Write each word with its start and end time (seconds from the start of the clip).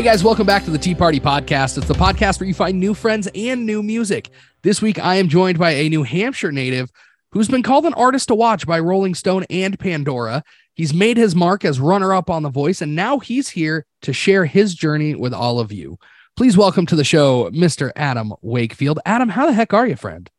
Hey 0.00 0.06
guys, 0.06 0.24
welcome 0.24 0.46
back 0.46 0.64
to 0.64 0.70
the 0.70 0.78
Tee 0.78 0.94
Party 0.94 1.20
Podcast. 1.20 1.76
It's 1.76 1.86
the 1.86 1.92
podcast 1.92 2.40
where 2.40 2.46
you 2.46 2.54
find 2.54 2.80
new 2.80 2.94
friends 2.94 3.28
and 3.34 3.66
new 3.66 3.82
music. 3.82 4.30
This 4.62 4.80
week, 4.80 4.98
I 4.98 5.16
am 5.16 5.28
joined 5.28 5.58
by 5.58 5.72
a 5.72 5.90
New 5.90 6.04
Hampshire 6.04 6.50
native 6.50 6.90
who's 7.32 7.48
been 7.48 7.62
called 7.62 7.84
an 7.84 7.92
artist 7.92 8.28
to 8.28 8.34
watch 8.34 8.66
by 8.66 8.80
Rolling 8.80 9.14
Stone 9.14 9.44
and 9.50 9.78
Pandora. 9.78 10.42
He's 10.72 10.94
made 10.94 11.18
his 11.18 11.36
mark 11.36 11.66
as 11.66 11.80
runner 11.80 12.14
up 12.14 12.30
on 12.30 12.42
The 12.42 12.48
Voice, 12.48 12.80
and 12.80 12.96
now 12.96 13.18
he's 13.18 13.50
here 13.50 13.84
to 14.00 14.14
share 14.14 14.46
his 14.46 14.74
journey 14.74 15.14
with 15.14 15.34
all 15.34 15.60
of 15.60 15.70
you. 15.70 15.98
Please 16.34 16.56
welcome 16.56 16.86
to 16.86 16.96
the 16.96 17.04
show, 17.04 17.50
Mr. 17.50 17.92
Adam 17.94 18.32
Wakefield. 18.40 19.00
Adam, 19.04 19.28
how 19.28 19.44
the 19.44 19.52
heck 19.52 19.74
are 19.74 19.86
you, 19.86 19.96
friend? 19.96 20.30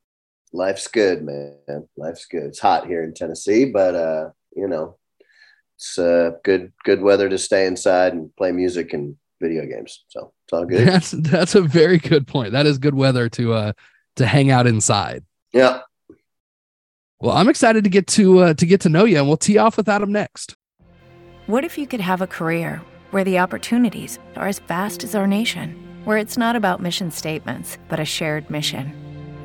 Life's 0.51 0.87
good, 0.87 1.21
man. 1.21 1.87
Life's 1.95 2.25
good. 2.25 2.45
It's 2.45 2.57
hot 2.57 2.87
here 2.87 3.03
in 3.03 3.13
Tennessee, 3.13 3.65
but 3.65 3.93
uh, 3.93 4.29
you 4.55 4.67
know, 4.67 4.97
it's 5.75 5.99
uh, 5.99 6.31
good 6.43 6.73
good 6.83 7.03
weather 7.03 7.29
to 7.29 7.37
stay 7.37 7.67
inside 7.67 8.13
and 8.13 8.35
play 8.35 8.51
music 8.51 8.93
and 8.93 9.17
video 9.41 9.65
games. 9.65 10.05
So 10.07 10.31
it's 10.45 10.53
all 10.53 10.65
good. 10.65 10.87
That's 10.87 11.11
that's 11.11 11.55
a 11.55 11.61
very 11.61 11.97
good 11.97 12.27
point. 12.27 12.53
That 12.53 12.65
is 12.65 12.77
good 12.77 12.95
weather 12.95 13.27
to 13.29 13.53
uh 13.53 13.73
to 14.15 14.25
hang 14.25 14.51
out 14.51 14.67
inside. 14.67 15.23
Yeah. 15.51 15.81
Well, 17.19 17.35
I'm 17.35 17.49
excited 17.49 17.83
to 17.83 17.89
get 17.89 18.07
to 18.07 18.39
uh, 18.39 18.53
to 18.55 18.65
get 18.65 18.81
to 18.81 18.89
know 18.89 19.05
you, 19.05 19.17
and 19.17 19.27
we'll 19.27 19.37
tee 19.37 19.57
off 19.57 19.77
with 19.77 19.89
Adam 19.89 20.11
next. 20.11 20.55
What 21.45 21.63
if 21.63 21.77
you 21.77 21.85
could 21.85 21.99
have 22.01 22.21
a 22.21 22.27
career 22.27 22.81
where 23.11 23.23
the 23.23 23.39
opportunities 23.39 24.17
are 24.35 24.47
as 24.47 24.59
vast 24.59 25.03
as 25.03 25.13
our 25.13 25.27
nation, 25.27 25.75
where 26.05 26.17
it's 26.17 26.37
not 26.37 26.55
about 26.55 26.81
mission 26.81 27.11
statements, 27.11 27.77
but 27.89 27.99
a 27.99 28.05
shared 28.05 28.49
mission? 28.49 28.93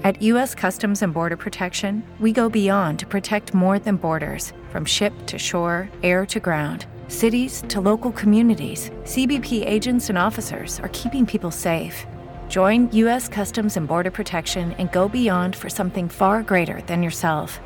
At 0.04 0.22
U.S. 0.22 0.54
Customs 0.54 1.02
and 1.02 1.12
Border 1.12 1.36
Protection, 1.36 2.02
we 2.20 2.32
go 2.32 2.48
beyond 2.48 2.98
to 3.00 3.06
protect 3.06 3.54
more 3.54 3.78
than 3.78 3.96
borders 3.96 4.52
from 4.70 4.84
ship 4.84 5.12
to 5.26 5.36
shore, 5.36 5.88
air 6.02 6.24
to 6.26 6.38
ground, 6.38 6.86
cities 7.08 7.64
to 7.68 7.80
local 7.80 8.12
communities. 8.12 8.90
CBP 9.02 9.66
agents 9.66 10.08
and 10.08 10.16
officers 10.16 10.78
are 10.80 10.90
keeping 10.92 11.26
people 11.26 11.50
safe. 11.50 12.06
Join 12.48 12.88
U.S. 12.92 13.28
Customs 13.28 13.76
and 13.76 13.88
Border 13.88 14.12
Protection 14.12 14.70
and 14.78 14.92
go 14.92 15.08
beyond 15.08 15.56
for 15.56 15.68
something 15.68 16.08
far 16.08 16.44
greater 16.44 16.80
than 16.82 17.02
yourself. 17.02 17.58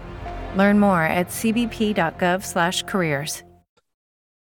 Learn 0.56 0.80
more 0.80 1.02
at 1.02 1.28
cbp.gov/careers. 1.28 3.42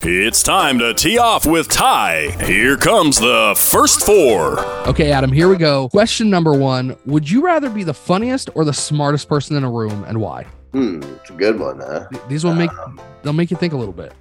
It's 0.04 0.44
time 0.44 0.78
to 0.78 0.94
tee 0.94 1.18
off 1.18 1.48
with 1.48 1.70
Ty. 1.70 2.30
Here 2.46 2.78
comes 2.78 3.18
the 3.18 3.56
first 3.58 4.06
four. 4.06 4.60
Okay, 4.88 5.12
Adam, 5.12 5.32
here 5.32 5.50
we 5.50 5.58
go. 5.58 5.90
Question 5.90 6.30
number 6.30 6.54
one 6.54 6.96
Would 7.08 7.28
you 7.28 7.44
rather 7.44 7.68
be 7.68 7.84
the 7.84 7.96
funniest 7.96 8.52
or 8.54 8.64
the 8.64 8.74
smartest 8.74 9.28
person 9.28 9.58
in 9.58 9.64
a 9.64 9.72
room, 9.72 10.06
and 10.08 10.22
why? 10.22 10.44
Hmm, 10.72 11.02
it's 11.02 11.32
a 11.32 11.34
good 11.34 11.60
one, 11.60 11.80
huh? 11.80 12.06
These 12.30 12.44
will 12.44 12.54
make 12.54 12.70
they'll 13.24 13.34
make 13.34 13.50
you 13.50 13.58
think 13.58 13.74
a 13.74 13.78
little 13.78 13.94
bit. 13.94 14.14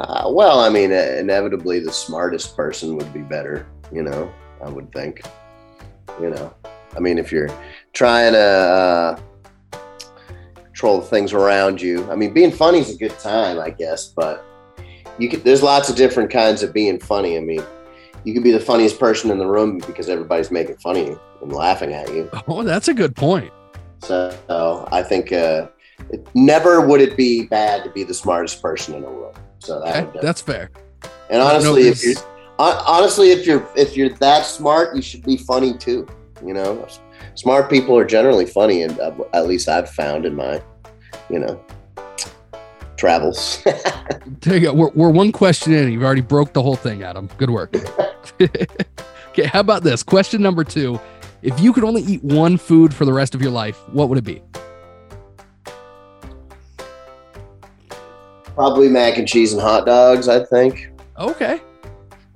Uh, 0.00 0.30
well, 0.32 0.60
I 0.60 0.70
mean, 0.70 0.92
uh, 0.92 1.16
inevitably, 1.18 1.78
the 1.78 1.92
smartest 1.92 2.56
person 2.56 2.96
would 2.96 3.12
be 3.12 3.20
better. 3.20 3.66
You 3.92 4.02
know, 4.02 4.32
I 4.64 4.70
would 4.70 4.90
think. 4.92 5.20
You 6.18 6.30
know, 6.30 6.54
I 6.96 7.00
mean, 7.00 7.18
if 7.18 7.30
you're 7.30 7.50
trying 7.92 8.32
to 8.32 8.38
uh, 8.38 9.20
control 10.54 11.00
the 11.00 11.06
things 11.06 11.34
around 11.34 11.82
you, 11.82 12.10
I 12.10 12.16
mean, 12.16 12.32
being 12.32 12.50
funny 12.50 12.78
is 12.78 12.94
a 12.94 12.96
good 12.96 13.18
time, 13.18 13.58
I 13.60 13.68
guess. 13.68 14.06
But 14.06 14.42
you 15.18 15.28
could. 15.28 15.44
There's 15.44 15.62
lots 15.62 15.90
of 15.90 15.96
different 15.96 16.30
kinds 16.30 16.62
of 16.62 16.72
being 16.72 16.98
funny. 16.98 17.36
I 17.36 17.40
mean, 17.40 17.62
you 18.24 18.32
could 18.32 18.42
be 18.42 18.52
the 18.52 18.60
funniest 18.60 18.98
person 18.98 19.30
in 19.30 19.36
the 19.36 19.46
room 19.46 19.82
because 19.86 20.08
everybody's 20.08 20.50
making 20.50 20.78
fun 20.78 20.96
of 20.96 21.08
you 21.08 21.20
and 21.42 21.52
laughing 21.52 21.92
at 21.92 22.08
you. 22.08 22.30
Oh, 22.48 22.62
that's 22.62 22.88
a 22.88 22.94
good 22.94 23.14
point. 23.14 23.52
So 23.98 24.88
I 24.90 25.02
think 25.02 25.30
uh, 25.30 25.68
it, 26.08 26.26
never 26.34 26.80
would 26.86 27.02
it 27.02 27.18
be 27.18 27.46
bad 27.46 27.84
to 27.84 27.90
be 27.90 28.02
the 28.02 28.14
smartest 28.14 28.62
person 28.62 28.94
in 28.94 29.02
the 29.02 29.08
room. 29.08 29.34
So 29.60 29.80
that 29.80 30.08
Okay, 30.08 30.18
that's 30.20 30.40
fair. 30.40 30.70
and 31.30 31.40
honestly, 31.40 31.82
if 31.88 32.02
you're 32.02 32.16
honestly 32.58 33.30
if 33.30 33.46
you're 33.46 33.66
if 33.76 33.96
you're 33.96 34.10
that 34.10 34.44
smart, 34.44 34.96
you 34.96 35.02
should 35.02 35.24
be 35.24 35.36
funny 35.36 35.76
too. 35.76 36.06
You 36.44 36.54
know, 36.54 36.86
smart 37.34 37.70
people 37.70 37.96
are 37.96 38.04
generally 38.04 38.46
funny, 38.46 38.82
and 38.82 38.98
uh, 38.98 39.12
at 39.34 39.46
least 39.46 39.68
I've 39.68 39.90
found 39.90 40.24
in 40.24 40.34
my, 40.34 40.62
you 41.28 41.38
know, 41.38 41.62
travels. 42.96 43.62
There 44.42 44.54
you 44.54 44.60
go. 44.60 44.72
We're, 44.72 44.90
we're 44.90 45.10
one 45.10 45.32
question 45.32 45.74
in. 45.74 45.92
You've 45.92 46.02
already 46.02 46.22
broke 46.22 46.54
the 46.54 46.62
whole 46.62 46.76
thing, 46.76 47.02
Adam. 47.02 47.28
Good 47.36 47.50
work. 47.50 47.74
okay, 48.40 49.44
how 49.44 49.60
about 49.60 49.82
this? 49.82 50.02
Question 50.02 50.40
number 50.40 50.64
two. 50.64 50.98
If 51.42 51.60
you 51.60 51.74
could 51.74 51.84
only 51.84 52.02
eat 52.02 52.24
one 52.24 52.56
food 52.56 52.94
for 52.94 53.04
the 53.04 53.12
rest 53.12 53.34
of 53.34 53.42
your 53.42 53.50
life, 53.50 53.76
what 53.90 54.08
would 54.08 54.16
it 54.16 54.24
be? 54.24 54.42
Probably 58.60 58.90
mac 58.90 59.16
and 59.16 59.26
cheese 59.26 59.54
and 59.54 59.62
hot 59.62 59.86
dogs. 59.86 60.28
I 60.28 60.44
think. 60.44 60.90
Okay. 61.18 61.62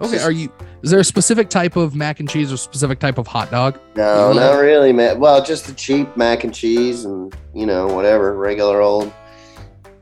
Okay. 0.00 0.22
Are 0.22 0.32
you 0.32 0.50
is 0.82 0.90
there 0.90 1.00
a 1.00 1.04
specific 1.04 1.50
type 1.50 1.76
of 1.76 1.94
mac 1.94 2.18
and 2.18 2.26
cheese 2.26 2.50
or 2.50 2.56
specific 2.56 2.98
type 2.98 3.18
of 3.18 3.26
hot 3.26 3.50
dog? 3.50 3.78
No, 3.94 4.30
You 4.32 4.40
not 4.40 4.54
really, 4.54 4.90
man. 4.90 5.20
Well, 5.20 5.44
just 5.44 5.66
the 5.66 5.74
cheap 5.74 6.16
mac 6.16 6.44
and 6.44 6.54
cheese 6.54 7.04
and, 7.04 7.36
you 7.54 7.66
know, 7.66 7.86
whatever, 7.88 8.34
regular 8.38 8.80
old 8.80 9.12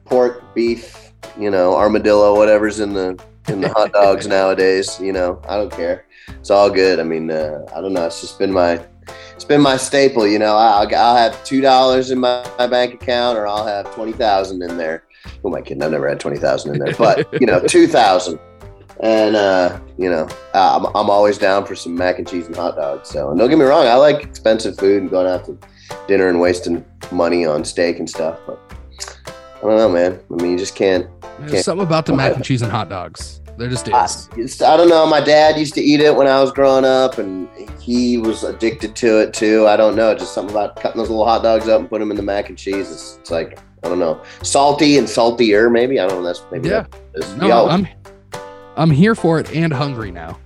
pork, 0.05 0.55
beef, 0.55 1.13
you 1.37 1.51
know, 1.51 1.75
armadillo, 1.75 2.37
whatever's 2.37 2.79
in 2.79 2.93
the 2.93 3.21
in 3.49 3.61
the 3.61 3.69
hot 3.71 3.93
dogs 3.93 4.27
nowadays, 4.29 5.01
you 5.01 5.13
know. 5.13 5.43
I 5.49 5.57
don't 5.57 5.73
care. 5.73 6.07
It's 6.29 6.51
all 6.51 6.71
good. 6.71 7.01
I 7.01 7.03
mean, 7.03 7.33
uh, 7.33 7.67
I 7.75 7.81
don't 7.81 7.95
know. 7.95 8.07
It's 8.07 8.21
just 8.21 8.39
been 8.39 8.53
my 8.53 8.81
it's 9.35 9.45
been 9.45 9.61
my 9.61 9.77
staple, 9.77 10.25
you 10.29 10.39
know. 10.39 10.57
I'll, 10.57 10.87
I'll 10.95 11.17
have 11.17 11.33
$2 11.43 12.13
in 12.13 12.19
my, 12.21 12.49
my 12.59 12.69
bank 12.69 12.95
account 12.95 13.37
or 13.37 13.49
I'll 13.49 13.67
have 13.67 13.93
20,000 13.97 14.63
in 14.63 14.77
there. 14.77 15.03
Who 15.43 15.49
am 15.49 15.55
I 15.55 15.63
kidding? 15.63 15.83
I've 15.83 15.91
never 15.91 16.09
had 16.09 16.21
20,000 16.21 16.75
in 16.75 16.79
there, 16.85 16.95
but, 16.97 17.29
you 17.41 17.47
know, 17.47 17.61
2,000. 17.67 18.39
And, 19.01 19.35
uh, 19.35 19.81
you 19.99 20.09
know, 20.09 20.29
I'm, 20.55 20.87
I'm 20.87 21.11
always 21.11 21.39
down 21.39 21.67
for 21.67 21.75
some 21.75 21.95
mac 21.97 22.19
and 22.19 22.29
cheese 22.29 22.47
and 22.47 22.55
hot 22.55 22.77
dogs. 22.77 23.09
So, 23.09 23.31
and 23.31 23.39
don't 23.39 23.49
get 23.49 23.59
me 23.59 23.65
wrong, 23.65 23.87
I 23.87 23.95
like 23.95 24.23
expensive 24.23 24.79
food 24.79 25.03
and 25.03 25.11
going 25.11 25.27
out 25.27 25.45
to 25.47 25.59
dinner 26.07 26.29
and 26.29 26.41
wasting 26.41 26.85
money 27.11 27.45
on 27.45 27.65
steak 27.65 27.99
and 27.99 28.09
stuff. 28.09 28.39
But 28.47 28.61
I 29.29 29.61
don't 29.63 29.77
know, 29.77 29.89
man. 29.89 30.21
I 30.31 30.43
mean, 30.43 30.53
you 30.53 30.59
just 30.59 30.75
can't. 30.77 31.09
There's 31.39 31.51
Okay. 31.53 31.63
something 31.63 31.87
about 31.87 32.07
the 32.07 32.15
mac 32.15 32.35
and 32.37 32.45
cheese 32.45 32.63
and 32.63 32.71
hot 32.71 32.89
dogs. 32.89 33.41
They're 33.59 33.69
just 33.69 33.89
I, 33.89 34.05
it's- 34.39 34.63
I 34.63 34.77
don't 34.77 34.89
know. 34.89 35.07
My 35.07 35.21
dad 35.21 35.59
used 35.59 35.75
to 35.75 35.81
eat 35.83 36.01
it 36.01 36.15
when 36.17 36.27
I 36.27 36.41
was 36.41 36.53
growing 36.53 36.85
up, 36.85 37.19
and 37.19 37.49
he 37.81 38.19
was 38.19 38.45
addicted 38.45 38.95
to 38.97 39.21
it 39.21 39.35
too. 39.35 39.67
I 39.67 39.77
don't 39.77 39.95
know. 39.97 40.15
Just 40.15 40.33
something 40.35 40.55
about 40.55 40.77
cutting 40.81 40.99
those 40.99 41.11
little 41.11 41.25
hot 41.27 41.43
dogs 41.43 41.69
up 41.69 41.81
and 41.81 41.89
putting 41.89 42.07
them 42.09 42.11
in 42.13 42.17
the 42.17 42.23
mac 42.23 42.49
and 42.49 42.57
cheese. 42.57 42.91
It's, 42.91 43.19
it's 43.21 43.31
like 43.31 43.59
I 43.85 43.89
don't 43.89 43.99
know, 43.99 44.21
salty 44.43 44.97
and 44.99 45.09
saltier. 45.09 45.69
Maybe 45.71 45.99
I 46.01 46.07
don't 46.07 46.23
know. 46.23 46.27
That's 46.27 46.43
maybe 46.53 46.69
Yeah. 46.69 46.87
that. 47.15 47.37
No, 47.39 47.47
Y'all- 47.49 47.71
I'm 47.71 47.87
I'm 48.77 48.91
here 48.91 49.15
for 49.15 49.39
it 49.41 49.55
and 49.55 49.73
hungry 49.73 50.11
now. 50.11 50.39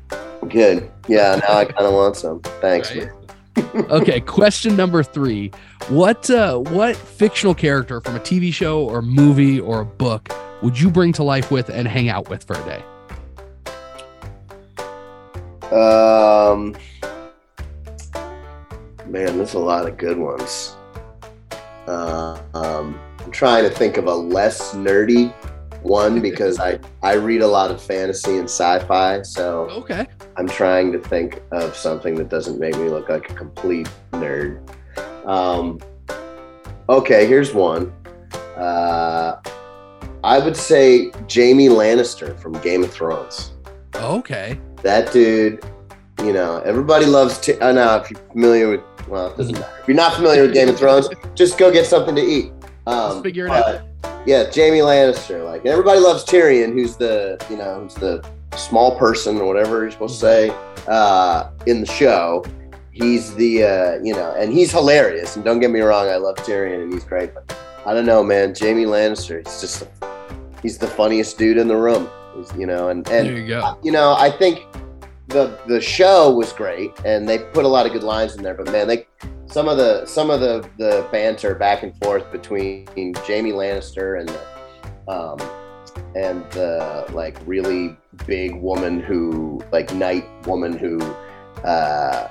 good. 0.49 0.91
Yeah, 1.09 1.41
now 1.47 1.59
I 1.59 1.65
kind 1.67 1.87
of 1.87 1.93
want 1.95 2.17
some. 2.17 2.41
Thanks. 2.61 2.95
Right? 2.95 3.09
okay, 3.91 4.21
question 4.21 4.75
number 4.77 5.03
three. 5.03 5.51
What 5.89 6.29
uh 6.31 6.59
what 6.59 6.97
fictional 6.97 7.55
character 7.55 8.01
from 8.01 8.17
a 8.17 8.21
TV 8.21 8.53
show 8.53 8.85
or 8.85 9.03
movie 9.03 9.61
or 9.61 9.81
a 9.81 9.85
book 9.85 10.29
would 10.63 10.79
you 10.81 10.91
bring 10.91 11.13
to 11.15 11.23
life 11.23 11.51
with 11.51 11.69
and 11.69 11.87
hang 11.87 12.09
out 12.09 12.29
with 12.29 12.43
for 12.45 12.55
a 12.55 12.65
day? 12.65 12.83
Um, 15.67 16.77
man, 19.07 19.37
there's 19.39 19.55
a 19.55 19.59
lot 19.59 19.87
of 19.89 19.97
good 19.99 20.17
ones. 20.17 20.77
Uh, 21.87 22.41
um, 22.55 22.99
I'm 23.27 23.33
trying 23.33 23.65
to 23.65 23.71
think 23.71 23.97
of 23.97 24.07
a 24.07 24.15
less 24.15 24.73
nerdy 24.73 25.33
one 25.83 26.23
because 26.23 26.61
I 26.61 26.79
I 27.03 27.15
read 27.15 27.43
a 27.43 27.47
lot 27.47 27.73
of 27.73 27.83
fantasy 27.83 28.37
and 28.39 28.45
sci-fi, 28.45 29.23
so 29.23 29.69
Okay. 29.71 30.07
I'm 30.37 30.47
trying 30.49 30.93
to 30.93 31.01
think 31.01 31.43
of 31.51 31.75
something 31.77 32.15
that 32.17 32.29
doesn't 32.29 32.61
make 32.61 32.77
me 32.79 32.89
look 32.89 33.09
like 33.09 33.29
a 33.29 33.35
complete 33.35 33.91
nerd. 34.13 34.61
Um, 35.27 35.81
okay, 36.89 37.27
here's 37.27 37.53
one. 37.53 37.93
Uh, 38.57 39.41
I 40.23 40.39
would 40.39 40.57
say 40.57 41.11
Jaime 41.29 41.69
Lannister 41.69 42.39
from 42.39 42.53
Game 42.61 42.85
of 42.85 42.93
Thrones 42.93 43.55
Okay. 43.97 44.59
that 44.83 45.13
dude, 45.13 45.65
you 46.23 46.33
know, 46.33 46.61
everybody 46.65 47.07
loves. 47.07 47.39
T- 47.41 47.61
I 47.61 47.73
know 47.73 47.97
if 47.97 48.09
you're 48.11 48.21
familiar 48.31 48.69
with, 48.71 48.81
well, 49.09 49.33
it 49.33 49.37
doesn't 49.37 49.55
matter. 49.59 49.79
If 49.83 49.89
you're 49.89 49.97
not 49.97 50.15
familiar 50.15 50.43
with 50.43 50.55
Game 50.55 50.69
of 50.69 50.79
Thrones, 50.79 51.09
just 51.35 51.59
go 51.59 51.73
get 51.73 51.87
something 51.87 52.15
to 52.15 52.23
eat. 52.23 52.53
Um, 52.87 53.13
Just 53.13 53.23
figure 53.25 53.47
it 53.47 53.51
but, 53.51 53.85
Yeah, 54.27 54.45
Jaime 54.45 54.79
Lannister. 54.79 55.45
Like 55.45 55.67
everybody 55.67 56.01
loves 56.01 56.25
Tyrion, 56.25 56.73
who's 56.73 56.97
the, 56.97 57.45
you 57.51 57.57
know, 57.57 57.81
who's 57.81 57.95
the 57.95 58.27
small 58.57 58.97
person 58.99 59.39
or 59.39 59.47
whatever 59.47 59.83
you're 59.83 59.91
supposed 59.91 60.15
to 60.15 60.21
say 60.21 60.51
uh, 60.87 61.51
in 61.67 61.81
the 61.81 61.87
show. 61.87 62.45
He's 62.93 63.35
the, 63.35 63.65
uh, 63.65 63.99
you 64.03 64.15
know, 64.15 64.35
and 64.39 64.53
he's 64.53 64.73
hilarious. 64.73 65.37
And 65.37 65.45
don't 65.45 65.61
get 65.61 65.71
me 65.71 65.81
wrong, 65.81 66.09
I 66.09 66.17
love 66.17 66.37
Tyrion 66.37 66.85
and 66.85 66.93
he's 66.93 67.05
great. 67.05 67.35
But 67.35 67.57
I 67.85 67.93
don't 67.93 68.07
know, 68.07 68.23
man. 68.23 68.55
Jaime 68.59 68.85
Lannister, 68.85 69.47
he's 69.47 69.61
just, 69.61 69.85
he's 70.63 70.79
the 70.79 70.87
funniest 70.87 71.39
dude 71.39 71.59
in 71.59 71.69
the 71.69 71.77
room. 71.77 72.09
He's, 72.37 72.53
you 72.57 72.67
know, 72.67 72.89
and 72.89 73.07
and 73.09 73.29
you 73.29 73.47
go. 73.47 73.79
you 73.83 73.93
know, 73.93 74.15
I 74.19 74.31
think 74.31 74.65
the 75.29 75.59
the 75.67 75.81
show 75.81 76.31
was 76.31 76.53
great 76.53 76.93
and 77.05 77.29
they 77.29 77.39
put 77.39 77.65
a 77.65 77.69
lot 77.69 77.87
of 77.87 77.93
good 77.93 78.05
lines 78.05 78.37
in 78.37 78.43
there, 78.43 78.55
but 78.55 78.71
man, 78.71 78.87
they 78.87 79.07
some 79.49 79.69
of 79.69 79.77
the 79.77 80.05
some 80.07 80.31
of 80.31 80.41
the 80.41 80.69
the 80.79 81.07
banter 81.13 81.55
back 81.55 81.83
and 81.83 81.97
forth 82.03 82.31
between 82.33 82.87
Jaime 83.27 83.53
Lannister 83.53 84.21
and 84.21 84.29
the, 84.29 85.13
um, 85.13 85.41
and 86.15 86.45
the 86.53 87.07
like 87.13 87.37
really 87.47 87.97
big 88.27 88.57
woman 88.57 89.01
who 89.01 89.63
like 89.73 89.95
knight 89.95 90.25
woman 90.47 90.77
who 90.77 91.01
uh, 91.65 92.29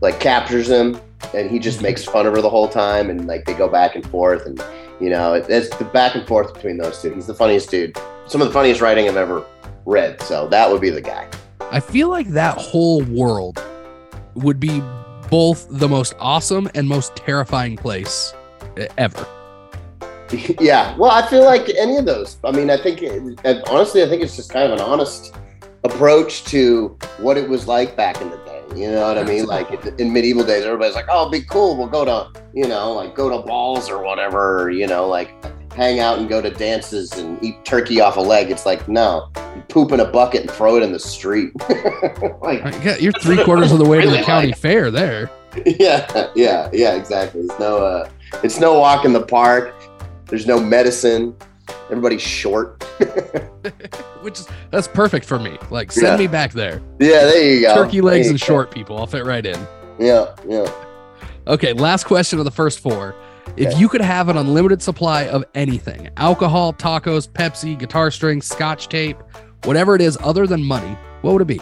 like 0.00 0.20
captures 0.20 0.68
him, 0.68 0.98
and 1.34 1.50
he 1.50 1.58
just 1.58 1.82
makes 1.82 2.04
fun 2.04 2.26
of 2.26 2.34
her 2.34 2.40
the 2.40 2.50
whole 2.50 2.68
time, 2.68 3.10
and 3.10 3.26
like 3.26 3.44
they 3.44 3.54
go 3.54 3.68
back 3.68 3.94
and 3.94 4.08
forth, 4.08 4.46
and 4.46 4.62
you 5.00 5.10
know 5.10 5.34
it, 5.34 5.46
it's 5.48 5.74
the 5.76 5.84
back 5.84 6.14
and 6.14 6.26
forth 6.26 6.54
between 6.54 6.78
those 6.78 7.00
two. 7.00 7.12
He's 7.12 7.26
the 7.26 7.34
funniest 7.34 7.70
dude. 7.70 7.96
Some 8.26 8.40
of 8.40 8.48
the 8.48 8.54
funniest 8.54 8.80
writing 8.80 9.08
I've 9.08 9.16
ever 9.16 9.44
read. 9.84 10.20
So 10.22 10.48
that 10.48 10.70
would 10.70 10.80
be 10.80 10.90
the 10.90 11.00
guy. 11.00 11.28
I 11.60 11.80
feel 11.80 12.08
like 12.08 12.28
that 12.28 12.56
whole 12.58 13.02
world 13.04 13.62
would 14.34 14.60
be 14.60 14.82
both 15.32 15.66
the 15.70 15.88
most 15.88 16.14
awesome 16.20 16.68
and 16.74 16.86
most 16.86 17.16
terrifying 17.16 17.74
place 17.74 18.34
e- 18.78 18.86
ever. 18.98 19.26
yeah. 20.60 20.94
Well, 20.98 21.10
I 21.10 21.26
feel 21.26 21.42
like 21.42 21.70
any 21.70 21.96
of 21.96 22.04
those. 22.04 22.36
I 22.44 22.52
mean, 22.52 22.68
I 22.68 22.76
think 22.76 23.00
and 23.00 23.62
honestly, 23.66 24.02
I 24.02 24.08
think 24.10 24.22
it's 24.22 24.36
just 24.36 24.50
kind 24.50 24.70
of 24.70 24.78
an 24.78 24.84
honest 24.84 25.34
approach 25.84 26.44
to 26.44 26.98
what 27.16 27.38
it 27.38 27.48
was 27.48 27.66
like 27.66 27.96
back 27.96 28.20
in 28.20 28.28
the 28.28 28.36
day. 28.44 28.62
You 28.76 28.90
know 28.90 29.08
what 29.08 29.16
I 29.16 29.24
mean? 29.24 29.46
Like 29.46 29.70
in 29.98 30.12
medieval 30.12 30.44
days, 30.44 30.64
everybody's 30.64 30.94
like, 30.94 31.08
"Oh, 31.08 31.30
be 31.30 31.40
cool. 31.40 31.78
We'll 31.78 31.88
go 31.88 32.04
to 32.04 32.40
you 32.52 32.68
know, 32.68 32.92
like 32.92 33.14
go 33.14 33.30
to 33.30 33.46
balls 33.46 33.88
or 33.88 34.02
whatever. 34.02 34.70
You 34.70 34.86
know, 34.86 35.08
like 35.08 35.32
hang 35.74 35.98
out 36.00 36.18
and 36.18 36.28
go 36.28 36.40
to 36.40 36.50
dances 36.50 37.12
and 37.12 37.42
eat 37.44 37.64
turkey 37.64 38.00
off 38.00 38.16
a 38.16 38.20
leg." 38.20 38.50
It's 38.50 38.66
like, 38.66 38.88
no, 38.88 39.28
you 39.56 39.62
poop 39.68 39.92
in 39.92 40.00
a 40.00 40.04
bucket 40.04 40.42
and 40.42 40.50
throw 40.50 40.76
it 40.76 40.82
in 40.82 40.92
the 40.92 40.98
street. 40.98 41.52
like, 42.42 42.62
yeah, 42.84 42.96
You're 42.98 43.12
three 43.12 43.42
quarters 43.44 43.72
of 43.72 43.78
the 43.78 43.84
way 43.88 44.00
to 44.00 44.10
the 44.10 44.22
county 44.22 44.48
like- 44.48 44.58
fair 44.58 44.90
there. 44.90 45.30
yeah, 45.66 46.30
yeah, 46.34 46.70
yeah, 46.72 46.94
exactly. 46.94 47.42
It's 47.42 47.58
no, 47.58 47.84
uh, 47.84 48.08
it's 48.42 48.58
no 48.58 48.78
walk 48.78 49.04
in 49.04 49.12
the 49.12 49.20
park. 49.22 49.74
There's 50.26 50.46
no 50.46 50.58
medicine. 50.58 51.36
Everybody's 51.90 52.22
short. 52.22 52.82
Which 54.22 54.40
is 54.40 54.48
that's 54.70 54.88
perfect 54.88 55.26
for 55.26 55.38
me. 55.38 55.58
Like 55.70 55.92
send 55.92 56.06
Yeah. 56.06 56.16
me 56.16 56.26
back 56.26 56.52
there. 56.52 56.80
Yeah, 56.98 57.24
there 57.24 57.54
you 57.54 57.60
go. 57.60 57.74
Turkey 57.74 58.00
legs 58.00 58.28
and 58.28 58.40
go. 58.40 58.44
short 58.46 58.70
people. 58.70 58.96
I'll 58.98 59.06
fit 59.06 59.24
right 59.26 59.44
in. 59.44 59.58
Yeah, 59.98 60.34
yeah. 60.48 60.72
Okay, 61.46 61.72
last 61.74 62.04
question 62.04 62.38
of 62.38 62.44
the 62.46 62.50
first 62.50 62.80
four. 62.80 63.14
If 63.56 63.68
Okay. 63.68 63.78
you 63.78 63.88
could 63.88 64.00
have 64.00 64.28
an 64.28 64.36
unlimited 64.38 64.80
supply 64.82 65.24
of 65.24 65.44
anything, 65.54 66.08
alcohol, 66.16 66.72
tacos, 66.72 67.28
Pepsi, 67.28 67.78
guitar 67.78 68.10
strings, 68.10 68.46
scotch 68.46 68.88
tape, 68.88 69.18
whatever 69.64 69.94
it 69.94 70.00
is 70.00 70.16
other 70.22 70.46
than 70.46 70.62
money, 70.62 70.96
what 71.20 71.32
would 71.34 71.42
it 71.42 71.46
be? 71.46 71.60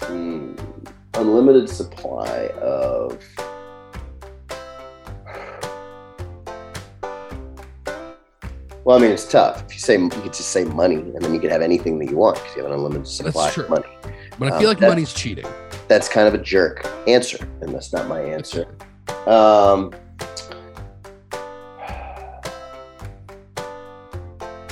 Mm, 0.00 0.56
unlimited 1.14 1.68
supply 1.68 2.46
of. 2.62 3.18
Well, 8.84 8.96
I 8.96 9.00
mean, 9.02 9.10
it's 9.10 9.30
tough. 9.30 9.62
If 9.66 9.74
you 9.74 9.80
say 9.80 9.98
you 9.98 10.08
could 10.08 10.32
just 10.32 10.50
say 10.50 10.64
money, 10.64 10.96
and 10.96 11.20
then 11.20 11.34
you 11.34 11.40
could 11.40 11.50
have 11.52 11.62
anything 11.62 11.98
that 11.98 12.10
you 12.10 12.16
want 12.16 12.36
because 12.36 12.56
you 12.56 12.62
have 12.62 12.70
an 12.72 12.76
unlimited 12.78 13.06
supply 13.08 13.50
of 13.50 13.68
money. 13.68 13.86
But 14.38 14.52
I 14.52 14.54
Um, 14.56 14.60
feel 14.60 14.68
like 14.68 14.80
money's 14.80 15.12
cheating. 15.12 15.44
That's 15.90 16.08
kind 16.08 16.28
of 16.28 16.34
a 16.34 16.38
jerk 16.38 16.86
answer, 17.08 17.36
and 17.62 17.74
that's 17.74 17.92
not 17.92 18.06
my 18.06 18.20
answer. 18.20 18.64
Um, 19.26 19.92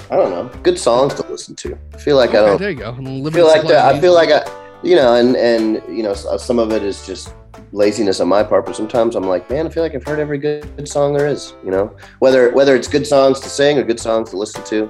I 0.09 0.15
don't 0.15 0.31
know. 0.31 0.49
Good 0.62 0.79
songs 0.79 1.15
to 1.15 1.26
listen 1.29 1.56
to. 1.56 1.76
I 1.93 1.97
feel 1.97 2.15
like 2.15 2.31
I 2.31 2.35
don't. 2.35 2.61
there 2.61 2.70
you 2.70 2.76
go. 2.76 2.93
I 2.93 3.31
feel 3.32 3.49
like 3.49 3.67
that. 3.67 3.93
I 3.93 4.00
feel 4.00 4.15
like 4.15 4.31
I, 4.31 4.49
you 4.85 4.94
know, 4.94 5.17
and 5.17 5.35
and 5.35 5.82
you 5.88 6.05
know, 6.05 6.15
some 6.15 6.61
of 6.61 6.70
it 6.70 6.85
is 6.85 7.05
just 7.05 7.35
laziness 7.73 8.20
on 8.20 8.29
my 8.29 8.44
part. 8.44 8.65
But 8.65 8.76
sometimes 8.76 9.17
I'm 9.17 9.25
like, 9.25 9.50
man, 9.50 9.67
I 9.67 9.70
feel 9.70 9.82
like 9.82 9.97
I've 9.97 10.05
heard 10.05 10.20
every 10.20 10.38
good, 10.38 10.70
good 10.76 10.88
song 10.88 11.15
there 11.15 11.26
is. 11.26 11.53
You 11.65 11.73
know, 11.73 11.97
whether 12.20 12.53
whether 12.53 12.76
it's 12.76 12.87
good 12.87 13.09
songs 13.09 13.41
to 13.41 13.49
sing 13.49 13.76
or 13.76 13.82
good 13.82 13.99
songs 13.99 14.31
to 14.31 14.37
listen 14.37 14.62
to. 14.67 14.88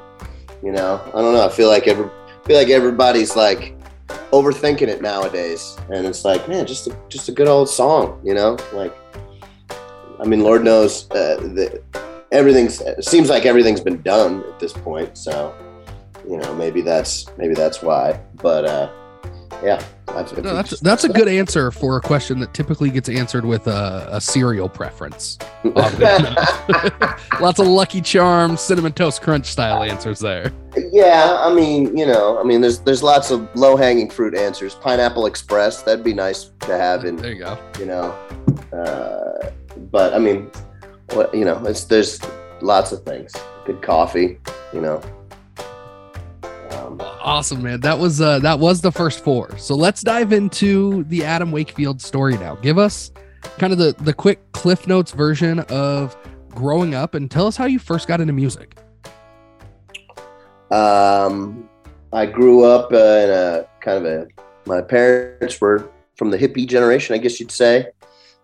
You 0.62 0.72
know, 0.72 1.00
I 1.06 1.22
don't 1.22 1.32
know. 1.32 1.46
I 1.46 1.48
feel 1.48 1.70
like 1.70 1.88
every 1.88 2.04
I 2.04 2.46
feel 2.46 2.58
like 2.58 2.68
everybody's 2.68 3.34
like 3.34 3.77
overthinking 4.32 4.88
it 4.88 5.02
nowadays, 5.02 5.76
and 5.90 6.06
it's 6.06 6.24
like, 6.24 6.48
man, 6.48 6.66
just 6.66 6.86
a, 6.86 6.96
just 7.08 7.28
a 7.28 7.32
good 7.32 7.48
old 7.48 7.68
song. 7.68 8.20
You 8.24 8.34
know, 8.34 8.56
like, 8.72 8.94
I 10.20 10.24
mean, 10.24 10.40
Lord 10.40 10.64
knows 10.64 11.10
uh, 11.10 11.36
that 11.54 11.82
everything's. 12.32 12.82
Seems 13.06 13.28
like 13.30 13.46
everything's 13.46 13.80
been 13.80 14.02
done 14.02 14.44
at 14.44 14.58
this 14.58 14.72
point. 14.72 15.16
So 15.16 15.54
you 16.28 16.36
know 16.36 16.54
maybe 16.54 16.82
that's 16.82 17.26
maybe 17.38 17.54
that's 17.54 17.82
why 17.82 18.20
but 18.36 18.64
uh 18.64 18.92
yeah 19.62 19.82
I've- 20.08 20.40
No, 20.40 20.54
that's 20.54 20.80
that's 20.80 21.04
a 21.04 21.08
good 21.08 21.28
answer 21.28 21.70
for 21.70 21.96
a 21.96 22.00
question 22.00 22.38
that 22.40 22.52
typically 22.54 22.90
gets 22.90 23.08
answered 23.08 23.44
with 23.44 23.66
a, 23.66 24.08
a 24.10 24.20
cereal 24.20 24.68
preference. 24.68 25.38
Lots 27.40 27.58
of 27.58 27.66
Lucky 27.66 28.00
Charms, 28.00 28.60
cinnamon 28.60 28.92
toast 28.92 29.22
crunch 29.22 29.46
style 29.46 29.82
answers 29.82 30.18
there. 30.18 30.52
yeah 30.92 31.36
i 31.40 31.52
mean 31.52 31.96
you 31.96 32.06
know 32.06 32.38
i 32.38 32.42
mean 32.44 32.60
there's 32.60 32.78
there's 32.80 33.02
lots 33.02 33.30
of 33.32 33.48
low-hanging 33.56 34.08
fruit 34.08 34.36
answers 34.36 34.74
pineapple 34.76 35.26
express 35.26 35.82
that'd 35.82 36.04
be 36.04 36.14
nice 36.14 36.50
to 36.60 36.76
have 36.76 37.04
in 37.04 37.16
There 37.16 37.32
you 37.32 37.40
go. 37.40 37.58
you 37.80 37.86
know 37.86 38.14
uh 38.72 39.50
but 39.90 40.14
i 40.14 40.18
mean 40.18 40.50
what 41.14 41.34
you 41.34 41.44
know 41.44 41.60
it's 41.66 41.84
there's 41.84 42.20
lots 42.60 42.92
of 42.92 43.02
things 43.04 43.32
good 43.66 43.82
coffee 43.82 44.38
you 44.72 44.80
know 44.80 45.00
Awesome, 47.00 47.62
man. 47.62 47.80
That 47.80 47.98
was 47.98 48.20
uh 48.20 48.38
that 48.40 48.58
was 48.58 48.80
the 48.80 48.92
first 48.92 49.22
four. 49.22 49.56
So 49.58 49.74
let's 49.74 50.02
dive 50.02 50.32
into 50.32 51.04
the 51.04 51.24
Adam 51.24 51.52
Wakefield 51.52 52.00
story 52.00 52.36
now. 52.38 52.56
Give 52.56 52.78
us 52.78 53.12
kind 53.58 53.72
of 53.72 53.78
the 53.78 53.94
the 54.00 54.12
quick 54.12 54.40
Cliff 54.52 54.86
Notes 54.86 55.12
version 55.12 55.60
of 55.68 56.16
growing 56.50 56.94
up 56.94 57.14
and 57.14 57.30
tell 57.30 57.46
us 57.46 57.56
how 57.56 57.66
you 57.66 57.78
first 57.78 58.08
got 58.08 58.20
into 58.20 58.32
music. 58.32 58.76
Um, 60.70 61.68
I 62.12 62.26
grew 62.26 62.64
up 62.64 62.92
uh, 62.92 62.96
in 62.96 63.30
a 63.30 63.66
kind 63.80 63.98
of 63.98 64.04
a. 64.04 64.26
My 64.66 64.82
parents 64.82 65.60
were 65.60 65.90
from 66.16 66.30
the 66.30 66.36
hippie 66.36 66.66
generation, 66.66 67.14
I 67.14 67.18
guess 67.18 67.40
you'd 67.40 67.50
say, 67.50 67.86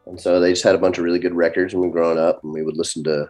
and 0.06 0.18
so 0.18 0.40
they 0.40 0.52
just 0.52 0.62
had 0.62 0.74
a 0.74 0.78
bunch 0.78 0.96
of 0.96 1.04
really 1.04 1.18
good 1.18 1.34
records 1.34 1.74
when 1.74 1.82
we 1.82 1.88
were 1.88 1.92
growing 1.92 2.18
up, 2.18 2.42
and 2.42 2.52
we 2.52 2.62
would 2.62 2.76
listen 2.76 3.04
to. 3.04 3.28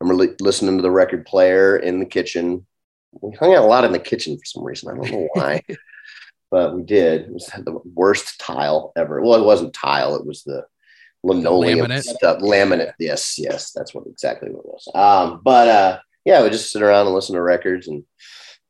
I 0.00 0.04
remember 0.04 0.34
listening 0.40 0.76
to 0.76 0.82
the 0.82 0.90
record 0.90 1.26
player 1.26 1.76
in 1.76 1.98
the 2.00 2.06
kitchen. 2.06 2.66
We 3.12 3.34
hung 3.36 3.54
out 3.54 3.64
a 3.64 3.66
lot 3.66 3.84
in 3.84 3.92
the 3.92 3.98
kitchen 3.98 4.36
for 4.36 4.44
some 4.44 4.64
reason. 4.64 4.90
I 4.90 4.94
don't 4.94 5.10
know 5.10 5.28
why, 5.32 5.62
but 6.50 6.74
we 6.74 6.82
did. 6.82 7.22
It 7.22 7.32
was 7.32 7.46
the 7.46 7.80
worst 7.94 8.38
tile 8.38 8.92
ever. 8.96 9.20
Well, 9.20 9.40
it 9.40 9.46
wasn't 9.46 9.74
tile; 9.74 10.16
it 10.16 10.26
was 10.26 10.42
the 10.44 10.64
linoleum 11.22 11.88
Laminate. 11.88 12.02
stuff. 12.02 12.40
Laminate. 12.40 12.92
Yes, 12.98 13.36
yes, 13.38 13.72
that's 13.72 13.94
what 13.94 14.06
exactly 14.06 14.50
what 14.50 14.60
it 14.60 14.66
was. 14.66 14.88
Um, 14.94 15.40
but 15.42 15.68
uh, 15.68 15.98
yeah, 16.24 16.42
we 16.42 16.50
just 16.50 16.70
sit 16.70 16.82
around 16.82 17.06
and 17.06 17.14
listen 17.14 17.34
to 17.34 17.42
records, 17.42 17.88
and 17.88 18.04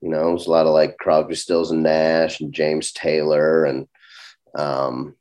you 0.01 0.09
know, 0.09 0.31
it 0.31 0.33
was 0.33 0.47
a 0.47 0.51
lot 0.51 0.67
of 0.67 0.73
like 0.73 0.97
Crosby, 0.99 1.35
Stills, 1.35 1.71
and 1.71 1.83
Nash, 1.83 2.41
and 2.41 2.53
James 2.53 2.93
Taylor, 2.93 3.65
and 3.65 3.89
um, 4.57 5.17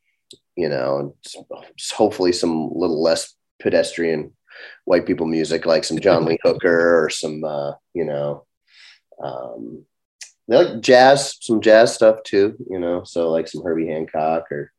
you 0.56 0.70
know, 0.70 1.16
hopefully 1.96 2.32
some 2.32 2.72
little 2.74 3.02
less 3.02 3.34
pedestrian 3.62 4.34
white 4.86 5.06
people 5.06 5.28
music, 5.28 5.66
like 5.66 5.84
some 5.84 6.00
John 6.00 6.26
Lee 6.26 6.40
Hooker 6.44 7.04
or 7.04 7.10
some, 7.10 7.44
uh, 7.44 7.74
you 7.94 8.04
know, 8.04 8.46
um, 9.24 9.86
they 10.48 10.56
like 10.56 10.82
jazz, 10.82 11.38
some 11.42 11.62
jazz 11.62 11.94
stuff 11.94 12.24
too, 12.24 12.56
you 12.70 12.80
know, 12.80 13.04
so 13.04 13.30
like 13.30 13.48
some 13.48 13.64
Herbie 13.64 13.88
Hancock 13.88 14.52
or, 14.52 14.72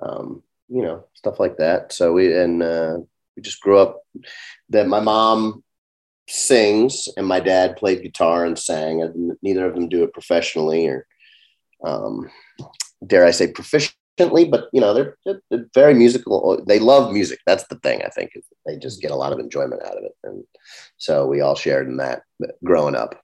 um, 0.00 0.42
you 0.68 0.82
know, 0.82 1.04
stuff 1.14 1.38
like 1.38 1.58
that. 1.58 1.92
So 1.92 2.12
we, 2.12 2.34
and, 2.34 2.62
uh, 2.62 2.98
we 3.36 3.42
just 3.42 3.60
grew 3.60 3.78
up 3.78 4.02
that 4.70 4.86
my 4.88 5.00
mom 5.00 5.62
sings 6.28 7.08
and 7.16 7.26
my 7.26 7.40
dad 7.40 7.76
played 7.76 8.02
guitar 8.02 8.46
and 8.46 8.58
sang 8.58 9.02
and 9.02 9.36
neither 9.42 9.66
of 9.66 9.74
them 9.74 9.88
do 9.88 10.02
it 10.02 10.14
professionally 10.14 10.86
or, 10.86 11.06
um, 11.84 12.30
dare 13.06 13.26
I 13.26 13.32
say 13.32 13.52
proficiently, 13.52 14.50
but 14.50 14.68
you 14.72 14.80
know, 14.80 14.94
they're, 14.94 15.16
they're- 15.24 15.68
very 15.74 15.94
musical. 15.94 16.62
They 16.66 16.78
love 16.78 17.12
music. 17.12 17.40
That's 17.46 17.66
the 17.68 17.76
thing 17.76 18.02
I 18.02 18.08
think 18.08 18.32
they 18.66 18.76
just 18.76 19.00
get 19.00 19.10
a 19.10 19.16
lot 19.16 19.32
of 19.32 19.38
enjoyment 19.38 19.82
out 19.82 19.96
of 19.96 20.04
it. 20.04 20.14
And 20.22 20.44
so 20.96 21.26
we 21.26 21.40
all 21.40 21.54
shared 21.54 21.88
in 21.88 21.96
that 21.98 22.22
growing 22.62 22.94
up. 22.94 23.21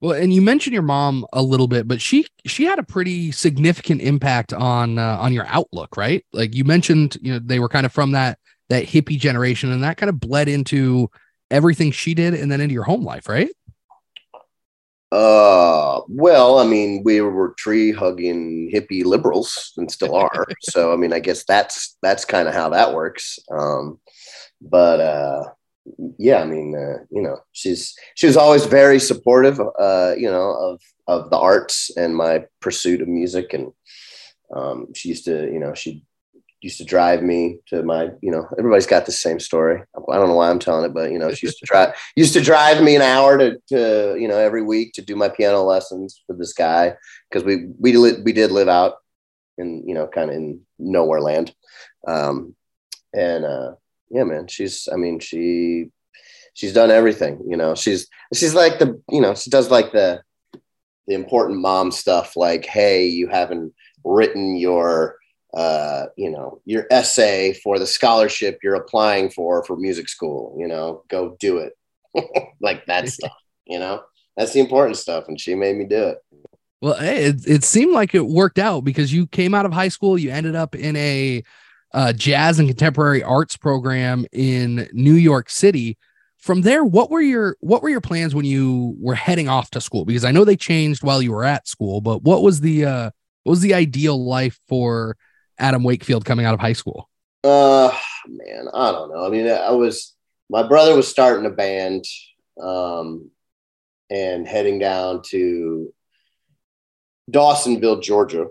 Well, 0.00 0.12
and 0.12 0.32
you 0.32 0.40
mentioned 0.40 0.72
your 0.72 0.82
mom 0.82 1.26
a 1.32 1.42
little 1.42 1.68
bit, 1.68 1.86
but 1.86 2.00
she 2.00 2.26
she 2.46 2.64
had 2.64 2.78
a 2.78 2.82
pretty 2.82 3.32
significant 3.32 4.00
impact 4.00 4.52
on 4.52 4.98
uh, 4.98 5.18
on 5.18 5.32
your 5.32 5.46
outlook, 5.46 5.96
right? 5.96 6.24
Like 6.32 6.54
you 6.54 6.64
mentioned, 6.64 7.18
you 7.20 7.34
know, 7.34 7.38
they 7.38 7.58
were 7.58 7.68
kind 7.68 7.84
of 7.84 7.92
from 7.92 8.12
that 8.12 8.38
that 8.70 8.86
hippie 8.86 9.18
generation, 9.18 9.70
and 9.70 9.82
that 9.84 9.98
kind 9.98 10.08
of 10.08 10.18
bled 10.18 10.48
into 10.48 11.10
everything 11.50 11.90
she 11.90 12.14
did, 12.14 12.32
and 12.32 12.50
then 12.50 12.60
into 12.60 12.72
your 12.72 12.84
home 12.84 13.04
life, 13.04 13.28
right? 13.28 13.50
Uh, 15.12 16.00
well, 16.08 16.60
I 16.60 16.66
mean, 16.66 17.02
we 17.04 17.20
were 17.20 17.54
tree 17.58 17.92
hugging 17.92 18.70
hippie 18.72 19.04
liberals 19.04 19.72
and 19.76 19.90
still 19.90 20.14
are. 20.14 20.46
so, 20.62 20.92
I 20.92 20.96
mean, 20.96 21.12
I 21.12 21.18
guess 21.18 21.44
that's 21.44 21.98
that's 22.00 22.24
kind 22.24 22.48
of 22.48 22.54
how 22.54 22.70
that 22.70 22.94
works. 22.94 23.38
Um, 23.50 23.98
but 24.62 25.00
uh, 25.00 25.44
yeah, 26.18 26.40
I 26.40 26.44
mean, 26.44 26.76
uh, 26.76 27.04
you 27.10 27.22
know, 27.22 27.38
she's 27.52 27.94
she 28.14 28.26
was 28.26 28.36
always 28.36 28.66
very 28.66 29.00
supportive, 29.00 29.60
uh, 29.60 30.14
you 30.16 30.30
know, 30.30 30.50
of 30.50 30.80
of 31.06 31.30
the 31.30 31.38
arts 31.38 31.90
and 31.96 32.16
my 32.16 32.44
pursuit 32.60 33.00
of 33.00 33.08
music, 33.08 33.52
and 33.52 33.72
um, 34.54 34.92
she 34.94 35.08
used 35.08 35.24
to, 35.24 35.50
you 35.50 35.58
know, 35.58 35.74
she 35.74 36.04
used 36.60 36.78
to 36.78 36.84
drive 36.84 37.22
me 37.22 37.58
to 37.68 37.82
my, 37.82 38.10
you 38.20 38.30
know, 38.30 38.46
everybody's 38.58 38.86
got 38.86 39.06
the 39.06 39.12
same 39.12 39.40
story. 39.40 39.82
I 39.96 40.16
don't 40.16 40.28
know 40.28 40.34
why 40.34 40.50
I'm 40.50 40.58
telling 40.58 40.84
it, 40.84 40.92
but 40.92 41.10
you 41.10 41.18
know, 41.18 41.32
she 41.32 41.46
used 41.46 41.58
to 41.58 41.66
drive 41.66 41.94
used 42.16 42.34
to 42.34 42.40
drive 42.40 42.82
me 42.82 42.96
an 42.96 43.02
hour 43.02 43.38
to, 43.38 43.56
to 43.68 44.16
you 44.18 44.28
know 44.28 44.36
every 44.36 44.62
week 44.62 44.92
to 44.94 45.02
do 45.02 45.16
my 45.16 45.28
piano 45.28 45.62
lessons 45.62 46.22
with 46.28 46.38
this 46.38 46.52
guy. 46.52 46.94
Because 47.30 47.44
we 47.44 47.68
we 47.78 47.96
li- 47.96 48.22
we 48.22 48.32
did 48.32 48.50
live 48.50 48.68
out 48.68 48.96
in 49.58 49.86
you 49.86 49.94
know 49.94 50.06
kind 50.06 50.30
of 50.30 50.36
in 50.36 50.60
nowhere 50.78 51.20
land, 51.20 51.54
um, 52.06 52.54
and 53.14 53.44
uh, 53.44 53.72
yeah, 54.10 54.24
man, 54.24 54.46
she's 54.48 54.88
I 54.92 54.96
mean 54.96 55.20
she 55.20 55.86
she's 56.54 56.72
done 56.72 56.90
everything. 56.90 57.40
You 57.48 57.56
know, 57.56 57.74
she's 57.74 58.08
she's 58.34 58.54
like 58.54 58.78
the 58.78 59.00
you 59.10 59.20
know 59.20 59.34
she 59.34 59.50
does 59.50 59.70
like 59.70 59.92
the 59.92 60.22
the 61.06 61.14
important 61.14 61.60
mom 61.60 61.90
stuff 61.90 62.36
like 62.36 62.64
hey 62.66 63.06
you 63.06 63.26
haven't 63.28 63.72
written 64.04 64.56
your 64.56 65.16
uh, 65.52 66.06
you 66.16 66.30
know, 66.30 66.60
your 66.64 66.86
essay 66.90 67.52
for 67.52 67.78
the 67.78 67.86
scholarship 67.86 68.60
you're 68.62 68.74
applying 68.74 69.30
for 69.30 69.64
for 69.64 69.76
music 69.76 70.08
school. 70.08 70.54
You 70.58 70.68
know, 70.68 71.02
go 71.08 71.36
do 71.40 71.58
it. 71.58 71.76
like 72.60 72.86
that 72.86 73.08
stuff. 73.08 73.32
You 73.66 73.78
know, 73.78 74.02
that's 74.36 74.52
the 74.52 74.60
important 74.60 74.96
stuff, 74.96 75.24
and 75.28 75.40
she 75.40 75.54
made 75.54 75.76
me 75.76 75.84
do 75.84 76.08
it. 76.08 76.18
Well, 76.80 76.94
hey, 76.94 77.24
it, 77.24 77.46
it 77.46 77.64
seemed 77.64 77.92
like 77.92 78.14
it 78.14 78.26
worked 78.26 78.58
out 78.58 78.84
because 78.84 79.12
you 79.12 79.26
came 79.26 79.54
out 79.54 79.66
of 79.66 79.72
high 79.72 79.88
school, 79.88 80.18
you 80.18 80.30
ended 80.30 80.56
up 80.56 80.74
in 80.74 80.96
a 80.96 81.42
uh, 81.92 82.12
jazz 82.12 82.58
and 82.58 82.68
contemporary 82.68 83.22
arts 83.22 83.56
program 83.56 84.26
in 84.32 84.88
New 84.92 85.14
York 85.14 85.50
City. 85.50 85.98
From 86.38 86.62
there, 86.62 86.84
what 86.84 87.10
were 87.10 87.20
your 87.20 87.56
what 87.60 87.82
were 87.82 87.90
your 87.90 88.00
plans 88.00 88.34
when 88.34 88.46
you 88.46 88.96
were 88.98 89.14
heading 89.14 89.48
off 89.48 89.70
to 89.72 89.80
school? 89.80 90.04
Because 90.04 90.24
I 90.24 90.32
know 90.32 90.44
they 90.44 90.56
changed 90.56 91.02
while 91.02 91.20
you 91.20 91.32
were 91.32 91.44
at 91.44 91.68
school, 91.68 92.00
but 92.00 92.22
what 92.22 92.42
was 92.42 92.60
the 92.60 92.86
uh, 92.86 93.10
what 93.42 93.50
was 93.50 93.60
the 93.60 93.74
ideal 93.74 94.22
life 94.22 94.58
for 94.66 95.16
Adam 95.58 95.82
Wakefield 95.82 96.24
coming 96.24 96.46
out 96.46 96.54
of 96.54 96.60
high 96.60 96.72
school? 96.72 97.10
Uh, 97.44 97.92
man, 98.26 98.68
I 98.72 98.92
don't 98.92 99.10
know. 99.10 99.26
I 99.26 99.28
mean, 99.28 99.48
I 99.48 99.72
was 99.72 100.14
my 100.48 100.62
brother 100.62 100.96
was 100.96 101.08
starting 101.08 101.46
a 101.46 101.50
band, 101.50 102.04
um, 102.60 103.30
and 104.10 104.48
heading 104.48 104.78
down 104.78 105.22
to 105.26 105.92
Dawsonville, 107.30 108.02
Georgia, 108.02 108.46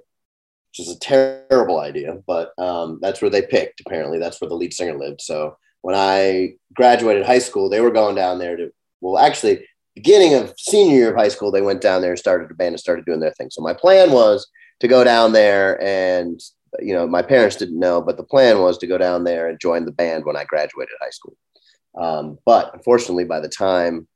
which 0.80 0.88
is 0.88 0.96
a 0.96 1.00
terrible 1.00 1.80
idea, 1.80 2.18
but 2.26 2.54
um, 2.58 3.00
that's 3.02 3.22
where 3.22 3.30
they 3.30 3.42
picked. 3.42 3.82
Apparently, 3.82 4.18
that's 4.18 4.40
where 4.40 4.48
the 4.48 4.56
lead 4.56 4.74
singer 4.74 4.98
lived. 4.98 5.22
So 5.22 5.58
when 5.82 5.96
I 5.96 6.54
graduated 6.74 7.26
high 7.26 7.40
school, 7.40 7.70
they 7.70 7.82
were 7.82 7.92
going 7.92 8.16
down 8.16 8.40
there 8.40 8.56
to. 8.56 8.72
Well, 9.02 9.18
actually, 9.18 9.66
beginning 9.96 10.36
of 10.36 10.54
senior 10.58 10.96
year 10.96 11.10
of 11.12 11.18
high 11.18 11.28
school, 11.30 11.52
they 11.52 11.62
went 11.62 11.82
down 11.82 12.02
there 12.02 12.12
and 12.12 12.20
started 12.20 12.50
a 12.52 12.54
band 12.54 12.74
and 12.74 12.80
started 12.80 13.06
doing 13.06 13.20
their 13.20 13.32
thing. 13.32 13.50
So 13.50 13.62
my 13.62 13.74
plan 13.74 14.12
was 14.12 14.48
to 14.80 14.88
go 14.88 15.04
down 15.04 15.34
there 15.34 15.82
and 15.82 16.40
you 16.80 16.94
know, 16.94 17.08
my 17.08 17.24
parents 17.24 17.56
didn't 17.56 17.80
know, 17.80 18.00
but 18.00 18.16
the 18.16 18.24
plan 18.24 18.60
was 18.60 18.78
to 18.78 18.88
go 18.88 18.98
down 18.98 19.24
there 19.24 19.50
and 19.50 19.60
join 19.60 19.86
the 19.86 19.92
band 19.92 20.24
when 20.24 20.38
I 20.38 20.44
graduated 20.44 20.94
high 21.02 21.10
school. 21.10 21.36
Um, 22.00 22.38
but 22.46 22.74
unfortunately, 22.76 23.26
by 23.26 23.40
the 23.40 23.50
time 23.50 24.08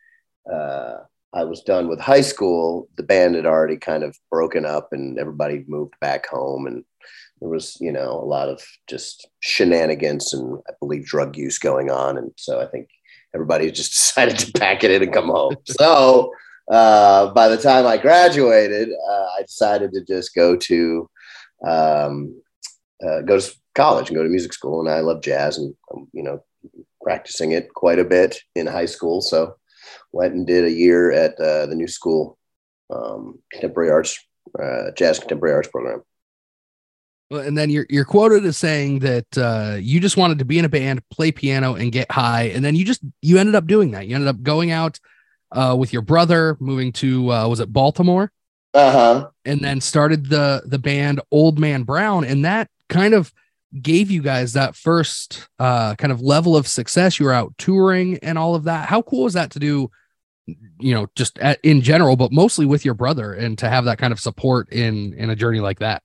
uh, 0.51 0.97
I 1.33 1.43
was 1.43 1.61
done 1.61 1.87
with 1.87 1.99
high 1.99 2.21
school, 2.21 2.87
the 2.95 3.03
band 3.03 3.35
had 3.35 3.45
already 3.45 3.77
kind 3.77 4.03
of 4.03 4.17
broken 4.29 4.65
up 4.65 4.89
and 4.91 5.17
everybody 5.17 5.65
moved 5.67 5.95
back 5.99 6.27
home. 6.27 6.67
And 6.67 6.83
there 7.39 7.49
was, 7.49 7.77
you 7.81 7.91
know, 7.91 8.11
a 8.11 8.25
lot 8.25 8.49
of 8.49 8.61
just 8.87 9.27
shenanigans 9.39 10.33
and 10.33 10.59
I 10.69 10.73
believe 10.79 11.05
drug 11.05 11.35
use 11.35 11.57
going 11.57 11.89
on. 11.89 12.17
And 12.17 12.31
so 12.37 12.61
I 12.61 12.67
think 12.67 12.89
everybody 13.33 13.71
just 13.71 13.91
decided 13.91 14.37
to 14.39 14.51
pack 14.53 14.83
it 14.83 14.91
in 14.91 15.03
and 15.03 15.13
come 15.13 15.27
home. 15.27 15.55
So 15.65 16.31
uh, 16.71 17.31
by 17.33 17.49
the 17.49 17.57
time 17.57 17.85
I 17.85 17.97
graduated, 17.97 18.89
uh, 18.89 19.27
I 19.37 19.41
decided 19.41 19.91
to 19.93 20.05
just 20.05 20.33
go 20.33 20.55
to 20.55 21.09
um, 21.67 22.41
uh, 23.05 23.21
go 23.21 23.39
to 23.39 23.55
college 23.75 24.09
and 24.09 24.15
go 24.15 24.23
to 24.23 24.29
music 24.29 24.53
school. 24.53 24.79
And 24.79 24.89
I 24.89 24.99
love 24.99 25.21
jazz 25.21 25.57
and, 25.57 25.75
um, 25.93 26.07
you 26.13 26.23
know, 26.23 26.43
practicing 27.01 27.51
it 27.51 27.73
quite 27.73 27.99
a 27.99 28.05
bit 28.05 28.39
in 28.55 28.67
high 28.67 28.85
school. 28.85 29.19
So 29.19 29.55
went 30.11 30.33
and 30.33 30.45
did 30.45 30.65
a 30.65 30.71
year 30.71 31.11
at 31.11 31.39
uh, 31.39 31.65
the 31.65 31.75
new 31.75 31.87
school 31.87 32.37
um, 32.93 33.39
contemporary 33.51 33.91
arts, 33.91 34.19
uh, 34.61 34.91
jazz 34.95 35.19
contemporary 35.19 35.55
arts 35.55 35.69
program. 35.69 36.03
Well, 37.29 37.41
and 37.41 37.57
then 37.57 37.69
you're 37.69 37.87
you're 37.89 38.05
quoted 38.05 38.45
as 38.45 38.57
saying 38.57 38.99
that 38.99 39.37
uh, 39.37 39.77
you 39.79 39.99
just 39.99 40.17
wanted 40.17 40.39
to 40.39 40.45
be 40.45 40.59
in 40.59 40.65
a 40.65 40.69
band, 40.69 41.01
play 41.09 41.31
piano, 41.31 41.75
and 41.75 41.91
get 41.91 42.11
high, 42.11 42.43
and 42.43 42.63
then 42.63 42.75
you 42.75 42.85
just 42.85 43.01
you 43.21 43.37
ended 43.37 43.55
up 43.55 43.65
doing 43.65 43.91
that. 43.91 44.07
You 44.07 44.15
ended 44.15 44.27
up 44.27 44.43
going 44.43 44.71
out 44.71 44.99
uh, 45.51 45.75
with 45.77 45.93
your 45.93 46.01
brother, 46.01 46.57
moving 46.59 46.91
to 46.93 47.31
uh, 47.31 47.47
was 47.47 47.59
it 47.59 47.71
Baltimore? 47.71 48.31
Uh-huh. 48.73 49.29
And 49.45 49.61
then 49.61 49.81
started 49.81 50.29
the 50.29 50.63
the 50.65 50.79
band 50.79 51.21
Old 51.31 51.59
Man 51.59 51.83
Brown. 51.83 52.25
And 52.25 52.43
that 52.45 52.69
kind 52.89 53.13
of 53.13 53.31
gave 53.81 54.11
you 54.11 54.21
guys 54.21 54.53
that 54.53 54.75
first 54.75 55.47
uh 55.59 55.95
kind 55.95 56.11
of 56.11 56.21
level 56.21 56.55
of 56.55 56.67
success. 56.67 57.19
You 57.19 57.25
were 57.25 57.33
out 57.33 57.53
touring 57.57 58.17
and 58.19 58.37
all 58.37 58.55
of 58.55 58.65
that. 58.65 58.87
How 58.87 59.01
cool 59.01 59.25
is 59.25 59.33
that 59.33 59.51
to 59.51 59.59
do, 59.59 59.89
you 60.45 60.93
know, 60.93 61.07
just 61.15 61.39
at, 61.39 61.59
in 61.63 61.81
general, 61.81 62.15
but 62.15 62.31
mostly 62.31 62.65
with 62.65 62.85
your 62.85 62.93
brother 62.93 63.33
and 63.33 63.57
to 63.59 63.69
have 63.69 63.85
that 63.85 63.97
kind 63.97 64.13
of 64.13 64.19
support 64.19 64.71
in 64.71 65.13
in 65.13 65.29
a 65.29 65.35
journey 65.35 65.59
like 65.59 65.79
that? 65.79 66.03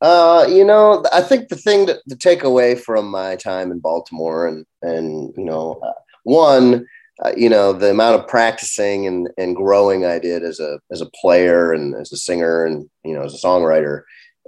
Uh, 0.00 0.46
you 0.48 0.64
know, 0.64 1.02
I 1.12 1.22
think 1.22 1.48
the 1.48 1.56
thing 1.56 1.86
to, 1.86 1.98
to 2.08 2.16
take 2.16 2.44
away 2.44 2.74
from 2.74 3.10
my 3.10 3.36
time 3.36 3.70
in 3.70 3.78
Baltimore 3.78 4.46
and 4.46 4.66
and 4.82 5.32
you 5.36 5.44
know, 5.44 5.80
uh, 5.82 5.92
one, 6.24 6.86
uh, 7.24 7.32
you 7.36 7.48
know 7.48 7.72
the 7.72 7.90
amount 7.90 8.20
of 8.20 8.28
practicing 8.28 9.06
and, 9.06 9.30
and 9.38 9.56
growing 9.56 10.04
I 10.04 10.18
did 10.18 10.42
as 10.42 10.60
a 10.60 10.78
as 10.90 11.00
a 11.00 11.10
player 11.20 11.72
and 11.72 11.94
as 11.94 12.12
a 12.12 12.16
singer 12.16 12.64
and 12.64 12.90
you 13.04 13.14
know 13.14 13.22
as 13.22 13.34
a 13.34 13.46
songwriter, 13.46 14.02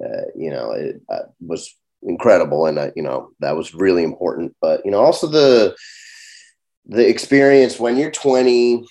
uh, 0.04 0.26
you 0.34 0.50
know 0.50 0.72
it 0.72 1.00
uh, 1.08 1.22
was 1.40 1.74
incredible 2.06 2.66
and 2.66 2.78
uh, 2.78 2.90
you 2.96 3.02
know 3.02 3.30
that 3.40 3.56
was 3.56 3.74
really 3.74 4.02
important. 4.02 4.54
But 4.60 4.82
you 4.84 4.90
know 4.90 5.00
also 5.00 5.26
the 5.26 5.76
the 6.88 7.08
experience 7.08 7.80
when 7.80 7.96
you're 7.96 8.12
20, 8.12 8.84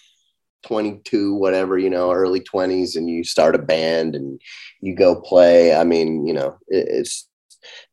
22, 0.64 1.36
whatever 1.36 1.78
you 1.78 1.90
know, 1.90 2.12
early 2.12 2.42
20s, 2.42 2.96
and 2.96 3.10
you 3.10 3.24
start 3.24 3.56
a 3.56 3.60
band 3.60 4.16
and 4.16 4.40
you 4.82 4.96
go 4.96 5.22
play. 5.22 5.74
I 5.74 5.84
mean, 5.84 6.28
you 6.28 6.34
know, 6.34 6.58
it, 6.68 6.88
it's 6.90 7.28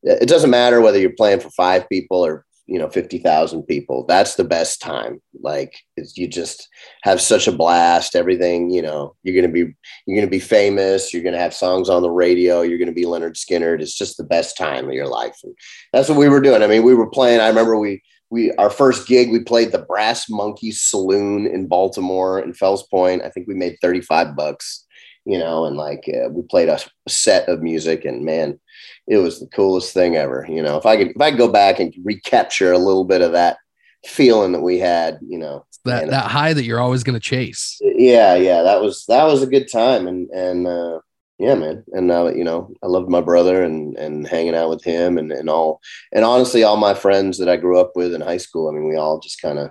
it 0.03 0.29
doesn't 0.29 0.51
matter 0.51 0.81
whether 0.81 0.99
you're 0.99 1.11
playing 1.17 1.41
for 1.41 1.51
five 1.51 1.89
people 1.89 2.25
or 2.25 2.45
you 2.73 2.79
know 2.79 2.89
50,000 2.89 3.65
people 3.65 4.07
that's 4.07 4.37
the 4.37 4.45
best 4.45 4.81
time. 4.81 5.21
Like 5.43 5.79
you 6.15 6.27
just 6.27 6.69
have 7.03 7.21
such 7.21 7.47
a 7.47 7.53
blast 7.53 8.17
everything 8.17 8.71
you 8.71 8.81
know 8.81 9.15
you're 9.23 9.35
going 9.35 9.47
to 9.47 9.53
be 9.53 9.75
you're 10.07 10.17
going 10.17 10.27
to 10.27 10.31
be 10.31 10.41
famous 10.41 11.13
you're 11.13 11.23
going 11.23 11.35
to 11.35 11.41
have 11.41 11.53
songs 11.53 11.91
on 11.91 12.01
the 12.01 12.11
radio 12.11 12.63
you're 12.63 12.79
going 12.79 12.87
to 12.89 12.95
be 12.95 13.05
Lynyrd 13.05 13.37
Skynyrd 13.37 13.83
it's 13.83 13.97
just 13.97 14.17
the 14.17 14.25
best 14.25 14.57
time 14.57 14.87
of 14.87 14.95
your 14.95 15.09
life. 15.09 15.37
And 15.45 15.55
that's 15.93 16.09
what 16.09 16.19
we 16.19 16.31
were 16.31 16.41
doing. 16.41 16.63
I 16.63 16.67
mean 16.67 16.83
we 16.83 16.95
were 16.95 17.11
playing 17.11 17.41
i 17.41 17.49
remember 17.49 17.79
we 17.79 18.03
we 18.31 18.51
our 18.53 18.71
first 18.71 19.07
gig 19.07 19.31
we 19.31 19.41
played 19.41 19.73
the 19.73 19.87
brass 19.87 20.31
Monkey 20.31 20.71
saloon 20.71 21.47
in 21.47 21.67
baltimore 21.67 22.41
in 22.41 22.55
fells 22.55 22.87
point. 22.87 23.23
I 23.23 23.29
think 23.29 23.47
we 23.47 23.55
made 23.55 23.77
35 23.83 24.35
bucks 24.35 24.87
you 25.25 25.39
know 25.39 25.65
and 25.65 25.77
like 25.77 26.09
uh, 26.09 26.29
we 26.31 26.43
played 26.43 26.69
a 26.69 26.79
set 27.09 27.49
of 27.49 27.63
music 27.63 28.05
and 28.05 28.25
man 28.25 28.59
it 29.07 29.19
was 29.19 29.41
the 29.41 29.47
coolest 29.47 29.93
thing 29.93 30.17
ever. 30.17 30.47
You 30.49 30.63
know, 30.63 30.77
if 30.77 30.87
I 30.87 30.97
could 30.97 31.09
if 31.09 31.21
I 31.21 31.31
could 31.31 31.39
go 31.39 31.49
back 31.49 31.81
and 31.81 31.95
recapture 32.05 32.73
a 32.73 32.79
little 32.79 33.05
bit 33.05 33.23
of 33.23 33.33
that 33.33 33.59
feeling 34.07 34.53
that 34.53 34.61
we 34.61 34.79
had, 34.79 35.19
you 35.23 35.39
know, 35.39 35.65
that 35.85 36.09
that 36.11 36.31
high 36.31 36.53
that 36.53 36.65
you're 36.65 36.81
always 36.81 37.03
going 37.03 37.15
to 37.15 37.21
chase. 37.21 37.79
Yeah, 37.81 38.35
yeah, 38.35 38.63
that 38.63 38.81
was 38.81 39.05
that 39.09 39.25
was 39.25 39.43
a 39.43 39.47
good 39.47 39.71
time, 39.71 40.07
and 40.07 40.29
and 40.31 40.67
uh, 40.67 41.01
yeah, 41.39 41.55
man, 41.55 41.85
and 41.93 42.07
now 42.07 42.29
uh, 42.29 42.33
you 42.33 42.45
know 42.45 42.73
I 42.83 42.87
loved 42.87 43.11
my 43.11 43.21
brother 43.21 43.63
and 43.63 43.97
and 43.97 44.27
hanging 44.27 44.55
out 44.55 44.71
with 44.71 44.85
him 44.85 45.19
and 45.19 45.33
and 45.33 45.51
all, 45.51 45.81
and 46.13 46.25
honestly, 46.25 46.63
all 46.63 46.77
my 46.77 46.95
friends 46.95 47.39
that 47.39 47.49
I 47.49 47.57
grew 47.57 47.81
up 47.81 47.93
with 47.97 48.15
in 48.15 48.21
high 48.21 48.37
school. 48.37 48.69
I 48.69 48.73
mean, 48.73 48.89
we 48.89 48.97
all 48.97 49.19
just 49.19 49.43
kind 49.43 49.59
of 49.59 49.71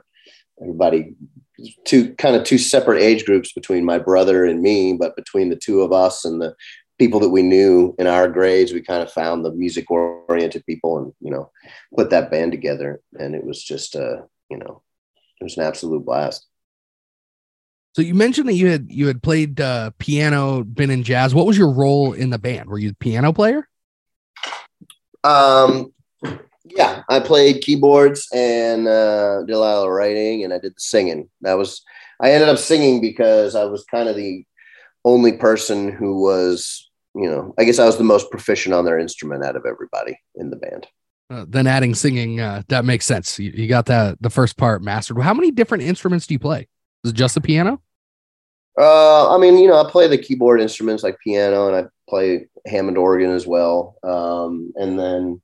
everybody 0.62 1.16
two 1.86 2.14
kind 2.16 2.36
of 2.36 2.44
two 2.44 2.58
separate 2.58 3.02
age 3.02 3.26
groups 3.26 3.54
between 3.54 3.86
my 3.86 4.00
brother 4.00 4.46
and 4.46 4.62
me, 4.62 4.94
but 4.94 5.16
between 5.16 5.50
the 5.50 5.56
two 5.56 5.82
of 5.82 5.92
us 5.92 6.26
and 6.26 6.42
the 6.42 6.56
people 7.00 7.20
that 7.20 7.30
we 7.30 7.42
knew 7.42 7.96
in 7.98 8.08
our 8.08 8.28
grades, 8.28 8.74
we 8.74 8.82
kind 8.82 9.02
of 9.02 9.12
found 9.12 9.44
the 9.44 9.52
music 9.52 9.90
oriented 9.90 10.66
people 10.66 11.00
and, 11.00 11.14
you 11.20 11.32
know, 11.32 11.50
put 11.96 12.12
that 12.12 12.30
band 12.30 12.52
together. 12.52 13.02
And 13.18 13.34
it 13.34 13.44
was 13.44 13.64
just, 13.64 13.96
uh, 13.96 14.22
you 14.50 14.58
know, 14.58 14.84
it 15.40 15.44
was 15.44 15.58
an 15.58 15.64
absolute 15.64 16.06
blast. 16.06 16.46
So 17.96 18.02
you 18.02 18.14
mentioned 18.14 18.48
that 18.48 18.54
you 18.54 18.68
had 18.68 18.88
you 18.90 19.08
had 19.08 19.22
played 19.22 19.60
uh, 19.60 19.92
piano, 19.98 20.64
been 20.64 20.92
in 20.92 21.04
jazz. 21.04 21.36
What 21.36 21.46
was 21.46 21.58
your 21.58 21.72
role 21.72 22.14
in 22.14 22.30
the 22.30 22.40
band? 22.40 22.70
Were 22.70 22.80
you 22.80 22.90
the 22.90 22.96
piano 22.96 23.34
player? 23.34 23.68
Um, 25.24 25.92
yeah, 26.66 27.04
I 27.10 27.20
played 27.20 27.62
keyboards 27.62 28.28
and 28.34 28.88
uh, 28.88 29.44
did 29.44 29.56
a 29.56 29.60
lot 29.60 29.86
of 29.86 29.92
writing, 29.92 30.44
and 30.44 30.54
I 30.54 30.60
did 30.60 30.74
the 30.74 30.80
singing. 30.80 31.30
That 31.42 31.58
was 31.58 31.84
I 32.20 32.32
ended 32.32 32.50
up 32.50 32.58
singing 32.58 33.02
because 33.02 33.56
I 33.56 33.66
was 33.66 33.84
kind 33.86 34.08
of 34.08 34.16
the 34.16 34.46
only 35.04 35.34
person 35.34 35.92
who 35.92 36.22
was 36.22 36.90
you 37.16 37.30
know, 37.30 37.54
I 37.58 37.66
guess 37.66 37.80
I 37.80 37.86
was 37.86 37.98
the 37.98 38.04
most 38.04 38.32
proficient 38.32 38.74
on 38.74 38.86
their 38.86 39.00
instrument 39.00 39.44
out 39.44 39.56
of 39.56 39.66
everybody 39.66 40.18
in 40.36 40.50
the 40.50 40.56
band. 40.56 40.88
Uh, 41.30 41.46
then 41.48 41.68
adding 41.68 41.96
singing, 41.96 42.40
uh, 42.40 42.62
that 42.68 42.86
makes 42.86 43.06
sense. 43.06 43.40
You, 43.40 43.52
you, 43.52 43.68
got 43.68 43.86
that 43.86 44.22
the 44.22 44.30
first 44.30 44.58
part 44.58 44.82
mastered. 44.82 45.20
How 45.22 45.34
many 45.34 45.52
different 45.52 45.84
instruments 45.84 46.28
do 46.28 46.34
you 46.34 46.40
play? 46.40 46.68
Is 47.04 47.12
it 47.12 47.16
just 47.16 47.36
the 47.36 47.42
piano? 47.42 47.82
Uh, 48.78 49.34
I 49.34 49.38
mean, 49.38 49.58
you 49.58 49.68
know, 49.68 49.82
I 49.82 49.90
play 49.90 50.08
the 50.08 50.18
keyboard 50.18 50.62
instruments 50.62 51.04
like 51.04 51.20
piano, 51.20 51.68
and 51.68 51.76
I 51.76 51.90
play 52.10 52.48
Hammond 52.66 52.98
organ 52.98 53.32
as 53.32 53.48
well. 53.48 53.96
Um, 54.04 54.74
and 54.76 55.00
then 55.00 55.42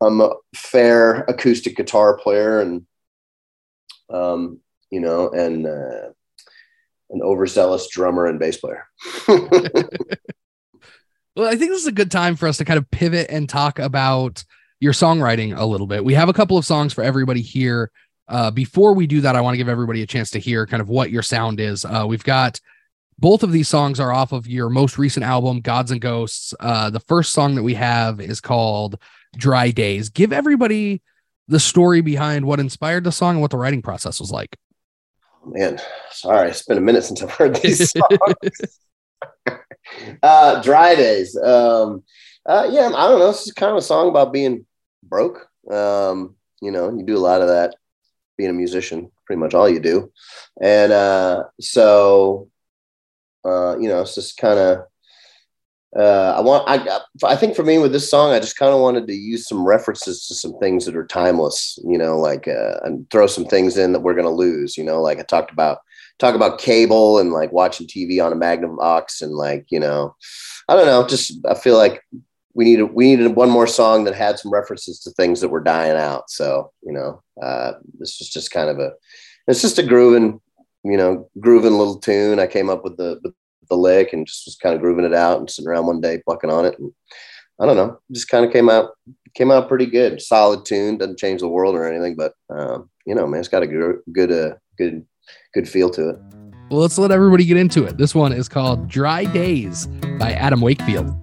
I'm 0.00 0.20
a 0.20 0.34
fair 0.54 1.20
acoustic 1.22 1.76
guitar 1.76 2.16
player 2.16 2.60
and 2.60 2.86
um, 4.10 4.60
you 4.90 5.00
know, 5.00 5.30
and 5.30 5.66
uh, 5.66 6.10
an 7.10 7.22
overzealous 7.22 7.88
drummer 7.88 8.26
and 8.26 8.38
bass 8.38 8.58
player. 8.58 8.86
Well, 11.36 11.48
I 11.48 11.56
think 11.56 11.72
this 11.72 11.80
is 11.80 11.88
a 11.88 11.92
good 11.92 12.12
time 12.12 12.36
for 12.36 12.46
us 12.46 12.58
to 12.58 12.64
kind 12.64 12.78
of 12.78 12.88
pivot 12.92 13.26
and 13.28 13.48
talk 13.48 13.80
about 13.80 14.44
your 14.78 14.92
songwriting 14.92 15.56
a 15.56 15.64
little 15.64 15.88
bit. 15.88 16.04
We 16.04 16.14
have 16.14 16.28
a 16.28 16.32
couple 16.32 16.56
of 16.56 16.64
songs 16.64 16.92
for 16.92 17.02
everybody 17.02 17.40
here. 17.40 17.90
Uh, 18.28 18.52
before 18.52 18.94
we 18.94 19.08
do 19.08 19.20
that, 19.22 19.34
I 19.34 19.40
want 19.40 19.54
to 19.54 19.58
give 19.58 19.68
everybody 19.68 20.02
a 20.02 20.06
chance 20.06 20.30
to 20.30 20.38
hear 20.38 20.64
kind 20.64 20.80
of 20.80 20.88
what 20.88 21.10
your 21.10 21.22
sound 21.22 21.58
is. 21.58 21.84
Uh, 21.84 22.04
we've 22.06 22.22
got 22.22 22.60
both 23.18 23.42
of 23.42 23.50
these 23.50 23.68
songs 23.68 23.98
are 23.98 24.12
off 24.12 24.30
of 24.30 24.46
your 24.46 24.70
most 24.70 24.96
recent 24.96 25.24
album, 25.24 25.60
Gods 25.60 25.90
and 25.90 26.00
Ghosts. 26.00 26.54
Uh, 26.60 26.90
the 26.90 27.00
first 27.00 27.32
song 27.32 27.56
that 27.56 27.62
we 27.64 27.74
have 27.74 28.20
is 28.20 28.40
called 28.40 28.96
Dry 29.36 29.70
Days. 29.70 30.08
Give 30.08 30.32
everybody 30.32 31.02
the 31.48 31.60
story 31.60 32.00
behind 32.00 32.46
what 32.46 32.60
inspired 32.60 33.04
the 33.04 33.12
song 33.12 33.34
and 33.34 33.40
what 33.40 33.50
the 33.50 33.58
writing 33.58 33.82
process 33.82 34.20
was 34.20 34.30
like. 34.30 34.56
Man, 35.46 35.78
sorry, 36.10 36.50
it's 36.50 36.64
been 36.64 36.78
a 36.78 36.80
minute 36.80 37.04
since 37.04 37.22
I've 37.22 37.30
heard 37.30 37.56
these 37.56 37.90
songs. 37.92 38.80
uh, 40.22 40.62
dry 40.62 40.94
days. 40.94 41.36
Um, 41.36 42.02
uh, 42.46 42.68
yeah, 42.70 42.90
I 42.94 43.08
don't 43.08 43.18
know. 43.18 43.28
This 43.28 43.46
is 43.46 43.52
kind 43.52 43.72
of 43.72 43.78
a 43.78 43.82
song 43.82 44.08
about 44.08 44.32
being 44.32 44.66
broke. 45.02 45.48
Um, 45.70 46.36
you 46.60 46.70
know, 46.70 46.90
you 46.94 47.04
do 47.04 47.16
a 47.16 47.18
lot 47.18 47.42
of 47.42 47.48
that 47.48 47.74
being 48.36 48.50
a 48.50 48.54
musician, 48.54 49.10
pretty 49.26 49.40
much 49.40 49.54
all 49.54 49.68
you 49.68 49.80
do. 49.80 50.12
And 50.60 50.92
uh, 50.92 51.44
so, 51.60 52.48
uh, 53.44 53.76
you 53.78 53.88
know, 53.88 54.02
it's 54.02 54.14
just 54.14 54.36
kind 54.36 54.58
of, 54.58 54.86
uh, 55.96 56.34
I 56.36 56.40
want, 56.40 56.64
I, 56.68 57.00
I 57.24 57.36
think 57.36 57.54
for 57.54 57.62
me 57.62 57.78
with 57.78 57.92
this 57.92 58.10
song, 58.10 58.32
I 58.32 58.40
just 58.40 58.58
kind 58.58 58.72
of 58.72 58.80
wanted 58.80 59.06
to 59.06 59.14
use 59.14 59.46
some 59.46 59.64
references 59.64 60.26
to 60.26 60.34
some 60.34 60.58
things 60.58 60.84
that 60.86 60.96
are 60.96 61.06
timeless, 61.06 61.78
you 61.84 61.96
know, 61.96 62.18
like, 62.18 62.48
uh, 62.48 62.80
and 62.82 63.08
throw 63.10 63.26
some 63.26 63.44
things 63.44 63.76
in 63.76 63.92
that 63.92 64.00
we're 64.00 64.14
to 64.14 64.28
lose, 64.28 64.76
you 64.76 64.84
know, 64.84 65.00
like 65.00 65.18
I 65.18 65.22
talked 65.22 65.52
about 65.52 65.78
talk 66.18 66.34
about 66.34 66.58
cable 66.58 67.18
and 67.18 67.32
like 67.32 67.52
watching 67.52 67.86
TV 67.86 68.24
on 68.24 68.32
a 68.32 68.36
Magnavox 68.36 69.22
and 69.22 69.32
like, 69.32 69.66
you 69.70 69.80
know, 69.80 70.14
I 70.68 70.74
don't 70.74 70.86
know, 70.86 71.06
just 71.06 71.38
I 71.48 71.54
feel 71.54 71.76
like 71.76 72.02
we 72.54 72.64
needed 72.64 72.94
we 72.94 73.06
needed 73.06 73.36
one 73.36 73.50
more 73.50 73.66
song 73.66 74.04
that 74.04 74.14
had 74.14 74.38
some 74.38 74.52
references 74.52 75.00
to 75.00 75.10
things 75.10 75.40
that 75.40 75.48
were 75.48 75.60
dying 75.60 75.96
out. 75.96 76.30
So, 76.30 76.72
you 76.82 76.92
know, 76.92 77.22
uh, 77.42 77.72
this 77.98 78.18
was 78.18 78.30
just 78.30 78.50
kind 78.50 78.70
of 78.70 78.78
a 78.78 78.92
it's 79.46 79.60
just 79.60 79.78
a 79.78 79.82
grooving, 79.82 80.40
you 80.84 80.96
know, 80.96 81.28
grooving 81.40 81.74
little 81.74 81.98
tune. 81.98 82.38
I 82.38 82.46
came 82.46 82.70
up 82.70 82.84
with 82.84 82.96
the 82.96 83.20
the 83.74 83.80
lick 83.80 84.12
and 84.12 84.26
just 84.26 84.46
was 84.46 84.56
kind 84.56 84.74
of 84.74 84.80
grooving 84.80 85.04
it 85.04 85.14
out 85.14 85.38
and 85.38 85.50
sitting 85.50 85.68
around 85.68 85.86
one 85.86 86.00
day 86.00 86.22
plucking 86.24 86.50
on 86.50 86.64
it. 86.64 86.78
And 86.78 86.92
I 87.60 87.66
don't 87.66 87.76
know, 87.76 87.98
just 88.12 88.28
kind 88.28 88.44
of 88.44 88.52
came 88.52 88.68
out 88.68 88.90
came 89.34 89.50
out 89.50 89.68
pretty 89.68 89.86
good. 89.86 90.22
Solid 90.22 90.64
tune, 90.64 90.98
doesn't 90.98 91.18
change 91.18 91.40
the 91.40 91.48
world 91.48 91.74
or 91.74 91.86
anything, 91.86 92.16
but 92.16 92.34
um, 92.50 92.88
you 93.06 93.14
know, 93.14 93.26
man, 93.26 93.40
it's 93.40 93.48
got 93.48 93.62
a 93.62 93.66
good 93.66 93.96
good 94.12 94.32
uh, 94.32 94.54
good 94.78 95.04
good 95.52 95.68
feel 95.68 95.90
to 95.90 96.10
it. 96.10 96.16
Well, 96.70 96.80
let's 96.80 96.98
let 96.98 97.10
everybody 97.10 97.44
get 97.44 97.56
into 97.56 97.84
it. 97.84 97.98
This 97.98 98.14
one 98.14 98.32
is 98.32 98.48
called 98.48 98.88
Dry 98.88 99.24
Days 99.24 99.86
by 100.18 100.32
Adam 100.32 100.60
Wakefield. 100.60 101.14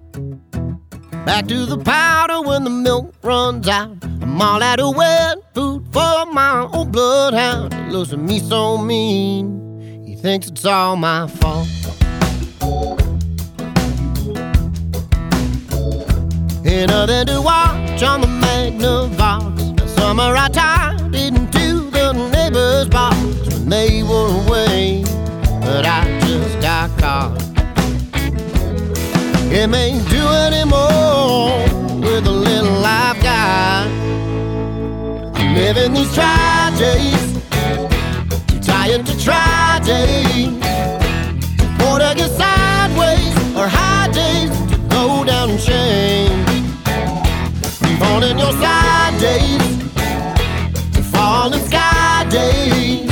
Back 1.26 1.46
to 1.48 1.66
the 1.66 1.78
powder 1.78 2.40
when 2.42 2.64
the 2.64 2.70
milk 2.70 3.14
runs 3.22 3.68
out. 3.68 3.96
I'm 4.20 4.40
all 4.40 4.62
out 4.62 4.80
of 4.80 4.96
wet 4.96 5.38
food 5.54 5.84
for 5.92 6.26
my 6.26 6.68
old 6.72 6.90
bloodhound. 6.90 7.74
He 7.74 7.90
looks 7.90 8.12
at 8.12 8.18
me 8.18 8.38
so 8.38 8.78
mean. 8.78 10.04
He 10.06 10.16
thinks 10.16 10.48
it's 10.48 10.64
all 10.64 10.96
my 10.96 11.26
fault. 11.26 11.68
Ain't 16.72 16.88
nothing 16.88 17.26
to 17.26 17.42
watch 17.42 18.02
on 18.02 18.22
the 18.22 18.26
Magnavox. 18.26 19.90
Summer 19.90 20.34
I 20.34 20.48
tied 20.48 21.14
into 21.14 21.90
the 21.90 22.14
neighbor's 22.32 22.88
box 22.88 23.14
when 23.46 23.68
they 23.68 24.02
were 24.02 24.28
away, 24.42 25.04
but 25.60 25.84
I 25.84 26.18
just 26.20 26.58
got 26.62 26.88
caught. 26.98 27.36
It 29.52 29.68
ain't 29.74 30.08
do 30.08 30.26
anymore 30.48 31.60
with 32.00 32.24
the 32.24 32.32
little 32.32 32.82
I've 32.82 33.22
got. 33.22 33.86
I'm 35.34 35.54
living 35.54 35.92
these 35.92 36.14
try 36.14 36.72
days, 36.78 37.34
too 38.46 38.60
tired 38.60 39.04
to 39.04 39.14
try 39.22 39.78
days. 39.84 40.48
Or 41.84 41.98
to 41.98 42.14
get 42.16 42.30
sideways 42.30 43.36
or 43.58 43.68
high 43.68 44.08
days 44.10 44.50
to 44.70 44.78
go 44.88 45.22
down 45.22 45.50
in 45.50 45.58
shame. 45.58 46.51
In 48.22 48.38
your 48.38 48.52
side 48.52 49.18
days, 49.20 49.58
to 50.94 51.02
fall 51.02 51.52
in 51.52 51.60
sky 51.66 52.24
days. 52.30 53.10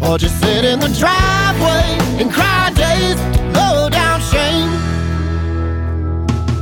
Or 0.00 0.16
just 0.16 0.38
sit 0.40 0.64
in 0.64 0.78
the 0.78 0.88
driveway 0.88 1.98
and 2.20 2.32
cry 2.32 2.70
days 2.74 3.18
low 3.56 3.90
down 3.90 4.20
shame. 4.20 4.70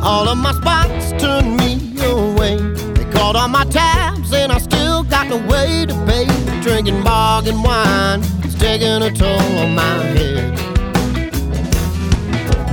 All 0.02 0.26
of 0.26 0.38
my 0.38 0.52
spots 0.52 1.12
turned 1.22 1.56
me 1.58 1.72
away. 2.02 2.56
They 2.94 3.04
called 3.12 3.36
on 3.36 3.50
my 3.50 3.64
tabs, 3.64 4.32
and 4.32 4.50
I 4.50 4.58
still 4.58 5.02
got 5.02 5.28
no 5.28 5.36
way 5.46 5.84
to 5.86 5.94
pay. 6.06 6.26
Drinking 6.62 7.02
bargain 7.04 7.62
wine 7.62 8.20
is 8.44 8.54
taking 8.54 9.02
a 9.02 9.10
toll 9.12 9.58
on 9.58 9.74
my 9.74 9.98
head. 10.16 10.58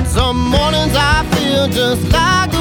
Some 0.08 0.50
mornings 0.50 0.96
I 0.96 1.26
feel 1.34 1.68
just 1.68 2.10
like 2.12 2.53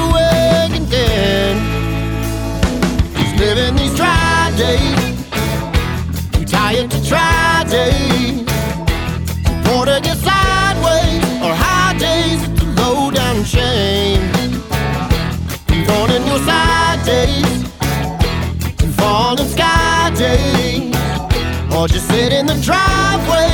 living 3.45 3.75
these 3.75 3.95
dry 3.95 4.53
days, 4.57 5.01
too 6.31 6.45
tired 6.45 6.89
to 6.89 6.99
try 7.11 7.65
days. 7.69 8.41
Or 9.71 9.85
to 9.85 9.99
get 10.05 10.17
sideways 10.27 11.23
or 11.45 11.53
high 11.65 11.95
days 12.07 12.41
to 12.57 12.65
low 12.79 13.11
down 13.11 13.43
shame. 13.43 14.23
Born 15.87 16.09
in 16.17 16.23
your 16.31 16.41
side 16.49 17.01
days 17.13 17.53
and 18.81 18.93
falling 18.99 19.49
sky 19.55 20.11
days. 20.23 20.95
Or 21.75 21.87
just 21.87 22.07
sit 22.07 22.31
in 22.31 22.45
the 22.45 22.57
driveway 22.67 23.52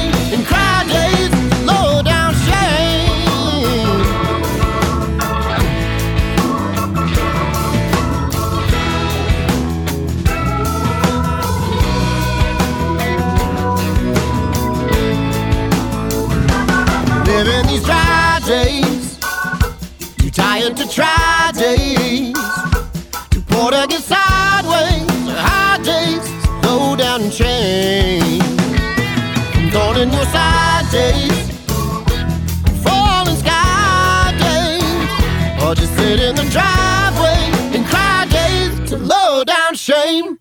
days, 30.91 31.51
falling 32.83 33.35
sky 33.35 34.33
days, 34.39 35.63
or 35.63 35.75
just 35.75 35.95
sit 35.95 36.19
in 36.19 36.35
the 36.35 36.43
driveway 36.49 37.77
and 37.77 37.85
cry 37.85 38.25
days 38.29 38.89
to 38.89 38.97
low 38.97 39.43
down 39.43 39.75
shame. 39.75 40.39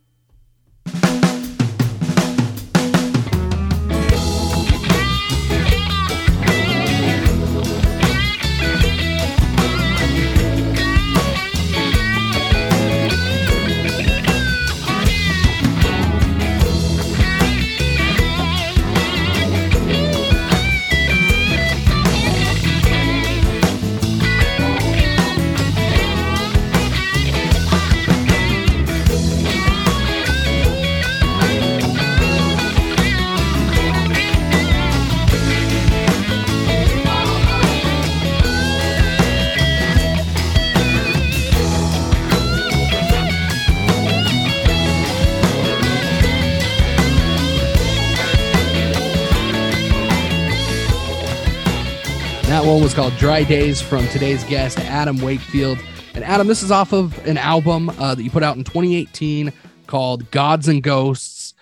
One 52.68 52.82
was 52.82 52.92
called 52.92 53.16
Dry 53.16 53.44
Days 53.44 53.80
from 53.80 54.06
today's 54.08 54.44
guest, 54.44 54.78
Adam 54.80 55.16
Wakefield. 55.18 55.78
And 56.14 56.22
Adam, 56.22 56.46
this 56.46 56.62
is 56.62 56.70
off 56.70 56.92
of 56.92 57.18
an 57.26 57.38
album 57.38 57.88
uh, 57.88 58.14
that 58.14 58.22
you 58.22 58.30
put 58.30 58.42
out 58.42 58.58
in 58.58 58.64
2018 58.64 59.54
called 59.86 60.30
Gods 60.30 60.68
and 60.68 60.82
Ghosts. 60.82 61.54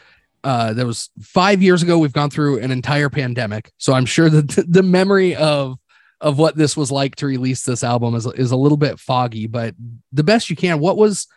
Uh, 0.42 0.72
that 0.72 0.84
was 0.84 1.10
five 1.22 1.62
years 1.62 1.84
ago. 1.84 1.96
We've 1.96 2.12
gone 2.12 2.30
through 2.30 2.58
an 2.58 2.72
entire 2.72 3.08
pandemic, 3.08 3.70
so 3.78 3.92
I'm 3.92 4.04
sure 4.04 4.28
that 4.28 4.64
the 4.68 4.82
memory 4.82 5.36
of 5.36 5.78
of 6.20 6.38
what 6.38 6.56
this 6.56 6.76
was 6.76 6.90
like 6.90 7.14
to 7.16 7.26
release 7.26 7.62
this 7.62 7.84
album 7.84 8.16
is 8.16 8.26
is 8.26 8.50
a 8.50 8.56
little 8.56 8.78
bit 8.78 8.98
foggy. 8.98 9.46
But 9.46 9.76
the 10.12 10.24
best 10.24 10.50
you 10.50 10.56
can, 10.56 10.80
what 10.80 10.96
was 10.96 11.28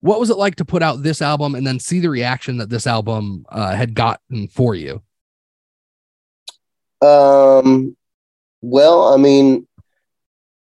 what 0.00 0.18
was 0.18 0.28
it 0.28 0.38
like 0.38 0.56
to 0.56 0.64
put 0.64 0.82
out 0.82 1.04
this 1.04 1.22
album 1.22 1.54
and 1.54 1.64
then 1.64 1.78
see 1.78 2.00
the 2.00 2.10
reaction 2.10 2.56
that 2.56 2.68
this 2.68 2.86
album 2.86 3.46
uh, 3.48 3.76
had 3.76 3.94
gotten 3.94 4.48
for 4.48 4.74
you? 4.74 5.02
Um, 7.00 7.96
well, 8.64 9.12
I 9.12 9.16
mean, 9.18 9.66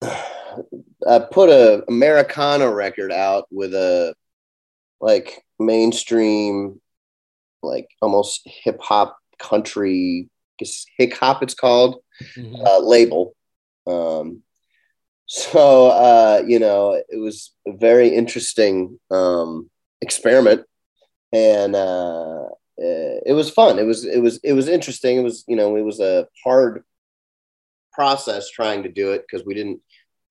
I 0.01 1.19
put 1.31 1.49
a 1.49 1.83
Americana 1.87 2.71
record 2.71 3.11
out 3.11 3.45
with 3.51 3.73
a 3.73 4.15
like 4.99 5.43
mainstream, 5.59 6.81
like 7.61 7.87
almost 8.01 8.41
hip 8.45 8.79
hop 8.81 9.17
country, 9.39 10.29
hip 10.97 11.13
hop 11.13 11.43
it's 11.43 11.53
called, 11.53 12.01
Mm-hmm. 12.37 12.63
uh, 12.63 12.79
label. 12.79 13.35
Um, 13.87 14.43
so 15.25 15.87
uh, 15.87 16.43
you 16.45 16.59
know, 16.59 17.01
it 17.09 17.17
was 17.17 17.51
a 17.67 17.71
very 17.73 18.09
interesting 18.09 18.99
um, 19.09 19.71
experiment, 20.01 20.65
and 21.33 21.75
uh, 21.75 22.45
uh, 22.45 23.17
it 23.25 23.33
was 23.35 23.49
fun. 23.49 23.79
It 23.79 23.85
was 23.85 24.05
it 24.05 24.19
was 24.19 24.39
it 24.43 24.53
was 24.53 24.67
interesting. 24.67 25.17
It 25.17 25.23
was 25.23 25.43
you 25.47 25.55
know 25.55 25.75
it 25.77 25.81
was 25.81 25.99
a 25.99 26.27
hard 26.43 26.83
process 27.91 28.49
trying 28.49 28.83
to 28.83 28.89
do 28.89 29.11
it 29.11 29.23
because 29.27 29.45
we 29.45 29.53
didn't 29.53 29.79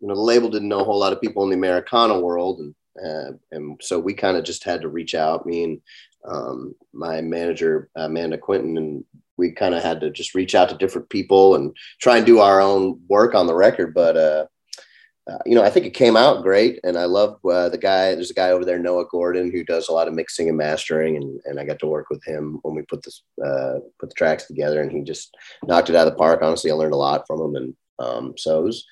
you 0.00 0.08
know 0.08 0.14
the 0.14 0.20
label 0.20 0.48
didn't 0.48 0.68
know 0.68 0.80
a 0.80 0.84
whole 0.84 0.98
lot 0.98 1.12
of 1.12 1.20
people 1.20 1.42
in 1.44 1.50
the 1.50 1.56
Americana 1.56 2.18
world 2.18 2.60
and 2.60 2.74
uh, 3.04 3.32
and 3.52 3.80
so 3.82 3.98
we 3.98 4.14
kind 4.14 4.36
of 4.36 4.44
just 4.44 4.64
had 4.64 4.82
to 4.82 4.88
reach 4.88 5.14
out. 5.14 5.46
Me 5.46 5.64
and 5.64 5.80
um, 6.28 6.74
my 6.92 7.20
manager 7.20 7.88
Amanda 7.96 8.36
Quinton 8.36 8.76
and 8.76 9.04
we 9.36 9.52
kind 9.52 9.74
of 9.74 9.82
had 9.82 10.00
to 10.00 10.10
just 10.10 10.34
reach 10.34 10.54
out 10.54 10.68
to 10.68 10.76
different 10.76 11.08
people 11.08 11.54
and 11.54 11.74
try 11.98 12.18
and 12.18 12.26
do 12.26 12.40
our 12.40 12.60
own 12.60 13.00
work 13.08 13.34
on 13.34 13.46
the 13.46 13.54
record. 13.54 13.94
But 13.94 14.16
uh, 14.16 14.46
uh, 15.30 15.38
you 15.46 15.54
know, 15.54 15.62
I 15.62 15.70
think 15.70 15.86
it 15.86 15.94
came 15.94 16.16
out 16.16 16.42
great, 16.42 16.80
and 16.82 16.98
I 16.98 17.04
love 17.04 17.38
uh, 17.44 17.68
the 17.68 17.78
guy. 17.78 18.14
There's 18.14 18.30
a 18.30 18.34
guy 18.34 18.50
over 18.50 18.64
there, 18.64 18.78
Noah 18.78 19.06
Gordon, 19.06 19.52
who 19.52 19.62
does 19.62 19.88
a 19.88 19.92
lot 19.92 20.08
of 20.08 20.14
mixing 20.14 20.48
and 20.48 20.58
mastering, 20.58 21.16
and, 21.16 21.40
and 21.44 21.60
I 21.60 21.64
got 21.64 21.78
to 21.80 21.86
work 21.86 22.10
with 22.10 22.24
him 22.24 22.58
when 22.62 22.74
we 22.74 22.82
put 22.82 23.02
this 23.02 23.22
uh, 23.44 23.78
put 24.00 24.08
the 24.08 24.14
tracks 24.16 24.46
together, 24.46 24.80
and 24.80 24.90
he 24.90 25.02
just 25.02 25.36
knocked 25.64 25.88
it 25.88 25.96
out 25.96 26.06
of 26.08 26.12
the 26.12 26.18
park. 26.18 26.40
Honestly, 26.42 26.70
I 26.70 26.74
learned 26.74 26.94
a 26.94 26.96
lot 26.96 27.26
from 27.26 27.40
him, 27.40 27.54
and 27.54 27.74
um, 28.00 28.34
so 28.36 28.60
it 28.60 28.64
was 28.64 28.84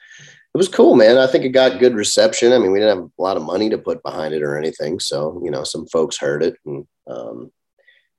it 0.54 0.58
was 0.58 0.68
cool, 0.68 0.94
man. 0.94 1.18
I 1.18 1.26
think 1.26 1.44
it 1.44 1.50
got 1.50 1.80
good 1.80 1.94
reception. 1.94 2.52
I 2.52 2.58
mean, 2.58 2.70
we 2.70 2.78
didn't 2.78 2.96
have 2.96 3.10
a 3.18 3.22
lot 3.22 3.36
of 3.36 3.42
money 3.42 3.68
to 3.70 3.78
put 3.78 4.02
behind 4.02 4.32
it 4.32 4.42
or 4.42 4.56
anything, 4.56 5.00
so 5.00 5.40
you 5.44 5.50
know, 5.50 5.64
some 5.64 5.86
folks 5.88 6.18
heard 6.18 6.44
it, 6.44 6.56
and 6.64 6.86
um, 7.08 7.50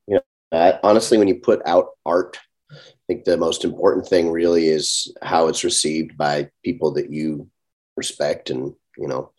you 0.08 0.16
know, 0.16 0.22
I, 0.52 0.78
honestly, 0.84 1.18
when 1.18 1.30
you 1.30 1.36
put 1.36 1.62
out 1.66 1.90
art, 2.06 2.38
I 2.72 2.76
think 3.08 3.24
the 3.24 3.38
most 3.38 3.64
important 3.64 4.08
thing 4.08 4.30
really 4.30 4.68
is 4.68 5.14
how 5.22 5.48
it's 5.48 5.64
received 5.64 6.18
by 6.18 6.50
people 6.66 6.92
that 6.94 7.12
you 7.12 7.50
respect 8.00 8.50
and 8.50 8.74
you 8.98 9.08
know 9.08 9.32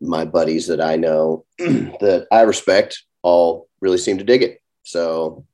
my 0.00 0.24
buddies 0.24 0.66
that 0.66 0.80
i 0.80 0.94
know 0.96 1.44
that 1.58 2.26
i 2.30 2.42
respect 2.42 3.02
all 3.22 3.68
really 3.80 3.98
seem 3.98 4.18
to 4.18 4.24
dig 4.24 4.42
it. 4.42 4.60
So 4.82 5.44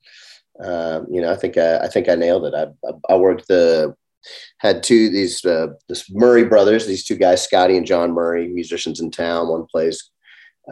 um, 0.65 1.07
you 1.11 1.21
know 1.21 1.31
i 1.33 1.37
think 1.37 1.57
I, 1.57 1.79
I 1.79 1.89
think 1.89 2.09
i 2.09 2.15
nailed 2.15 2.47
it. 2.47 2.55
I, 2.55 3.13
I 3.13 3.17
worked 3.17 3.47
the 3.49 3.95
had 4.59 4.83
two 4.83 5.11
these 5.11 5.45
uh, 5.45 5.69
this 5.89 6.11
murray 6.11 6.45
brothers 6.45 6.87
these 6.87 7.05
two 7.05 7.17
guys 7.17 7.43
scotty 7.43 7.77
and 7.77 7.87
john 7.87 8.13
murray 8.13 8.49
musicians 8.49 9.01
in 9.01 9.11
town. 9.11 9.49
One 9.49 9.67
plays 9.67 10.11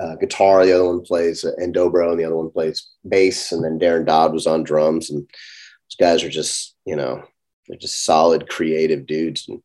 uh, 0.00 0.16
guitar 0.16 0.66
the 0.66 0.72
other 0.72 0.86
one 0.86 1.02
plays 1.02 1.44
uh, 1.44 1.52
and 1.56 1.74
dobro 1.74 2.10
and 2.10 2.20
the 2.20 2.24
other 2.24 2.36
one 2.36 2.50
plays 2.50 2.86
bass. 3.08 3.52
And 3.52 3.64
then 3.64 3.78
darren 3.78 4.04
dodd 4.04 4.32
was 4.32 4.46
on 4.46 4.62
drums. 4.62 5.10
And 5.10 5.22
those 5.22 5.96
guys 5.98 6.24
are 6.24 6.30
just 6.30 6.74
you 6.84 6.96
know 6.96 7.22
they're 7.68 7.78
just 7.78 8.04
solid 8.04 8.48
creative 8.48 9.06
dudes 9.06 9.48
and 9.48 9.60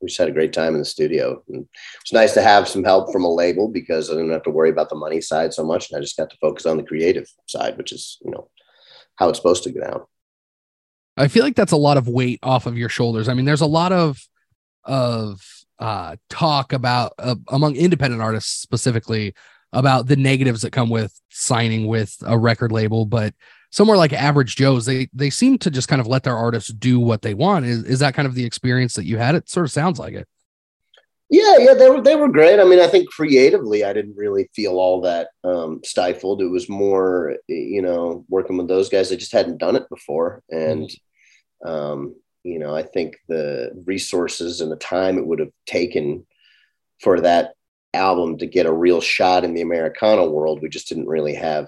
we 0.00 0.08
just 0.08 0.18
had 0.18 0.28
a 0.28 0.32
great 0.32 0.52
time 0.52 0.74
in 0.74 0.78
the 0.78 0.84
studio 0.84 1.42
and 1.48 1.66
it's 2.00 2.12
nice 2.12 2.34
to 2.34 2.42
have 2.42 2.68
some 2.68 2.84
help 2.84 3.12
from 3.12 3.24
a 3.24 3.32
label 3.32 3.68
because 3.68 4.10
i 4.10 4.14
didn't 4.14 4.30
have 4.30 4.42
to 4.42 4.50
worry 4.50 4.70
about 4.70 4.88
the 4.88 4.94
money 4.94 5.20
side 5.20 5.52
so 5.52 5.64
much 5.64 5.90
and 5.90 5.98
i 5.98 6.00
just 6.00 6.16
got 6.16 6.30
to 6.30 6.36
focus 6.38 6.66
on 6.66 6.76
the 6.76 6.82
creative 6.82 7.28
side 7.46 7.76
which 7.78 7.92
is 7.92 8.18
you 8.24 8.30
know 8.30 8.48
how 9.16 9.28
it's 9.28 9.38
supposed 9.38 9.64
to 9.64 9.72
go 9.72 9.80
down 9.80 10.02
I 11.16 11.28
feel 11.28 11.44
like 11.44 11.56
that's 11.56 11.72
a 11.72 11.76
lot 11.76 11.96
of 11.96 12.08
weight 12.08 12.40
off 12.42 12.66
of 12.66 12.76
your 12.76 12.88
shoulders. 12.88 13.28
I 13.28 13.34
mean, 13.34 13.46
there's 13.46 13.62
a 13.62 13.66
lot 13.66 13.92
of 13.92 14.20
of 14.84 15.40
uh, 15.78 16.16
talk 16.30 16.72
about 16.72 17.12
uh, 17.18 17.36
among 17.48 17.76
independent 17.76 18.22
artists 18.22 18.60
specifically 18.60 19.34
about 19.72 20.06
the 20.06 20.16
negatives 20.16 20.62
that 20.62 20.72
come 20.72 20.90
with 20.90 21.18
signing 21.30 21.86
with 21.86 22.14
a 22.24 22.38
record 22.38 22.72
label, 22.72 23.04
but 23.04 23.34
somewhere 23.70 23.96
like 23.96 24.12
Average 24.12 24.56
Joe's, 24.56 24.86
they 24.86 25.08
they 25.12 25.30
seem 25.30 25.58
to 25.58 25.70
just 25.70 25.88
kind 25.88 26.00
of 26.00 26.06
let 26.06 26.22
their 26.22 26.36
artists 26.36 26.72
do 26.72 26.98
what 27.00 27.22
they 27.22 27.34
want. 27.34 27.66
Is 27.66 27.84
is 27.84 27.98
that 28.00 28.14
kind 28.14 28.26
of 28.26 28.34
the 28.34 28.44
experience 28.44 28.94
that 28.94 29.04
you 29.04 29.18
had? 29.18 29.34
It 29.34 29.48
sort 29.48 29.66
of 29.66 29.72
sounds 29.72 29.98
like 29.98 30.14
it. 30.14 30.28
Yeah, 31.28 31.56
yeah, 31.58 31.74
they 31.74 31.90
were 31.90 32.00
they 32.00 32.14
were 32.14 32.28
great. 32.28 32.60
I 32.60 32.64
mean, 32.64 32.80
I 32.80 32.86
think 32.86 33.10
creatively, 33.10 33.82
I 33.82 33.92
didn't 33.92 34.16
really 34.16 34.48
feel 34.54 34.78
all 34.78 35.00
that 35.00 35.28
um, 35.42 35.80
stifled. 35.84 36.40
It 36.40 36.48
was 36.48 36.68
more, 36.68 37.36
you 37.48 37.82
know, 37.82 38.24
working 38.28 38.56
with 38.56 38.68
those 38.68 38.88
guys. 38.88 39.10
I 39.10 39.16
just 39.16 39.32
hadn't 39.32 39.58
done 39.58 39.74
it 39.74 39.88
before, 39.88 40.42
and 40.50 40.88
um, 41.64 42.14
you 42.44 42.60
know, 42.60 42.76
I 42.76 42.84
think 42.84 43.16
the 43.26 43.72
resources 43.86 44.60
and 44.60 44.70
the 44.70 44.76
time 44.76 45.18
it 45.18 45.26
would 45.26 45.40
have 45.40 45.50
taken 45.66 46.24
for 47.00 47.20
that 47.20 47.54
album 47.92 48.38
to 48.38 48.46
get 48.46 48.66
a 48.66 48.72
real 48.72 49.00
shot 49.00 49.42
in 49.42 49.52
the 49.52 49.62
Americana 49.62 50.24
world, 50.24 50.62
we 50.62 50.68
just 50.68 50.88
didn't 50.88 51.08
really 51.08 51.34
have. 51.34 51.66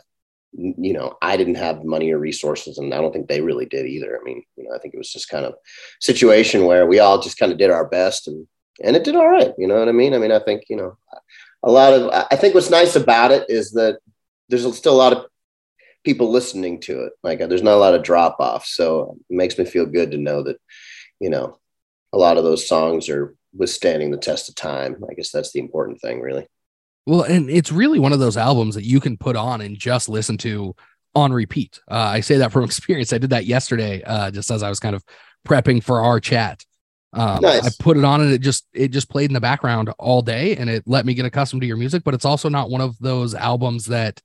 You 0.53 0.95
know, 0.95 1.17
I 1.21 1.37
didn't 1.37 1.57
have 1.57 1.85
money 1.85 2.11
or 2.11 2.19
resources, 2.19 2.79
and 2.79 2.95
I 2.95 3.01
don't 3.01 3.13
think 3.13 3.29
they 3.29 3.41
really 3.41 3.67
did 3.67 3.87
either. 3.87 4.19
I 4.19 4.25
mean, 4.25 4.43
you 4.57 4.65
know, 4.65 4.75
I 4.75 4.79
think 4.79 4.95
it 4.95 4.99
was 4.99 5.13
just 5.13 5.29
kind 5.29 5.45
of 5.45 5.55
situation 6.01 6.65
where 6.65 6.87
we 6.87 7.01
all 7.01 7.21
just 7.21 7.39
kind 7.39 7.53
of 7.53 7.59
did 7.59 7.71
our 7.71 7.87
best 7.87 8.29
and 8.29 8.47
and 8.83 8.97
it 8.97 9.05
did 9.05 9.17
all 9.17 9.29
right. 9.29 9.53
You 9.59 9.67
know 9.67 9.79
what 9.79 9.89
I 9.89 9.93
mean? 9.93 10.15
I 10.15 10.19
mean, 10.19 10.33
I 10.33 10.39
think, 10.39 10.65
you 10.69 10.77
know, 10.77 10.97
a 11.63 11.71
lot 11.71 11.93
of, 11.93 12.27
I 12.31 12.37
think 12.37 12.55
what's 12.55 12.71
nice 12.71 12.97
about 12.97 13.33
it 13.33 13.47
is 13.49 13.73
that 13.73 13.99
there's 14.49 14.77
still 14.77 14.95
a 14.95 14.97
lot 14.97 15.13
of 15.13 15.27
people 16.05 16.31
listening 16.31 16.81
to 16.83 17.05
it. 17.05 17.13
Like 17.23 17.41
uh, 17.41 17.47
there's 17.47 17.63
not 17.63 17.75
a 17.75 17.79
lot 17.79 17.95
of 17.95 18.03
drop 18.03 18.37
off. 18.39 18.65
So 18.67 19.17
it 19.29 19.35
makes 19.35 19.59
me 19.59 19.65
feel 19.65 19.87
good 19.87 20.13
to 20.13 20.17
know 20.17 20.43
that, 20.45 20.59
you 21.21 21.31
know, 21.31 21.59
a 22.13 22.19
lot 22.19 22.37
of 22.37 22.45
those 22.45 22.69
songs 22.69 23.09
are 23.09 23.35
withstanding 23.53 24.11
the 24.11 24.17
test 24.17 24.49
of 24.49 24.55
time. 24.55 25.05
I 25.11 25.15
guess 25.15 25.31
that's 25.31 25.53
the 25.53 25.61
important 25.61 26.01
thing, 26.01 26.21
really. 26.21 26.47
Well, 27.09 27.23
and 27.23 27.49
it's 27.49 27.73
really 27.73 27.99
one 27.99 28.13
of 28.13 28.19
those 28.19 28.37
albums 28.37 28.75
that 28.75 28.85
you 28.85 29.01
can 29.01 29.17
put 29.17 29.35
on 29.35 29.63
and 29.63 29.79
just 29.79 30.11
listen 30.11 30.37
to 30.39 30.77
on 31.15 31.33
repeat. 31.33 31.81
Uh, 31.91 31.95
I 31.95 32.21
say 32.21 32.37
that 32.37 32.53
from 32.53 32.65
experience. 32.65 33.15
I 33.15 33.19
did 33.19 33.31
that 33.31 33.47
yesterday, 33.47 34.03
uh, 34.03 34.31
just 34.31 34.51
as 34.51 34.63
I 34.63 34.69
was 34.69 34.79
kind 34.79 34.95
of 34.95 35.03
prepping 35.47 35.83
for 35.83 36.03
our 36.03 36.21
chat. 36.21 36.67
Um, 37.15 37.41
Nice. 37.41 37.65
I 37.65 37.71
put 37.83 37.97
it 37.97 38.05
on 38.05 38.21
and 38.21 38.31
it 38.31 38.43
just 38.43 38.67
it 38.75 38.89
just 38.89 39.09
played 39.09 39.31
in 39.31 39.35
the 39.35 39.41
background 39.41 39.89
all 39.99 40.21
day, 40.21 40.55
and 40.57 40.69
it 40.69 40.83
let 40.87 41.07
me 41.07 41.15
get 41.15 41.25
accustomed 41.25 41.63
to 41.63 41.67
your 41.67 41.79
music. 41.79 42.05
But 42.05 42.13
it's 42.13 42.27
also 42.27 42.51
not 42.51 42.69
one 42.69 42.83
of 42.83 42.99
those 42.99 43.35
albums 43.35 43.87
that 43.87 44.21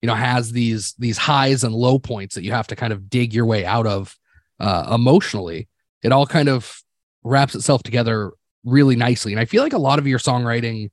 you 0.00 0.06
know 0.06 0.14
has 0.14 0.50
these 0.50 0.94
these 0.98 1.18
highs 1.18 1.62
and 1.62 1.74
low 1.74 1.98
points 1.98 2.36
that 2.36 2.42
you 2.42 2.52
have 2.52 2.68
to 2.68 2.76
kind 2.76 2.94
of 2.94 3.10
dig 3.10 3.34
your 3.34 3.44
way 3.44 3.66
out 3.66 3.86
of 3.86 4.16
uh, 4.60 4.90
emotionally. 4.94 5.68
It 6.02 6.10
all 6.10 6.24
kind 6.24 6.48
of 6.48 6.74
wraps 7.22 7.54
itself 7.54 7.82
together 7.82 8.32
really 8.64 8.96
nicely, 8.96 9.34
and 9.34 9.40
I 9.40 9.44
feel 9.44 9.62
like 9.62 9.74
a 9.74 9.78
lot 9.78 9.98
of 9.98 10.06
your 10.06 10.18
songwriting 10.18 10.88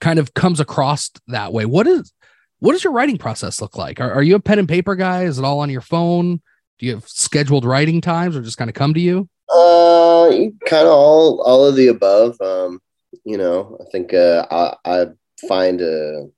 kind 0.00 0.18
of 0.18 0.34
comes 0.34 0.60
across 0.60 1.10
that 1.28 1.52
way. 1.52 1.64
What 1.64 1.86
is 1.86 2.12
what 2.58 2.72
does 2.72 2.84
your 2.84 2.92
writing 2.92 3.18
process 3.18 3.60
look 3.60 3.76
like? 3.76 4.00
Are, 4.00 4.10
are 4.10 4.22
you 4.22 4.34
a 4.34 4.40
pen 4.40 4.58
and 4.58 4.68
paper 4.68 4.94
guy? 4.94 5.24
Is 5.24 5.38
it 5.38 5.44
all 5.44 5.60
on 5.60 5.70
your 5.70 5.80
phone? 5.82 6.40
Do 6.78 6.86
you 6.86 6.94
have 6.94 7.08
scheduled 7.08 7.64
writing 7.64 8.00
times 8.00 8.36
or 8.36 8.42
just 8.42 8.58
kind 8.58 8.70
of 8.70 8.74
come 8.74 8.94
to 8.94 9.00
you? 9.00 9.28
Uh, 9.48 10.28
kind 10.66 10.86
of 10.86 10.92
all 10.92 11.40
all 11.42 11.64
of 11.64 11.76
the 11.76 11.88
above. 11.88 12.40
Um, 12.40 12.80
you 13.24 13.38
know, 13.38 13.78
I 13.80 13.90
think 13.90 14.12
uh, 14.14 14.46
I, 14.50 14.74
I 14.84 15.06
find 15.48 15.80
a 15.80 16.28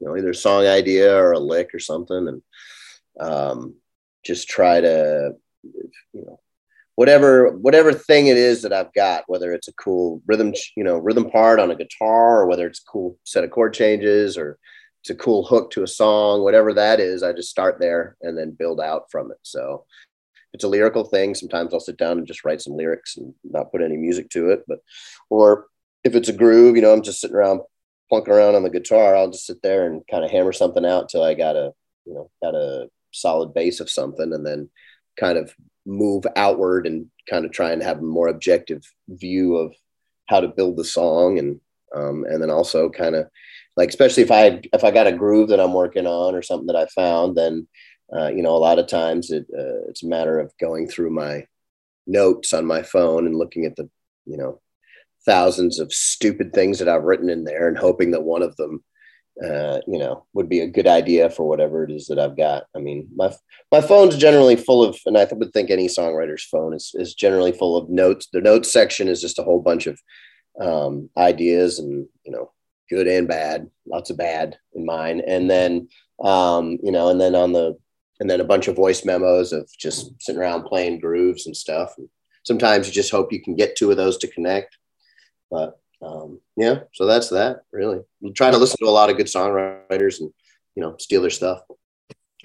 you 0.00 0.06
know 0.06 0.16
either 0.16 0.34
song 0.34 0.66
idea 0.66 1.14
or 1.14 1.32
a 1.32 1.38
lick 1.38 1.74
or 1.74 1.78
something, 1.78 2.28
and 2.28 2.42
um, 3.18 3.74
just 4.24 4.48
try 4.48 4.80
to 4.80 5.32
you 5.62 6.24
know 6.26 6.40
whatever 6.96 7.56
whatever 7.58 7.92
thing 7.92 8.26
it 8.26 8.36
is 8.36 8.62
that 8.62 8.72
I've 8.72 8.92
got, 8.92 9.24
whether 9.28 9.52
it's 9.54 9.68
a 9.68 9.74
cool 9.74 10.20
rhythm 10.26 10.52
you 10.76 10.84
know 10.84 10.98
rhythm 10.98 11.30
part 11.30 11.60
on 11.60 11.70
a 11.70 11.76
guitar 11.76 12.40
or 12.40 12.46
whether 12.46 12.66
it's 12.66 12.80
a 12.80 12.90
cool 12.90 13.18
set 13.24 13.44
of 13.44 13.50
chord 13.50 13.72
changes 13.72 14.36
or 14.36 14.58
it's 15.06 15.10
a 15.10 15.14
cool 15.14 15.44
hook 15.44 15.70
to 15.70 15.84
a 15.84 15.86
song, 15.86 16.42
whatever 16.42 16.74
that 16.74 16.98
is, 16.98 17.22
I 17.22 17.32
just 17.32 17.48
start 17.48 17.78
there 17.78 18.16
and 18.22 18.36
then 18.36 18.50
build 18.58 18.80
out 18.80 19.08
from 19.08 19.30
it. 19.30 19.38
So 19.42 19.84
it's 20.52 20.64
a 20.64 20.68
lyrical 20.68 21.04
thing. 21.04 21.32
Sometimes 21.36 21.72
I'll 21.72 21.78
sit 21.78 21.96
down 21.96 22.18
and 22.18 22.26
just 22.26 22.44
write 22.44 22.60
some 22.60 22.76
lyrics 22.76 23.16
and 23.16 23.32
not 23.44 23.70
put 23.70 23.82
any 23.82 23.96
music 23.96 24.30
to 24.30 24.50
it. 24.50 24.64
But, 24.66 24.80
or 25.30 25.66
if 26.02 26.16
it's 26.16 26.28
a 26.28 26.32
groove, 26.32 26.74
you 26.74 26.82
know, 26.82 26.92
I'm 26.92 27.02
just 27.02 27.20
sitting 27.20 27.36
around 27.36 27.60
plunking 28.08 28.32
around 28.32 28.56
on 28.56 28.64
the 28.64 28.70
guitar. 28.70 29.14
I'll 29.14 29.30
just 29.30 29.46
sit 29.46 29.62
there 29.62 29.86
and 29.86 30.02
kind 30.10 30.24
of 30.24 30.30
hammer 30.32 30.52
something 30.52 30.84
out 30.84 31.08
till 31.08 31.22
I 31.22 31.34
got 31.34 31.54
a, 31.54 31.72
you 32.04 32.14
know, 32.14 32.30
got 32.42 32.56
a 32.56 32.88
solid 33.12 33.54
base 33.54 33.78
of 33.78 33.88
something 33.88 34.32
and 34.32 34.44
then 34.44 34.70
kind 35.16 35.38
of 35.38 35.54
move 35.86 36.24
outward 36.36 36.86
and 36.86 37.06
kind 37.30 37.44
of 37.44 37.52
try 37.52 37.70
and 37.72 37.82
have 37.82 37.98
a 37.98 38.02
more 38.02 38.28
objective 38.28 38.82
view 39.08 39.56
of 39.56 39.72
how 40.26 40.40
to 40.40 40.48
build 40.48 40.76
the 40.76 40.84
song 40.84 41.38
and, 41.38 41.60
Um, 41.94 42.26
and 42.28 42.42
then 42.42 42.50
also 42.50 42.90
kind 42.90 43.14
of 43.14 43.28
like, 43.76 43.90
especially 43.90 44.24
if 44.24 44.30
I 44.30 44.60
if 44.76 44.82
I 44.84 44.90
got 44.90 45.06
a 45.06 45.18
groove 45.22 45.48
that 45.50 45.60
I'm 45.60 45.72
working 45.72 46.06
on 46.06 46.34
or 46.34 46.42
something 46.42 46.66
that 46.66 46.76
I 46.76 46.86
found, 47.02 47.36
then 47.36 47.68
uh, 48.16 48.30
you 48.36 48.42
know, 48.42 48.56
a 48.56 48.64
lot 48.68 48.78
of 48.80 48.86
times 48.86 49.30
it 49.30 49.46
uh, 49.62 49.88
it's 49.88 50.02
a 50.02 50.08
matter 50.08 50.40
of 50.40 50.52
going 50.58 50.88
through 50.88 51.10
my 51.10 51.46
notes 52.06 52.52
on 52.52 52.66
my 52.66 52.82
phone 52.82 53.26
and 53.26 53.38
looking 53.38 53.64
at 53.66 53.76
the 53.76 53.88
you 54.24 54.36
know 54.36 54.60
thousands 55.24 55.78
of 55.78 55.92
stupid 55.92 56.52
things 56.52 56.78
that 56.78 56.88
I've 56.88 57.08
written 57.08 57.30
in 57.30 57.44
there 57.44 57.68
and 57.68 57.78
hoping 57.78 58.12
that 58.12 58.24
one 58.34 58.42
of 58.42 58.56
them 58.56 58.84
uh, 59.44 59.80
you 59.86 59.98
know, 59.98 60.24
would 60.32 60.48
be 60.48 60.60
a 60.60 60.66
good 60.66 60.86
idea 60.86 61.28
for 61.28 61.46
whatever 61.46 61.84
it 61.84 61.90
is 61.90 62.06
that 62.06 62.18
I've 62.18 62.36
got. 62.36 62.64
I 62.74 62.78
mean, 62.78 63.08
my 63.14 63.32
my 63.70 63.80
phone's 63.80 64.16
generally 64.16 64.56
full 64.56 64.82
of, 64.82 64.98
and 65.04 65.18
I 65.18 65.26
would 65.30 65.52
think 65.52 65.70
any 65.70 65.88
songwriter's 65.88 66.44
phone 66.44 66.74
is 66.74 66.92
is 66.94 67.14
generally 67.14 67.52
full 67.52 67.76
of 67.76 67.90
notes. 67.90 68.28
The 68.32 68.40
notes 68.40 68.72
section 68.72 69.08
is 69.08 69.20
just 69.20 69.38
a 69.38 69.42
whole 69.42 69.60
bunch 69.60 69.86
of 69.86 70.00
um, 70.60 71.10
ideas 71.18 71.78
and 71.78 72.06
you 72.24 72.32
know, 72.32 72.52
good 72.88 73.06
and 73.06 73.28
bad, 73.28 73.68
lots 73.86 74.08
of 74.10 74.16
bad 74.16 74.56
in 74.74 74.86
mine, 74.86 75.20
and 75.26 75.50
then 75.50 75.88
um, 76.22 76.78
you 76.82 76.90
know, 76.90 77.10
and 77.10 77.20
then 77.20 77.34
on 77.34 77.52
the 77.52 77.76
and 78.20 78.30
then 78.30 78.40
a 78.40 78.44
bunch 78.44 78.68
of 78.68 78.76
voice 78.76 79.04
memos 79.04 79.52
of 79.52 79.70
just 79.78 80.10
sitting 80.18 80.40
around 80.40 80.64
playing 80.64 81.00
grooves 81.00 81.46
and 81.46 81.54
stuff. 81.54 81.92
And 81.98 82.08
sometimes 82.44 82.86
you 82.86 82.92
just 82.94 83.10
hope 83.10 83.32
you 83.32 83.42
can 83.42 83.54
get 83.54 83.76
two 83.76 83.90
of 83.90 83.98
those 83.98 84.16
to 84.18 84.28
connect, 84.28 84.78
but 85.50 85.78
um, 86.02 86.40
yeah, 86.56 86.80
so 86.92 87.06
that's 87.06 87.30
that 87.30 87.62
really. 87.72 88.00
We 88.20 88.32
try 88.32 88.50
to 88.50 88.58
listen 88.58 88.78
to 88.80 88.88
a 88.88 88.90
lot 88.90 89.10
of 89.10 89.16
good 89.16 89.26
songwriters 89.26 90.20
and 90.20 90.30
you 90.74 90.82
know 90.82 90.96
steal 90.98 91.22
their 91.22 91.30
stuff. 91.30 91.62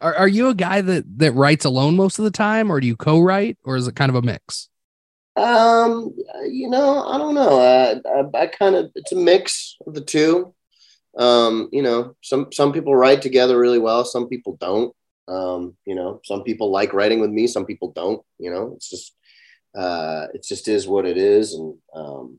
are, 0.00 0.14
are 0.14 0.28
you 0.28 0.48
a 0.48 0.54
guy 0.54 0.80
that 0.80 1.18
that 1.18 1.32
writes 1.32 1.64
alone 1.64 1.96
most 1.96 2.18
of 2.18 2.24
the 2.24 2.30
time, 2.30 2.70
or 2.70 2.80
do 2.80 2.86
you 2.86 2.96
co-write, 2.96 3.58
or 3.64 3.76
is 3.76 3.86
it 3.86 3.96
kind 3.96 4.10
of 4.10 4.16
a 4.16 4.22
mix? 4.22 4.68
Um, 5.36 6.14
you 6.46 6.68
know, 6.68 7.06
I 7.06 7.16
don't 7.16 7.34
know. 7.34 7.60
I, 7.60 8.00
I, 8.08 8.42
I 8.42 8.46
kind 8.48 8.74
of 8.74 8.90
it's 8.94 9.12
a 9.12 9.16
mix 9.16 9.76
of 9.86 9.94
the 9.94 10.02
two. 10.02 10.54
Um, 11.16 11.68
you 11.72 11.82
know, 11.82 12.16
some 12.22 12.50
some 12.52 12.72
people 12.72 12.94
write 12.94 13.22
together 13.22 13.58
really 13.58 13.78
well, 13.78 14.04
some 14.04 14.28
people 14.28 14.56
don't. 14.60 14.94
Um, 15.28 15.76
you 15.86 15.94
know, 15.94 16.20
some 16.24 16.42
people 16.42 16.70
like 16.70 16.92
writing 16.92 17.20
with 17.20 17.30
me, 17.30 17.46
some 17.46 17.64
people 17.64 17.92
don't. 17.92 18.22
You 18.38 18.50
know, 18.50 18.72
it's 18.76 18.90
just 18.90 19.14
uh, 19.74 20.26
it 20.34 20.44
just 20.44 20.68
is 20.68 20.86
what 20.86 21.06
it 21.06 21.16
is, 21.16 21.54
and 21.54 21.74
um, 21.94 22.38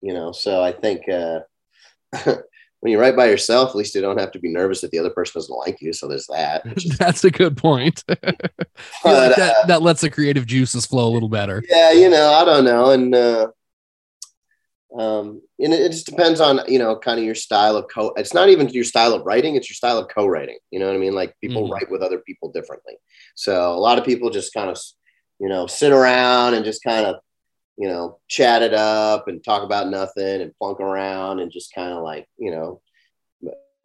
you 0.00 0.14
know. 0.14 0.32
So 0.32 0.62
I 0.62 0.72
think 0.72 1.08
uh, 1.08 1.40
when 2.80 2.92
you 2.92 3.00
write 3.00 3.16
by 3.16 3.26
yourself, 3.26 3.70
at 3.70 3.76
least 3.76 3.94
you 3.94 4.00
don't 4.00 4.18
have 4.18 4.32
to 4.32 4.38
be 4.38 4.52
nervous 4.52 4.80
that 4.82 4.90
the 4.90 4.98
other 4.98 5.10
person 5.10 5.40
doesn't 5.40 5.56
like 5.56 5.80
you. 5.80 5.92
So 5.92 6.06
there's 6.06 6.26
that. 6.28 6.62
That's 6.98 7.24
a 7.24 7.30
good 7.30 7.56
point. 7.56 8.04
but, 8.06 8.22
like 9.04 9.36
that, 9.36 9.56
uh, 9.56 9.66
that 9.66 9.82
lets 9.82 10.02
the 10.02 10.10
creative 10.10 10.46
juices 10.46 10.86
flow 10.86 11.08
a 11.08 11.12
little 11.12 11.28
better. 11.28 11.62
Yeah, 11.68 11.92
you 11.92 12.08
know, 12.08 12.32
I 12.32 12.44
don't 12.44 12.64
know, 12.64 12.90
and 12.90 13.14
uh, 13.14 13.48
um, 14.96 15.42
and 15.58 15.74
it, 15.74 15.80
it 15.80 15.92
just 15.92 16.06
depends 16.06 16.40
on 16.40 16.60
you 16.68 16.78
know 16.78 16.96
kind 16.96 17.18
of 17.18 17.24
your 17.24 17.34
style 17.34 17.76
of 17.76 17.86
co. 17.92 18.12
It's 18.16 18.34
not 18.34 18.48
even 18.48 18.68
your 18.68 18.84
style 18.84 19.12
of 19.14 19.26
writing; 19.26 19.56
it's 19.56 19.68
your 19.68 19.74
style 19.74 19.98
of 19.98 20.08
co-writing. 20.08 20.58
You 20.70 20.78
know 20.78 20.86
what 20.86 20.94
I 20.94 20.98
mean? 20.98 21.14
Like 21.14 21.34
people 21.40 21.64
mm-hmm. 21.64 21.72
write 21.72 21.90
with 21.90 22.02
other 22.02 22.18
people 22.18 22.52
differently. 22.52 22.94
So 23.34 23.74
a 23.74 23.76
lot 23.76 23.98
of 23.98 24.04
people 24.04 24.30
just 24.30 24.54
kind 24.54 24.70
of 24.70 24.78
you 25.40 25.48
know, 25.48 25.66
sit 25.66 25.92
around 25.92 26.54
and 26.54 26.64
just 26.64 26.82
kind 26.82 27.06
of, 27.06 27.16
you 27.76 27.88
know, 27.88 28.18
chat 28.28 28.62
it 28.62 28.74
up 28.74 29.28
and 29.28 29.42
talk 29.42 29.62
about 29.62 29.88
nothing 29.88 30.42
and 30.42 30.56
plunk 30.56 30.80
around 30.80 31.40
and 31.40 31.52
just 31.52 31.74
kind 31.74 31.92
of 31.92 32.02
like, 32.02 32.26
you 32.36 32.50
know, 32.50 32.80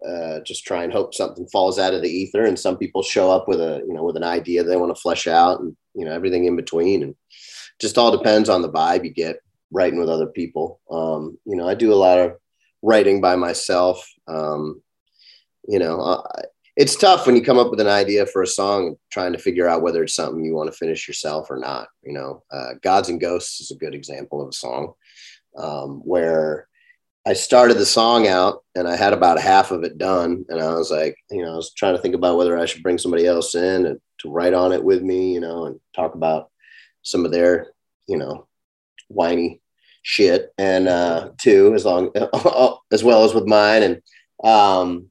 uh, 0.05 0.39
just 0.41 0.65
try 0.65 0.83
and 0.83 0.91
hope 0.91 1.13
something 1.13 1.47
falls 1.47 1.79
out 1.79 1.93
of 1.93 2.01
the 2.01 2.09
ether. 2.09 2.45
And 2.45 2.59
some 2.59 2.77
people 2.77 3.03
show 3.03 3.31
up 3.31 3.47
with 3.47 3.61
a, 3.61 3.83
you 3.87 3.93
know, 3.93 4.03
with 4.03 4.17
an 4.17 4.23
idea 4.23 4.63
they 4.63 4.75
want 4.75 4.93
to 4.93 5.01
flesh 5.01 5.27
out 5.27 5.61
and, 5.61 5.77
you 5.93 6.05
know, 6.05 6.11
everything 6.11 6.45
in 6.45 6.55
between. 6.55 7.03
And 7.03 7.15
just 7.79 7.97
all 7.97 8.15
depends 8.15 8.49
on 8.49 8.61
the 8.61 8.71
vibe 8.71 9.05
you 9.05 9.11
get 9.11 9.37
writing 9.71 9.99
with 9.99 10.09
other 10.09 10.27
people. 10.27 10.81
Um, 10.89 11.37
you 11.45 11.55
know, 11.55 11.67
I 11.67 11.73
do 11.75 11.93
a 11.93 11.95
lot 11.95 12.19
of 12.19 12.33
writing 12.81 13.21
by 13.21 13.35
myself. 13.35 14.05
Um, 14.27 14.81
you 15.67 15.79
know, 15.79 16.01
I, 16.01 16.43
it's 16.75 16.95
tough 16.95 17.25
when 17.25 17.35
you 17.35 17.43
come 17.43 17.59
up 17.59 17.69
with 17.69 17.79
an 17.79 17.87
idea 17.87 18.25
for 18.25 18.41
a 18.41 18.47
song 18.47 18.95
trying 19.11 19.33
to 19.33 19.39
figure 19.39 19.67
out 19.67 19.81
whether 19.81 20.03
it's 20.03 20.15
something 20.15 20.43
you 20.43 20.55
want 20.55 20.71
to 20.71 20.77
finish 20.77 21.07
yourself 21.07 21.49
or 21.49 21.57
not 21.57 21.87
you 22.03 22.13
know? 22.13 22.43
Uh, 22.51 22.73
gods 22.81 23.09
and 23.09 23.21
ghosts 23.21 23.59
is 23.61 23.71
a 23.71 23.77
good 23.77 23.93
example 23.93 24.41
of 24.41 24.49
a 24.49 24.53
song 24.53 24.93
um, 25.57 26.01
where 26.03 26.67
i 27.25 27.33
started 27.33 27.77
the 27.77 27.85
song 27.85 28.27
out 28.27 28.63
and 28.75 28.87
i 28.87 28.95
had 28.95 29.13
about 29.13 29.39
half 29.39 29.71
of 29.71 29.83
it 29.83 29.97
done 29.97 30.43
and 30.49 30.61
i 30.61 30.73
was 30.73 30.91
like 30.91 31.15
you 31.31 31.41
know 31.41 31.53
i 31.53 31.55
was 31.55 31.73
trying 31.73 31.95
to 31.95 32.01
think 32.01 32.15
about 32.15 32.37
whether 32.37 32.57
i 32.57 32.65
should 32.65 32.83
bring 32.83 32.97
somebody 32.97 33.25
else 33.25 33.55
in 33.55 33.85
and 33.85 33.99
to 34.19 34.29
write 34.29 34.53
on 34.53 34.71
it 34.71 34.83
with 34.83 35.01
me 35.01 35.33
you 35.33 35.39
know 35.39 35.65
and 35.65 35.79
talk 35.95 36.15
about 36.15 36.49
some 37.01 37.25
of 37.25 37.31
their 37.31 37.67
you 38.07 38.17
know 38.17 38.47
whiny 39.07 39.61
shit. 40.03 40.53
And 40.57 40.87
uh 40.87 41.31
too 41.37 41.73
as 41.73 41.85
long 41.85 42.11
as 42.91 43.03
well 43.03 43.23
as 43.23 43.33
with 43.33 43.47
mine. 43.47 43.83
And 43.83 44.01
um 44.43 45.09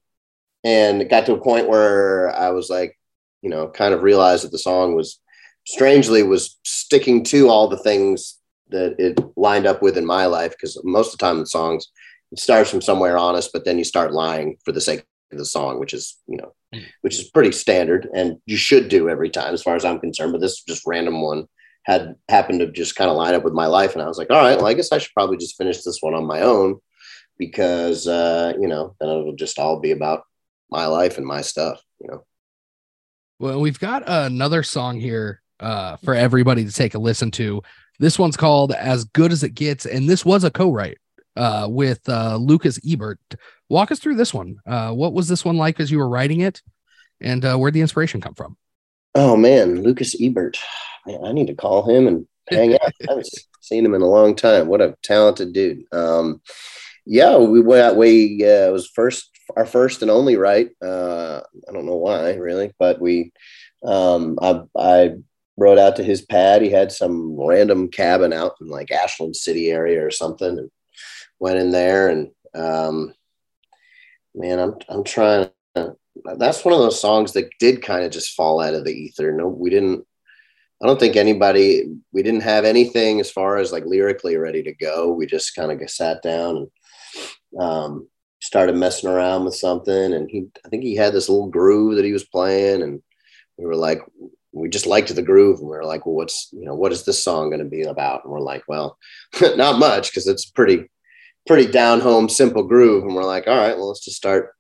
and 0.65 1.03
it 1.03 1.11
got 1.11 1.27
to 1.27 1.35
a 1.35 1.41
point 1.41 1.69
where 1.69 2.35
I 2.35 2.51
was 2.51 2.71
like, 2.71 2.99
you 3.43 3.51
know, 3.51 3.69
kind 3.69 3.95
of 3.95 4.03
realized 4.03 4.45
that 4.45 4.53
the 4.53 4.59
song 4.59 4.95
was 4.95 5.21
strangely 5.67 6.23
was 6.23 6.59
sticking 6.65 7.23
to 7.25 7.49
all 7.49 7.69
the 7.69 7.77
things 7.79 8.39
that 8.71 8.97
it 8.99 9.19
lined 9.37 9.67
up 9.67 9.83
with 9.83 9.97
in 9.97 10.05
my 10.05 10.27
life 10.27 10.53
because 10.53 10.81
most 10.85 11.13
of 11.13 11.19
the 11.19 11.25
time 11.25 11.39
the 11.39 11.47
songs 11.47 11.89
it 12.33 12.39
starts 12.39 12.71
from 12.71 12.81
somewhere 12.81 13.17
honest 13.17 13.51
but 13.53 13.65
then 13.65 13.79
you 13.79 13.85
start 13.85 14.13
lying 14.13 14.57
for 14.65 14.73
the 14.73 14.81
sake 14.81 15.05
of 15.31 15.39
the 15.39 15.45
song 15.45 15.79
which 15.79 15.95
is 15.95 16.19
you 16.27 16.37
know 16.37 16.53
which 17.03 17.19
is 17.19 17.31
pretty 17.31 17.53
standard 17.53 18.09
and 18.15 18.39
you 18.47 18.57
should 18.57 18.89
do 18.89 19.09
every 19.09 19.31
time 19.31 19.55
as 19.55 19.63
far 19.63 19.77
as 19.77 19.85
i'm 19.85 20.01
concerned 20.01 20.33
but 20.33 20.41
this 20.41 20.63
just 20.63 20.83
random 20.87 21.23
one 21.23 21.47
had 21.85 22.15
happened 22.29 22.61
to 22.61 22.71
just 22.71 22.97
kind 22.97 23.11
of 23.11 23.17
line 23.17 23.35
up 23.35 23.45
with 23.45 23.53
my 23.53 23.67
life 23.67 23.93
and 23.93 24.03
i 24.03 24.09
was 24.09 24.19
like 24.19 24.31
all 24.31 24.41
right 24.43 24.57
well 24.57 24.67
i 24.67 24.75
guess 24.75 24.91
i 24.91 24.99
should 24.99 25.13
probably 25.15 25.37
just 25.37 25.57
finish 25.57 25.83
this 25.83 25.99
one 26.01 26.15
on 26.15 26.27
my 26.27 26.41
own 26.41 26.79
because 27.39 28.07
uh 28.09 28.53
you 28.59 28.67
know 28.67 28.97
then 29.01 29.09
it'll 29.09 29.37
just 29.37 29.59
all 29.59 29.81
be 29.81 29.91
about 29.91 30.25
my 30.73 30.87
life 30.87 31.19
and 31.19 31.27
my 31.27 31.43
stuff, 31.43 31.81
you 32.01 32.09
know. 32.09 32.25
Well, 33.39 33.61
we've 33.61 33.79
got 33.79 34.03
another 34.07 34.63
song 34.63 34.99
here 34.99 35.43
uh, 35.61 35.97
for 35.99 36.15
everybody 36.15 36.65
to 36.65 36.73
take 36.73 36.95
a 36.95 36.99
listen 36.99 37.31
to. 37.33 37.63
This 37.99 38.19
one's 38.19 38.37
called 38.37 38.73
As 38.73 39.05
Good 39.05 39.31
as 39.31 39.45
It 39.45 39.55
Gets, 39.55 39.87
and 39.87 40.09
this 40.09 40.25
was 40.25 40.45
a 40.45 40.51
co-write 40.51 40.99
uh, 41.37 41.69
with 41.71 42.09
uh, 42.09 42.37
Lucas 42.37 42.81
Ebert. 42.89 43.21
Walk 43.69 43.93
us 43.93 44.01
through 44.01 44.17
this 44.17 44.33
one. 44.33 44.57
Uh, 44.67 44.93
what 44.93 45.13
was 45.13 45.29
this 45.29 45.45
one 45.45 45.57
like 45.57 45.79
as 45.79 45.91
you 45.91 45.99
were 45.99 46.09
writing 46.09 46.41
it, 46.41 46.63
and 47.21 47.45
uh, 47.45 47.57
where'd 47.57 47.75
the 47.75 47.81
inspiration 47.81 48.21
come 48.21 48.35
from? 48.35 48.57
Oh 49.15 49.37
man, 49.37 49.83
Lucas 49.83 50.17
Ebert. 50.21 50.59
Man, 51.07 51.25
I 51.25 51.33
need 51.33 51.49
to 51.49 51.55
call 51.55 51.89
him 51.89 52.07
and 52.07 52.27
hang 52.49 52.75
out. 52.75 52.81
I 53.03 53.11
haven't 53.11 53.29
seen 53.61 53.85
him 53.85 53.95
in 53.95 54.03
a 54.03 54.07
long 54.07 54.35
time. 54.35 54.69
What 54.69 54.81
a 54.81 54.97
talented 55.03 55.53
dude. 55.53 55.85
Um, 55.93 56.41
yeah, 57.05 57.37
we 57.37 57.61
went. 57.61 57.97
We 57.97 58.45
uh, 58.49 58.71
was 58.71 58.89
first 58.89 59.32
our 59.57 59.67
first 59.67 60.03
and 60.03 60.11
only 60.11 60.37
right. 60.37 60.71
Uh, 60.83 61.41
I 61.69 61.73
don't 61.73 61.87
know 61.87 61.97
why 61.97 62.35
really, 62.35 62.73
but 62.79 63.01
we, 63.01 63.33
um, 63.85 64.39
I, 64.41 64.63
I 64.77 65.15
wrote 65.57 65.79
out 65.79 65.97
to 65.97 66.05
his 66.05 66.23
pad. 66.23 66.63
He 66.63 66.71
had 66.71 66.93
some 66.93 67.39
random 67.39 67.89
cabin 67.89 68.33
out 68.33 68.57
in 68.61 68.69
like 68.69 68.91
Ashland 68.91 69.37
City 69.37 69.71
area 69.71 70.05
or 70.05 70.11
something, 70.11 70.59
and 70.59 70.71
went 71.39 71.59
in 71.59 71.71
there. 71.71 72.09
And 72.09 72.31
um, 72.55 73.15
man, 74.35 74.59
I'm 74.59 74.75
I'm 74.89 75.05
trying. 75.05 75.51
To, 75.77 75.97
that's 76.37 76.65
one 76.65 76.75
of 76.75 76.81
those 76.81 77.01
songs 77.01 77.33
that 77.33 77.51
did 77.59 77.83
kind 77.83 78.05
of 78.05 78.11
just 78.11 78.35
fall 78.35 78.61
out 78.61 78.75
of 78.75 78.85
the 78.85 78.93
ether. 78.93 79.33
No, 79.33 79.49
we 79.49 79.71
didn't. 79.71 80.07
I 80.83 80.87
don't 80.87 80.99
think 80.99 81.17
anybody. 81.17 81.95
We 82.13 82.23
didn't 82.23 82.43
have 82.43 82.65
anything 82.65 83.21
as 83.21 83.31
far 83.31 83.59
as 83.59 83.73
like 83.73 83.85
lyrically 83.87 84.37
ready 84.37 84.63
to 84.65 84.75
go. 84.75 85.13
We 85.13 85.27
just 85.27 85.55
kind 85.55 85.71
of 85.71 85.91
sat 85.91 86.23
down 86.23 86.57
and 86.57 86.69
um, 87.61 88.09
started 88.43 88.75
messing 88.75 89.09
around 89.09 89.45
with 89.45 89.55
something 89.55 90.13
and 90.13 90.29
he 90.29 90.47
I 90.67 90.69
think 90.69 90.83
he 90.83 90.97
had 90.97 91.13
this 91.13 91.29
little 91.29 91.47
groove 91.47 91.95
that 91.95 92.05
he 92.05 92.13
was 92.13 92.25
playing 92.25 92.83
and 92.83 93.01
we 93.57 93.65
were 93.65 93.77
like 93.77 94.01
we 94.53 94.69
just 94.69 94.85
liked 94.85 95.15
the 95.15 95.23
groove 95.23 95.61
and 95.61 95.69
we 95.69 95.77
were 95.77 95.85
like 95.85 96.05
well 96.05 96.17
what's 96.17 96.49
you 96.53 96.65
know 96.65 96.75
what 96.75 96.91
is 96.91 97.05
this 97.05 97.23
song 97.23 97.51
going 97.51 97.63
to 97.63 97.65
be 97.65 97.83
about? 97.83 98.25
And 98.25 98.33
we're 98.33 98.41
like 98.41 98.65
well 98.67 98.99
not 99.55 99.79
much 99.79 100.11
because 100.11 100.27
it's 100.27 100.45
pretty 100.45 100.91
pretty 101.47 101.71
down 101.71 102.01
home 102.01 102.29
simple 102.29 102.65
groove 102.65 103.05
and 103.05 103.15
we're 103.15 103.23
like 103.23 103.47
all 103.47 103.57
right 103.57 103.77
well 103.77 103.87
let's 103.87 104.05
just 104.05 104.17
start 104.17 104.51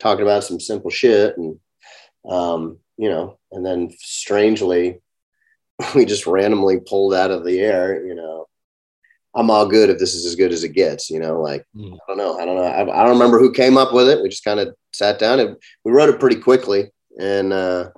talking 0.00 0.22
about 0.22 0.42
some 0.42 0.58
simple 0.58 0.90
shit 0.90 1.36
and 1.38 1.60
um 2.28 2.78
you 2.96 3.08
know 3.08 3.38
and 3.52 3.64
then 3.64 3.88
strangely 4.00 4.98
we 5.94 6.04
just 6.04 6.26
randomly 6.26 6.80
pulled 6.80 7.14
out 7.14 7.30
of 7.30 7.44
the 7.44 7.60
air 7.60 8.04
you 8.04 8.16
know 8.16 8.47
I'm 9.34 9.50
all 9.50 9.66
good 9.66 9.90
if 9.90 9.98
this 9.98 10.14
is 10.14 10.24
as 10.26 10.34
good 10.34 10.52
as 10.52 10.64
it 10.64 10.70
gets, 10.70 11.10
you 11.10 11.20
know, 11.20 11.40
like, 11.40 11.64
mm. 11.76 11.92
I 11.92 11.98
don't 12.08 12.18
know. 12.18 12.38
I 12.38 12.44
don't 12.44 12.56
know. 12.56 12.62
I, 12.62 12.80
I, 12.80 13.04
don't 13.04 13.12
remember 13.12 13.38
who 13.38 13.52
came 13.52 13.76
up 13.76 13.92
with 13.92 14.08
it. 14.08 14.22
We 14.22 14.28
just 14.28 14.44
kind 14.44 14.58
of 14.58 14.74
sat 14.92 15.18
down 15.18 15.38
and 15.38 15.56
we 15.84 15.92
wrote 15.92 16.08
it 16.08 16.18
pretty 16.18 16.36
quickly. 16.36 16.90
And, 17.20 17.52
uh, 17.52 17.90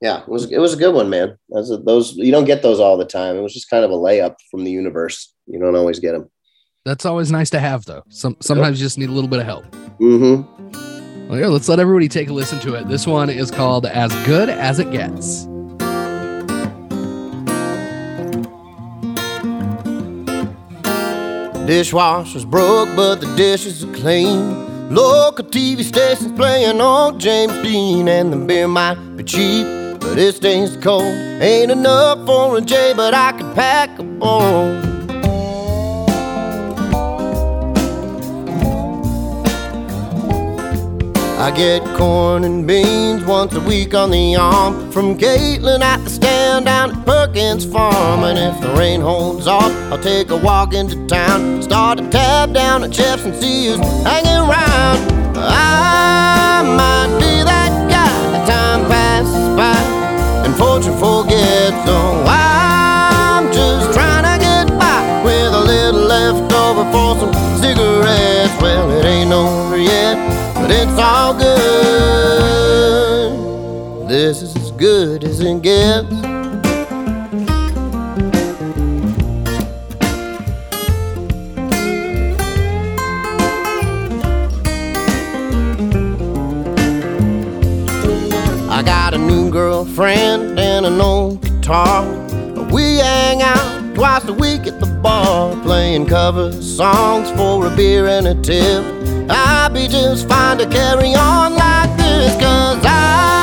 yeah, 0.00 0.22
it 0.22 0.28
was, 0.28 0.50
it 0.50 0.58
was 0.58 0.74
a 0.74 0.76
good 0.76 0.94
one, 0.94 1.08
man. 1.08 1.36
Those, 1.48 1.84
those, 1.84 2.16
you 2.16 2.32
don't 2.32 2.44
get 2.44 2.62
those 2.62 2.80
all 2.80 2.96
the 2.96 3.04
time. 3.04 3.36
It 3.36 3.40
was 3.40 3.54
just 3.54 3.70
kind 3.70 3.84
of 3.84 3.90
a 3.90 3.94
layup 3.96 4.36
from 4.50 4.64
the 4.64 4.70
universe. 4.70 5.32
You 5.46 5.58
don't 5.58 5.76
always 5.76 6.00
get 6.00 6.12
them. 6.12 6.30
That's 6.84 7.04
always 7.04 7.30
nice 7.30 7.50
to 7.50 7.60
have 7.60 7.84
though. 7.84 8.02
Some, 8.08 8.36
sometimes 8.40 8.78
yep. 8.78 8.80
you 8.80 8.86
just 8.86 8.98
need 8.98 9.08
a 9.08 9.12
little 9.12 9.28
bit 9.28 9.40
of 9.40 9.46
help. 9.46 9.64
Mm-hmm. 10.00 11.28
Well, 11.28 11.38
yeah, 11.38 11.48
let's 11.48 11.68
let 11.68 11.78
everybody 11.78 12.08
take 12.08 12.28
a 12.28 12.32
listen 12.32 12.58
to 12.60 12.74
it. 12.74 12.88
This 12.88 13.06
one 13.06 13.28
is 13.28 13.50
called 13.50 13.86
As 13.86 14.14
Good 14.24 14.48
as 14.48 14.78
It 14.78 14.90
Gets. 14.90 15.47
Dishwasher's 21.68 22.46
broke, 22.46 22.88
but 22.96 23.16
the 23.16 23.26
dishes 23.36 23.84
are 23.84 23.92
clean. 23.92 24.88
Local 24.88 25.44
TV 25.44 25.84
stations 25.84 26.32
playing 26.32 26.80
on 26.80 27.20
James 27.20 27.52
Dean, 27.62 28.08
and 28.08 28.32
the 28.32 28.38
beer 28.38 28.66
might 28.66 28.94
be 29.18 29.22
cheap, 29.22 29.66
but 30.00 30.16
it 30.16 30.34
stays 30.36 30.78
cold. 30.78 31.02
Ain't 31.02 31.70
enough 31.70 32.24
for 32.24 32.56
a 32.56 32.62
J, 32.62 32.94
but 32.96 33.12
I 33.12 33.32
could 33.32 33.54
pack 33.54 33.98
a 33.98 34.02
bowl. 34.02 34.87
I 41.38 41.52
get 41.52 41.84
corn 41.96 42.42
and 42.42 42.66
beans 42.66 43.24
once 43.24 43.54
a 43.54 43.60
week 43.60 43.94
on 43.94 44.10
the 44.10 44.34
arm 44.34 44.90
from 44.90 45.16
Caitlin 45.16 45.82
at 45.82 46.02
the 46.02 46.10
stand 46.10 46.64
down 46.64 46.90
at 46.90 47.06
Perkins 47.06 47.64
Farm. 47.64 48.24
And 48.24 48.36
if 48.36 48.60
the 48.60 48.74
rain 48.74 49.00
holds 49.00 49.46
off, 49.46 49.70
I'll 49.92 50.02
take 50.02 50.30
a 50.30 50.36
walk 50.36 50.74
into 50.74 51.06
town, 51.06 51.62
start 51.62 52.00
a 52.00 52.08
tab 52.10 52.52
down 52.52 52.82
at 52.82 52.92
Chef's 52.92 53.24
and 53.24 53.36
see 53.36 53.66
who's 53.66 53.78
hanging 54.02 54.50
around. 54.50 54.98
I 55.38 56.64
might 56.66 57.20
be 57.20 57.44
that 57.44 57.88
guy 57.88 58.30
that 58.32 58.48
time 58.48 58.88
passes 58.90 59.56
by 59.56 59.78
and 60.44 60.52
fortune 60.56 60.98
forgets. 60.98 61.78
So 61.86 62.24
I'm 62.26 63.52
just 63.52 63.94
trying 63.94 64.26
to 64.26 64.44
get 64.44 64.76
by 64.76 65.22
with 65.24 65.54
a 65.54 65.60
little 65.60 66.00
left 66.00 66.52
over 66.52 66.82
for 66.90 67.14
some 67.20 67.32
cigarettes. 67.62 68.60
Well, 68.60 68.90
it 68.90 69.04
ain't 69.04 69.32
over 69.32 69.78
yet 69.78 70.47
but 70.68 70.76
it's 70.76 70.98
all 71.00 71.32
good. 71.32 71.48
This 74.08 74.42
is 74.42 74.54
as 74.54 74.70
good 74.72 75.24
as 75.24 75.40
it 75.40 75.62
gets. 75.62 76.12
I 88.70 88.82
got 88.84 89.14
a 89.14 89.18
new 89.18 89.50
girlfriend 89.50 90.58
and 90.58 90.84
an 90.84 91.00
old 91.00 91.40
guitar. 91.40 92.17
Twice 93.98 94.28
a 94.28 94.32
week 94.32 94.68
at 94.68 94.78
the 94.78 94.86
bar, 94.86 95.60
playing 95.64 96.06
cover 96.06 96.52
songs 96.62 97.32
for 97.32 97.66
a 97.66 97.74
beer 97.74 98.06
and 98.06 98.28
a 98.28 98.34
tip. 98.36 98.84
I'd 99.28 99.74
be 99.74 99.88
just 99.88 100.28
fine 100.28 100.58
to 100.58 100.68
carry 100.68 101.16
on 101.16 101.56
like 101.56 101.96
this, 101.96 102.32
cause 102.40 102.78
I 102.84 103.37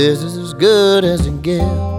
This 0.00 0.22
is 0.22 0.38
as 0.38 0.54
good 0.54 1.04
as 1.04 1.26
it 1.26 1.42
gets. 1.42 1.89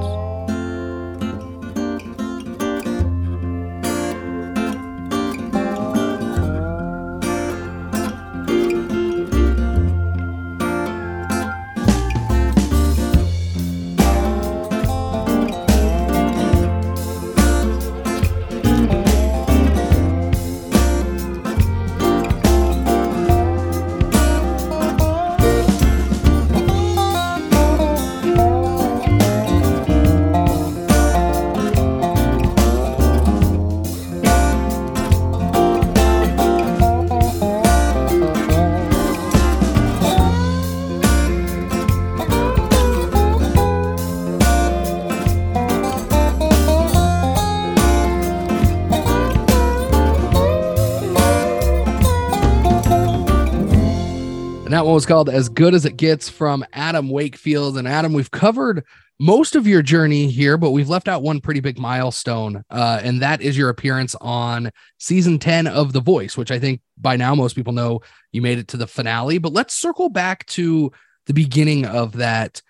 That 54.82 54.86
one 54.86 54.96
was 54.96 55.06
called 55.06 55.30
As 55.30 55.48
Good 55.48 55.76
as 55.76 55.86
It 55.86 55.96
Gets 55.96 56.28
from 56.28 56.66
Adam 56.74 57.08
Wakefield. 57.08 57.78
And 57.78 57.88
Adam, 57.88 58.14
we've 58.14 58.32
covered 58.32 58.84
most 59.20 59.56
of 59.56 59.68
your 59.68 59.84
journey 59.84 60.26
here, 60.26 60.58
but 60.58 60.72
we've 60.72 60.90
left 60.90 61.08
out 61.08 61.22
one 61.22 61.40
pretty 61.40 61.60
big 61.60 61.78
milestone. 61.78 62.64
Uh, 62.68 63.00
and 63.04 63.22
that 63.22 63.44
is 63.44 63.56
your 63.56 63.70
appearance 63.70 64.16
on 64.22 64.72
season 64.98 65.38
10 65.38 65.68
of 65.68 65.94
The 65.94 66.02
Voice, 66.02 66.36
which 66.36 66.50
I 66.50 66.58
think 66.58 66.82
by 66.98 67.16
now 67.16 67.36
most 67.36 67.56
people 67.56 67.74
know 67.74 68.00
you 68.32 68.42
made 68.42 68.58
it 68.58 68.70
to 68.70 68.78
the 68.78 68.88
finale. 68.88 69.38
But 69.38 69.54
let's 69.54 69.76
circle 69.76 70.10
back 70.10 70.48
to 70.48 70.92
the 71.28 71.34
beginning 71.36 71.86
of 71.86 72.14
that. 72.14 72.64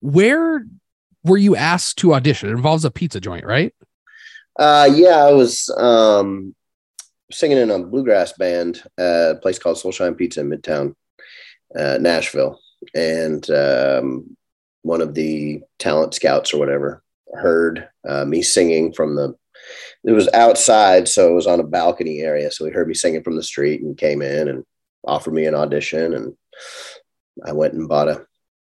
Where 0.00 0.66
were 1.24 1.38
you 1.38 1.56
asked 1.56 1.96
to 2.00 2.12
audition? 2.12 2.50
It 2.50 2.52
involves 2.52 2.84
a 2.84 2.90
pizza 2.90 3.20
joint, 3.22 3.46
right? 3.46 3.74
Uh, 4.58 4.90
yeah, 4.92 5.24
I 5.24 5.32
was 5.32 5.70
um, 5.78 6.54
singing 7.30 7.56
in 7.56 7.70
a 7.70 7.78
bluegrass 7.78 8.34
band 8.34 8.82
at 8.98 9.30
a 9.30 9.38
place 9.40 9.58
called 9.58 9.78
Soulshine 9.78 10.18
Pizza 10.18 10.40
in 10.40 10.50
Midtown, 10.50 10.94
uh, 11.78 11.98
Nashville, 12.00 12.60
and 12.94 13.48
um, 13.50 14.36
one 14.82 15.00
of 15.00 15.14
the 15.14 15.60
talent 15.78 16.14
scouts 16.14 16.52
or 16.52 16.58
whatever 16.58 17.02
heard 17.34 17.88
uh, 18.08 18.24
me 18.24 18.42
singing 18.42 18.92
from 18.92 19.16
the. 19.16 19.34
It 20.04 20.12
was 20.12 20.28
outside, 20.34 21.08
so 21.08 21.30
it 21.30 21.34
was 21.34 21.46
on 21.46 21.60
a 21.60 21.64
balcony 21.64 22.20
area. 22.20 22.50
So 22.50 22.64
he 22.64 22.72
heard 22.72 22.88
me 22.88 22.94
singing 22.94 23.22
from 23.22 23.36
the 23.36 23.42
street 23.42 23.80
and 23.82 23.96
came 23.96 24.20
in 24.20 24.48
and 24.48 24.64
offered 25.06 25.34
me 25.34 25.46
an 25.46 25.54
audition, 25.54 26.14
and 26.14 26.34
I 27.44 27.52
went 27.52 27.74
and 27.74 27.88
bought 27.88 28.08
a 28.08 28.26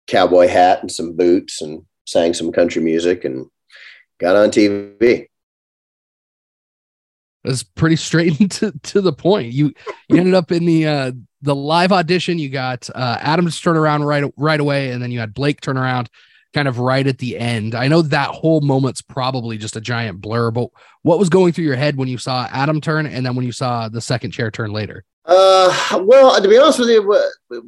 cowboy 0.07 0.47
hat 0.47 0.81
and 0.81 0.91
some 0.91 1.15
boots 1.15 1.61
and 1.61 1.85
sang 2.05 2.33
some 2.33 2.51
country 2.51 2.81
music 2.81 3.23
and 3.23 3.47
got 4.19 4.35
on 4.35 4.49
TV. 4.49 5.27
That's 7.43 7.63
pretty 7.63 7.95
straight 7.97 8.37
to, 8.51 8.71
to 8.71 9.01
the 9.01 9.13
point. 9.13 9.53
You 9.53 9.73
you 10.09 10.17
ended 10.17 10.33
up 10.33 10.51
in 10.51 10.65
the 10.65 10.87
uh 10.87 11.11
the 11.41 11.55
live 11.55 11.91
audition. 11.91 12.39
You 12.39 12.49
got 12.49 12.89
uh 12.93 13.17
Adams 13.19 13.59
turn 13.59 13.77
around 13.77 14.03
right 14.03 14.23
right 14.37 14.59
away, 14.59 14.91
and 14.91 15.01
then 15.01 15.11
you 15.11 15.19
had 15.19 15.33
Blake 15.33 15.61
turn 15.61 15.77
around 15.77 16.09
kind 16.53 16.67
of 16.67 16.79
right 16.79 17.07
at 17.07 17.17
the 17.17 17.37
end. 17.37 17.75
I 17.75 17.87
know 17.87 18.01
that 18.01 18.29
whole 18.29 18.61
moment's 18.61 19.01
probably 19.01 19.57
just 19.57 19.75
a 19.75 19.81
giant 19.81 20.19
blur, 20.21 20.51
but 20.51 20.69
what 21.01 21.17
was 21.17 21.29
going 21.29 21.53
through 21.53 21.65
your 21.65 21.75
head 21.75 21.95
when 21.95 22.07
you 22.07 22.17
saw 22.17 22.47
Adam 22.51 22.81
turn 22.81 23.05
and 23.05 23.25
then 23.25 23.35
when 23.35 23.45
you 23.45 23.53
saw 23.53 23.87
the 23.87 24.01
second 24.01 24.31
chair 24.31 24.51
turn 24.51 24.71
later? 24.71 25.05
Uh, 25.25 26.03
well, 26.03 26.41
to 26.41 26.47
be 26.47 26.57
honest 26.57 26.79
with 26.79 26.89
you, 26.89 27.63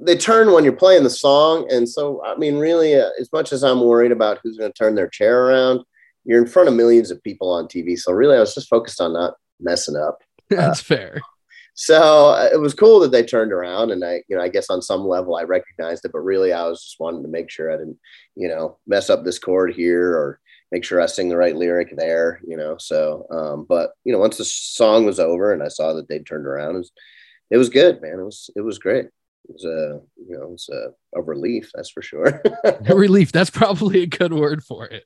they 0.00 0.16
turn 0.16 0.52
when 0.52 0.64
you're 0.64 0.72
playing 0.72 1.04
the 1.04 1.10
song, 1.10 1.66
and 1.70 1.88
so 1.88 2.22
I 2.24 2.36
mean, 2.36 2.56
really, 2.56 2.94
uh, 2.94 3.08
as 3.20 3.32
much 3.32 3.52
as 3.52 3.64
I'm 3.64 3.80
worried 3.80 4.12
about 4.12 4.38
who's 4.42 4.56
going 4.56 4.72
to 4.72 4.78
turn 4.78 4.94
their 4.94 5.08
chair 5.08 5.46
around, 5.46 5.80
you're 6.24 6.40
in 6.40 6.48
front 6.48 6.68
of 6.68 6.74
millions 6.74 7.10
of 7.10 7.22
people 7.22 7.50
on 7.50 7.66
TV. 7.66 7.98
So 7.98 8.12
really, 8.12 8.36
I 8.36 8.40
was 8.40 8.54
just 8.54 8.68
focused 8.68 9.00
on 9.00 9.14
not 9.14 9.34
messing 9.60 9.96
up. 9.96 10.18
That's 10.50 10.80
fair. 10.80 11.20
So 11.80 12.30
uh, 12.30 12.48
it 12.52 12.56
was 12.56 12.74
cool 12.74 12.98
that 13.00 13.12
they 13.12 13.22
turned 13.22 13.52
around, 13.52 13.92
and 13.92 14.04
I, 14.04 14.24
you 14.26 14.36
know, 14.36 14.42
I 14.42 14.48
guess 14.48 14.68
on 14.68 14.82
some 14.82 15.06
level 15.06 15.36
I 15.36 15.44
recognized 15.44 16.04
it, 16.04 16.10
but 16.10 16.24
really, 16.24 16.52
I 16.52 16.66
was 16.66 16.82
just 16.82 16.98
wanting 16.98 17.22
to 17.22 17.28
make 17.28 17.50
sure 17.50 17.72
I 17.72 17.76
didn't, 17.76 17.98
you 18.34 18.48
know, 18.48 18.78
mess 18.88 19.08
up 19.10 19.22
this 19.22 19.38
chord 19.38 19.72
here 19.72 20.12
or 20.12 20.40
make 20.72 20.82
sure 20.82 21.00
I 21.00 21.06
sing 21.06 21.28
the 21.28 21.36
right 21.36 21.54
lyric 21.54 21.94
there, 21.96 22.40
you 22.44 22.56
know. 22.56 22.78
So, 22.78 23.28
um, 23.30 23.64
but 23.68 23.90
you 24.02 24.12
know, 24.12 24.18
once 24.18 24.38
the 24.38 24.44
song 24.44 25.06
was 25.06 25.20
over 25.20 25.52
and 25.52 25.62
I 25.62 25.68
saw 25.68 25.92
that 25.92 26.08
they 26.08 26.18
turned 26.18 26.48
around, 26.48 26.74
it 26.74 26.78
was, 26.78 26.92
it 27.52 27.56
was 27.58 27.68
good, 27.68 28.02
man. 28.02 28.18
It 28.18 28.24
was, 28.24 28.50
it 28.56 28.62
was 28.62 28.80
great. 28.80 29.04
It 29.04 29.52
was 29.52 29.64
a, 29.64 30.00
you 30.16 30.36
know, 30.36 30.42
it 30.42 30.50
was 30.50 30.68
a, 30.72 30.88
a 31.16 31.22
relief, 31.22 31.70
that's 31.72 31.90
for 31.90 32.02
sure. 32.02 32.42
Relief. 32.90 33.30
That's 33.30 33.50
probably 33.50 34.02
a 34.02 34.06
good 34.06 34.32
word 34.32 34.64
for 34.64 34.86
it. 34.86 35.04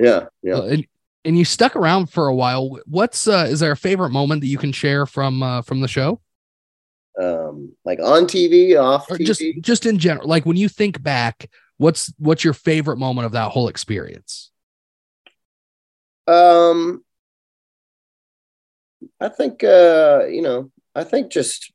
yeah, 0.00 0.24
yeah. 0.42 0.54
Uh, 0.56 0.62
and 0.62 0.86
and 1.26 1.36
you 1.36 1.44
stuck 1.44 1.76
around 1.76 2.06
for 2.06 2.28
a 2.28 2.34
while. 2.34 2.78
What's 2.86 3.28
uh 3.28 3.46
is 3.48 3.60
there 3.60 3.72
a 3.72 3.76
favorite 3.76 4.10
moment 4.10 4.40
that 4.40 4.46
you 4.46 4.58
can 4.58 4.72
share 4.72 5.04
from 5.04 5.42
uh 5.42 5.62
from 5.62 5.80
the 5.80 5.88
show? 5.88 6.20
Um, 7.20 7.74
like 7.84 7.98
on 7.98 8.26
TV, 8.26 8.80
off 8.80 9.08
TV. 9.08 9.26
just 9.26 9.42
just 9.60 9.86
in 9.86 9.98
general, 9.98 10.28
like 10.28 10.46
when 10.46 10.56
you 10.56 10.68
think 10.68 11.02
back, 11.02 11.50
what's 11.78 12.12
what's 12.18 12.44
your 12.44 12.54
favorite 12.54 12.98
moment 12.98 13.26
of 13.26 13.32
that 13.32 13.50
whole 13.50 13.68
experience? 13.68 14.50
Um, 16.26 17.04
I 19.20 19.28
think 19.28 19.64
uh, 19.64 20.24
you 20.28 20.42
know, 20.42 20.70
I 20.94 21.04
think 21.04 21.32
just 21.32 21.72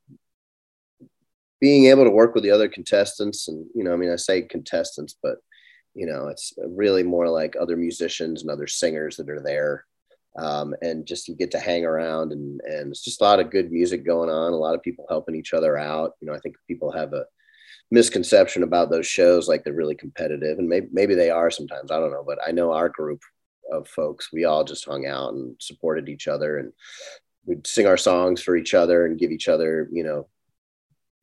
being 1.60 1.86
able 1.86 2.04
to 2.04 2.10
work 2.10 2.34
with 2.34 2.44
the 2.44 2.52
other 2.52 2.68
contestants 2.68 3.48
and 3.48 3.68
you 3.76 3.84
know 3.84 3.94
i 3.94 3.96
mean 3.96 4.12
i 4.12 4.16
say 4.16 4.42
contestants 4.42 5.16
but 5.22 5.38
you 5.94 6.06
know 6.06 6.28
it's 6.28 6.54
really 6.66 7.04
more 7.04 7.30
like 7.30 7.56
other 7.60 7.76
musicians 7.76 8.42
and 8.42 8.52
other 8.52 8.68
singers 8.68 9.18
that 9.18 9.30
are 9.30 9.42
there. 9.42 9.86
Um, 10.38 10.74
and 10.82 11.06
just 11.06 11.28
you 11.28 11.36
get 11.36 11.52
to 11.52 11.60
hang 11.60 11.84
around 11.84 12.32
and 12.32 12.62
and 12.62 12.92
it's 12.92 13.04
just 13.04 13.20
a 13.20 13.24
lot 13.26 13.42
of 13.42 13.52
good 13.52 13.70
music 13.70 14.06
going 14.06 14.30
on 14.30 14.54
a 14.54 14.56
lot 14.56 14.76
of 14.76 14.82
people 14.82 15.06
helping 15.10 15.36
each 15.36 15.54
other 15.54 15.78
out. 15.78 16.14
You 16.22 16.28
know 16.28 16.34
i 16.34 16.40
think 16.40 16.56
people 16.68 16.90
have 16.92 17.12
a 17.12 17.26
misconception 17.92 18.64
about 18.64 18.90
those 18.90 19.06
shows 19.06 19.50
like 19.50 19.64
they're 19.64 19.74
really 19.74 19.96
competitive 19.96 20.58
and 20.58 20.70
maybe 20.70 20.88
maybe 20.94 21.14
they 21.14 21.30
are 21.30 21.52
sometimes 21.52 21.92
i 21.92 22.00
don't 22.00 22.12
know 22.12 22.24
but 22.26 22.40
i 22.48 22.52
know 22.52 22.72
our 22.72 22.88
group 22.88 23.22
of 23.72 23.88
folks 23.88 24.30
we 24.32 24.46
all 24.46 24.64
just 24.64 24.86
hung 24.86 25.06
out 25.06 25.34
and 25.34 25.56
supported 25.60 26.08
each 26.08 26.28
other 26.28 26.58
and 26.58 26.72
we'd 27.46 27.68
sing 27.68 27.86
our 27.86 27.98
songs 27.98 28.42
for 28.42 28.56
each 28.56 28.74
other 28.74 29.06
and 29.06 29.20
give 29.20 29.32
each 29.32 29.50
other 29.50 29.90
you 29.92 30.04
know 30.04 30.28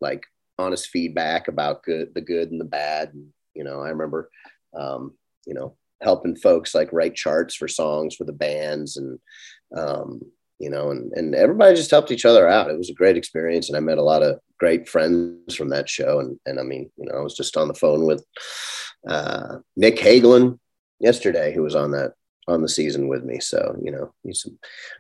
like 0.01 0.25
honest 0.59 0.89
feedback 0.89 1.49
about 1.49 1.83
good 1.83 2.14
the 2.14 2.21
good 2.21 2.51
and 2.51 2.61
the 2.61 2.64
bad. 2.64 3.14
And, 3.14 3.29
you 3.55 3.64
know 3.64 3.81
i 3.81 3.89
remember 3.89 4.31
um, 4.77 5.14
you 5.47 5.55
know 5.55 5.77
helping 6.01 6.37
folks 6.37 6.75
like 6.75 6.93
write 6.93 7.14
charts 7.14 7.55
for 7.55 7.69
songs 7.69 8.14
for 8.14 8.25
the 8.25 8.33
bands 8.33 8.97
and 8.97 9.19
um, 9.77 10.21
you 10.59 10.71
know 10.71 10.91
and 10.91 11.12
and 11.12 11.35
everybody 11.35 11.75
just 11.75 11.91
helped 11.91 12.11
each 12.11 12.25
other 12.25 12.49
out. 12.49 12.71
It 12.71 12.79
was 12.79 12.91
a 12.91 12.95
great 12.95 13.16
experience 13.16 13.69
and 13.69 13.77
i 13.77 13.81
met 13.81 13.99
a 13.99 14.03
lot 14.03 14.23
of 14.23 14.39
great 14.59 14.89
friends 14.89 15.55
from 15.55 15.71
that 15.71 15.89
show. 15.89 16.21
And 16.21 16.39
and 16.47 16.61
i 16.61 16.62
mean 16.62 16.91
you 16.97 17.07
know 17.07 17.19
i 17.19 17.23
was 17.23 17.37
just 17.37 17.57
on 17.57 17.69
the 17.69 17.75
phone 17.75 18.05
with 18.05 18.25
uh, 19.09 19.59
nick 19.77 19.97
hagelin 19.97 20.59
yesterday 21.01 21.55
who 21.55 21.62
was 21.62 21.77
on 21.77 21.93
that 21.93 22.12
on 22.49 22.62
the 22.62 22.69
season 22.69 23.09
with 23.09 23.25
me. 23.25 23.41
So 23.41 23.77
you 23.83 23.93
know 23.93 24.12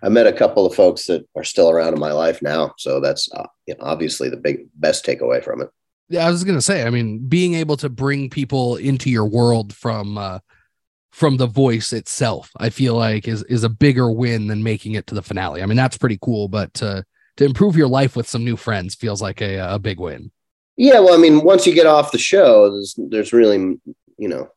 i 0.02 0.08
met 0.08 0.26
a 0.26 0.32
couple 0.32 0.66
of 0.66 0.74
folks 0.74 1.06
that 1.06 1.26
are 1.34 1.44
still 1.44 1.70
around 1.70 1.94
in 1.94 2.00
my 2.00 2.12
life 2.12 2.42
now. 2.42 2.74
So 2.78 3.00
that's 3.00 3.30
uh, 3.32 3.46
you 3.66 3.74
know, 3.74 3.84
obviously 3.84 4.28
the 4.28 4.36
big 4.36 4.66
best 4.74 5.04
takeaway 5.04 5.42
from 5.42 5.62
it 5.62 5.70
yeah 6.08 6.26
i 6.26 6.30
was 6.30 6.44
gonna 6.44 6.60
say 6.60 6.84
i 6.84 6.90
mean 6.90 7.26
being 7.26 7.54
able 7.54 7.76
to 7.76 7.88
bring 7.88 8.30
people 8.30 8.76
into 8.76 9.10
your 9.10 9.26
world 9.26 9.74
from 9.74 10.18
uh 10.18 10.38
from 11.12 11.36
the 11.36 11.46
voice 11.46 11.92
itself 11.92 12.50
i 12.58 12.68
feel 12.68 12.94
like 12.94 13.26
is 13.26 13.42
is 13.44 13.64
a 13.64 13.68
bigger 13.68 14.10
win 14.10 14.46
than 14.46 14.62
making 14.62 14.92
it 14.92 15.06
to 15.06 15.14
the 15.14 15.22
finale. 15.22 15.62
I 15.62 15.66
mean 15.66 15.76
that's 15.76 15.98
pretty 15.98 16.18
cool 16.20 16.48
but 16.48 16.72
to 16.74 17.04
to 17.36 17.44
improve 17.44 17.76
your 17.76 17.88
life 17.88 18.16
with 18.16 18.28
some 18.28 18.44
new 18.44 18.56
friends 18.56 18.94
feels 18.94 19.22
like 19.22 19.40
a, 19.40 19.56
a 19.58 19.78
big 19.78 20.00
win. 20.00 20.30
Yeah 20.76 21.00
well 21.00 21.14
i 21.14 21.18
mean 21.18 21.42
once 21.42 21.66
you 21.66 21.74
get 21.74 21.86
off 21.86 22.12
the 22.12 22.18
show 22.18 22.70
there's, 22.70 22.94
there's 22.98 23.32
really 23.32 23.78
you 24.18 24.28
know 24.28 24.48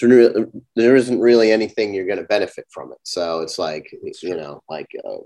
there 0.00 0.96
isn't 0.96 1.20
really 1.20 1.52
anything 1.52 1.92
you're 1.92 2.06
going 2.06 2.18
to 2.18 2.24
benefit 2.24 2.66
from 2.70 2.92
it. 2.92 2.98
So 3.02 3.40
it's 3.40 3.58
like 3.58 3.92
you 4.22 4.36
know 4.36 4.62
like 4.68 4.88
uh, 5.04 5.18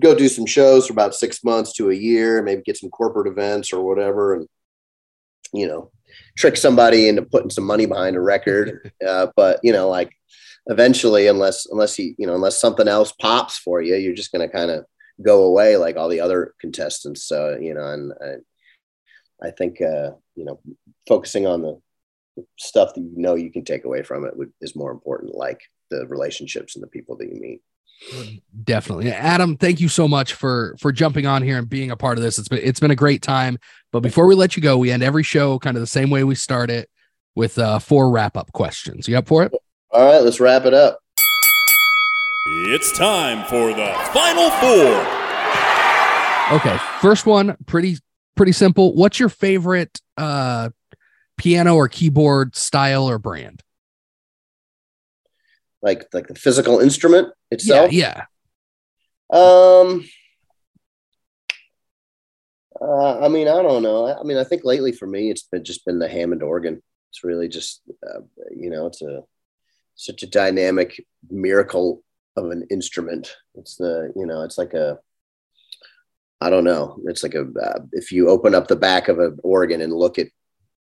go 0.00 0.14
do 0.14 0.28
some 0.28 0.46
shows 0.46 0.86
for 0.86 0.92
about 0.92 1.14
six 1.14 1.44
months 1.44 1.72
to 1.74 1.90
a 1.90 1.94
year 1.94 2.42
maybe 2.42 2.62
get 2.62 2.76
some 2.76 2.90
corporate 2.90 3.26
events 3.26 3.72
or 3.72 3.82
whatever 3.84 4.34
and 4.34 4.48
you 5.52 5.66
know 5.66 5.90
trick 6.36 6.56
somebody 6.56 7.08
into 7.08 7.22
putting 7.22 7.50
some 7.50 7.64
money 7.64 7.86
behind 7.86 8.16
a 8.16 8.20
record. 8.20 8.90
Uh, 9.02 9.26
but 9.34 9.58
you 9.64 9.72
know, 9.72 9.88
like 9.88 10.12
eventually, 10.66 11.26
unless 11.26 11.66
unless 11.66 11.98
you 11.98 12.14
you 12.18 12.26
know 12.26 12.36
unless 12.36 12.60
something 12.60 12.86
else 12.86 13.10
pops 13.10 13.58
for 13.58 13.82
you, 13.82 13.96
you're 13.96 14.14
just 14.14 14.30
going 14.30 14.48
to 14.48 14.54
kind 14.54 14.70
of 14.70 14.84
go 15.20 15.42
away 15.42 15.76
like 15.76 15.96
all 15.96 16.08
the 16.08 16.20
other 16.20 16.54
contestants. 16.60 17.24
So 17.24 17.58
you 17.60 17.74
know, 17.74 17.84
and 17.84 18.12
I, 19.42 19.48
I 19.48 19.50
think 19.50 19.82
uh, 19.82 20.12
you 20.36 20.44
know 20.44 20.60
focusing 21.08 21.48
on 21.48 21.62
the 21.62 21.80
stuff 22.60 22.94
that 22.94 23.00
you 23.00 23.12
know 23.16 23.34
you 23.34 23.50
can 23.50 23.64
take 23.64 23.84
away 23.84 24.04
from 24.04 24.24
it 24.24 24.36
would, 24.36 24.52
is 24.60 24.76
more 24.76 24.92
important, 24.92 25.34
like 25.34 25.60
the 25.90 26.06
relationships 26.06 26.76
and 26.76 26.82
the 26.82 26.88
people 26.88 27.16
that 27.16 27.28
you 27.28 27.40
meet. 27.40 27.60
Definitely. 28.64 29.10
Adam, 29.10 29.56
thank 29.56 29.80
you 29.80 29.88
so 29.88 30.06
much 30.08 30.34
for 30.34 30.74
for 30.78 30.92
jumping 30.92 31.26
on 31.26 31.42
here 31.42 31.58
and 31.58 31.68
being 31.68 31.90
a 31.90 31.96
part 31.96 32.18
of 32.18 32.24
this. 32.24 32.38
It's 32.38 32.48
been 32.48 32.60
it's 32.62 32.80
been 32.80 32.90
a 32.90 32.96
great 32.96 33.22
time. 33.22 33.58
But 33.92 34.00
before 34.00 34.26
we 34.26 34.34
let 34.34 34.56
you 34.56 34.62
go, 34.62 34.76
we 34.76 34.90
end 34.90 35.02
every 35.02 35.22
show 35.22 35.58
kind 35.58 35.76
of 35.76 35.80
the 35.80 35.86
same 35.86 36.10
way 36.10 36.24
we 36.24 36.34
start 36.34 36.70
it 36.70 36.90
with 37.34 37.58
uh 37.58 37.78
four 37.78 38.10
wrap-up 38.10 38.52
questions. 38.52 39.08
You 39.08 39.18
up 39.18 39.28
for 39.28 39.44
it? 39.44 39.52
All 39.90 40.04
right, 40.04 40.22
let's 40.22 40.40
wrap 40.40 40.64
it 40.64 40.74
up. 40.74 40.98
It's 42.66 42.96
time 42.96 43.44
for 43.46 43.68
the 43.68 43.94
final 44.12 44.50
four. 44.50 45.06
Okay, 46.56 46.76
first 47.00 47.24
one, 47.24 47.56
pretty 47.66 47.98
pretty 48.36 48.52
simple. 48.52 48.94
What's 48.94 49.18
your 49.20 49.28
favorite 49.28 50.00
uh 50.16 50.70
piano 51.38 51.76
or 51.76 51.88
keyboard 51.88 52.56
style 52.56 53.08
or 53.08 53.18
brand? 53.18 53.61
Like 55.82 56.06
like 56.12 56.28
the 56.28 56.34
physical 56.34 56.78
instrument 56.78 57.28
itself. 57.50 57.92
Yeah. 57.92 58.24
yeah. 59.32 59.38
Um. 59.38 60.04
Uh, 62.80 63.20
I 63.20 63.28
mean, 63.28 63.46
I 63.46 63.62
don't 63.62 63.82
know. 63.82 64.12
I 64.12 64.24
mean, 64.24 64.38
I 64.38 64.44
think 64.44 64.64
lately 64.64 64.90
for 64.92 65.06
me, 65.06 65.30
it's 65.30 65.42
been 65.42 65.62
just 65.62 65.84
been 65.84 66.00
the 66.00 66.08
Hammond 66.08 66.42
organ. 66.42 66.82
It's 67.10 67.22
really 67.22 67.46
just, 67.46 67.82
uh, 68.04 68.20
you 68.50 68.70
know, 68.70 68.86
it's 68.86 69.02
a 69.02 69.22
such 69.94 70.22
a 70.22 70.26
dynamic 70.26 71.04
miracle 71.30 72.02
of 72.36 72.50
an 72.50 72.66
instrument. 72.70 73.36
It's 73.54 73.76
the, 73.76 74.12
you 74.16 74.26
know, 74.26 74.42
it's 74.42 74.58
like 74.58 74.74
a, 74.74 74.98
I 76.40 76.50
don't 76.50 76.64
know. 76.64 76.98
It's 77.04 77.22
like 77.22 77.34
a, 77.34 77.42
uh, 77.42 77.80
if 77.92 78.10
you 78.10 78.28
open 78.28 78.54
up 78.54 78.66
the 78.66 78.76
back 78.76 79.08
of 79.08 79.18
an 79.18 79.38
organ 79.44 79.80
and 79.80 79.92
look 79.92 80.18
at 80.18 80.28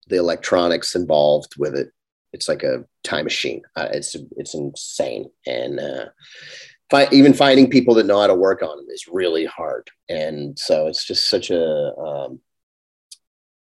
the 0.09 0.17
electronics 0.17 0.95
involved 0.95 1.55
with 1.57 1.75
it, 1.75 1.93
it's 2.37 2.49
like 2.49 2.63
a 2.63 2.85
time 3.03 3.25
machine. 3.25 3.63
Uh, 3.75 3.89
it's 3.93 4.15
it's 4.37 4.55
insane, 4.55 5.25
and 5.47 5.81
uh, 5.81 6.07
fi- 6.91 7.09
even 7.11 7.33
finding 7.33 7.71
people 7.71 7.95
that 7.95 8.07
know 8.07 8.21
how 8.21 8.27
to 8.27 8.35
work 8.35 8.63
on 8.63 8.77
them 8.77 8.87
is 8.91 9.09
really 9.09 9.47
hard. 9.47 9.89
And 10.11 10.59
so 10.59 10.87
it's 10.87 11.05
just 11.05 11.31
such 11.31 11.51
a 11.51 11.95
um, 11.97 12.41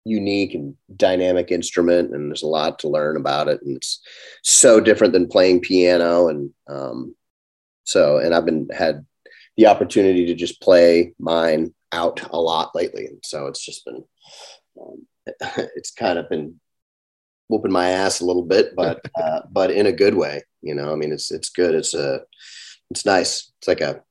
unique 0.03 0.55
and 0.55 0.76
dynamic 0.95 1.51
instrument, 1.51 2.13
and 2.13 2.30
there's 2.30 2.41
a 2.41 2.47
lot 2.47 2.80
to 2.80 2.89
learn 2.89 3.18
about 3.18 3.47
it. 3.47 3.61
And 3.61 3.78
it's 3.78 4.01
so 4.43 4.80
different 4.80 5.13
than 5.13 5.28
playing 5.28 5.61
piano, 5.61 6.28
and 6.28 6.49
um, 6.68 7.16
so 7.84 8.18
and 8.18 8.34
I've 8.34 8.45
been 8.45 8.68
had 8.76 9.05
the 9.57 9.68
opportunity 9.68 10.26
to 10.26 10.34
just 10.34 10.59
play 10.59 11.13
mine 11.20 11.74
out 11.91 12.28
a 12.32 12.41
lot 12.41 12.74
lately, 12.74 13.05
and 13.05 13.20
so 13.24 13.45
it's 13.45 13.63
just 13.63 13.86
been. 13.86 14.03
Um, 14.82 15.05
it's 15.76 15.89
kind 15.89 16.20
of 16.20 16.30
been 16.30 16.59
whooping 17.47 17.71
my 17.71 17.89
ass 17.89 18.21
a 18.21 18.25
little 18.25 18.43
bit, 18.43 18.73
but 18.75 19.01
uh, 19.15 19.41
but 19.51 19.71
in 19.71 19.85
a 19.85 19.91
good 19.91 20.15
way. 20.15 20.41
You 20.61 20.75
know, 20.75 20.91
I 20.91 20.95
mean, 20.95 21.11
it's 21.11 21.31
it's 21.31 21.49
good. 21.49 21.75
It's 21.75 21.93
a 21.93 22.21
it's 22.89 23.05
nice. 23.05 23.51
It's 23.59 23.67
like 23.67 23.81
a 23.81 24.01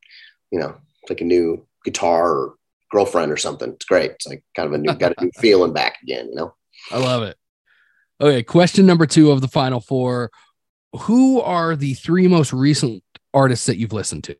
you 0.51 0.59
know 0.59 0.76
like 1.09 1.20
a 1.20 1.24
new 1.24 1.66
guitar 1.85 2.32
or 2.32 2.55
girlfriend 2.91 3.32
or 3.32 3.37
something. 3.37 3.72
It's 3.72 3.85
great. 3.85 4.12
It's 4.12 4.26
like 4.26 4.45
kind 4.55 4.68
of 4.68 4.72
a 4.72 4.78
new 4.78 4.95
got 4.95 5.14
a 5.18 5.24
new 5.24 5.30
feeling 5.41 5.72
back 5.72 5.99
again. 6.03 6.28
You 6.28 6.37
know. 6.37 6.55
I 6.91 6.99
love 6.99 7.22
it. 7.22 7.37
Okay, 8.20 8.43
question 8.43 8.87
number 8.87 9.07
two 9.07 9.30
of 9.30 9.41
the 9.41 9.49
final 9.49 9.80
four: 9.80 10.30
Who 11.01 11.41
are 11.41 11.76
the 11.76 11.95
three 11.95 12.28
most 12.28 12.53
recent 12.53 13.03
artists 13.32 13.66
that 13.66 13.76
you've 13.76 13.93
listened 13.93 14.24
to? 14.24 14.37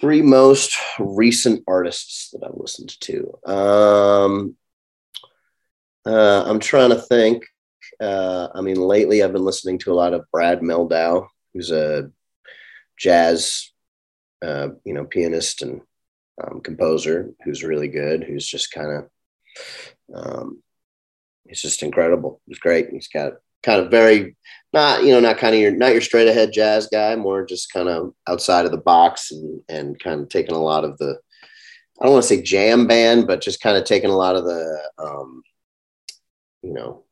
Three 0.00 0.20
most 0.20 0.76
recent 0.98 1.62
artists 1.66 2.30
that 2.32 2.44
I've 2.44 2.56
listened 2.56 3.00
to. 3.00 3.38
Um, 3.46 4.56
uh, 6.06 6.44
I'm 6.46 6.60
trying 6.60 6.90
to 6.90 6.96
think. 6.96 7.44
Uh, 8.00 8.48
I 8.54 8.60
mean, 8.60 8.76
lately 8.76 9.22
I've 9.22 9.32
been 9.32 9.44
listening 9.44 9.78
to 9.80 9.92
a 9.92 9.94
lot 9.94 10.12
of 10.12 10.24
Brad 10.32 10.60
Mehldau, 10.60 11.26
who's 11.52 11.70
a 11.70 12.10
jazz, 12.98 13.70
uh, 14.44 14.68
you 14.84 14.94
know, 14.94 15.04
pianist 15.04 15.62
and 15.62 15.80
um, 16.42 16.60
composer 16.60 17.32
who's 17.44 17.64
really 17.64 17.88
good. 17.88 18.24
Who's 18.24 18.46
just 18.46 18.72
kind 18.72 18.90
of, 18.92 19.08
um, 20.14 20.62
he's 21.48 21.62
just 21.62 21.82
incredible. 21.82 22.40
He's 22.46 22.58
great. 22.58 22.90
He's 22.90 23.08
got 23.08 23.34
kind 23.62 23.80
of 23.80 23.90
very 23.90 24.36
not 24.72 25.02
you 25.02 25.10
know 25.10 25.20
not 25.20 25.38
kind 25.38 25.54
of 25.54 25.60
your 25.60 25.72
not 25.72 25.92
your 25.92 26.00
straight 26.00 26.28
ahead 26.28 26.52
jazz 26.52 26.86
guy, 26.86 27.16
more 27.16 27.44
just 27.44 27.72
kind 27.72 27.88
of 27.88 28.14
outside 28.28 28.64
of 28.64 28.70
the 28.70 28.76
box 28.78 29.32
and 29.32 29.60
and 29.68 29.98
kind 29.98 30.20
of 30.20 30.28
taking 30.28 30.54
a 30.54 30.62
lot 30.62 30.84
of 30.84 30.96
the 30.98 31.18
I 32.00 32.04
don't 32.04 32.12
want 32.12 32.24
to 32.24 32.28
say 32.28 32.42
jam 32.42 32.86
band, 32.86 33.26
but 33.26 33.40
just 33.40 33.62
kind 33.62 33.76
of 33.76 33.84
taking 33.84 34.10
a 34.10 34.16
lot 34.16 34.36
of 34.36 34.44
the 34.44 34.90
um, 34.98 35.42
you 36.66 36.74
know 36.74 37.04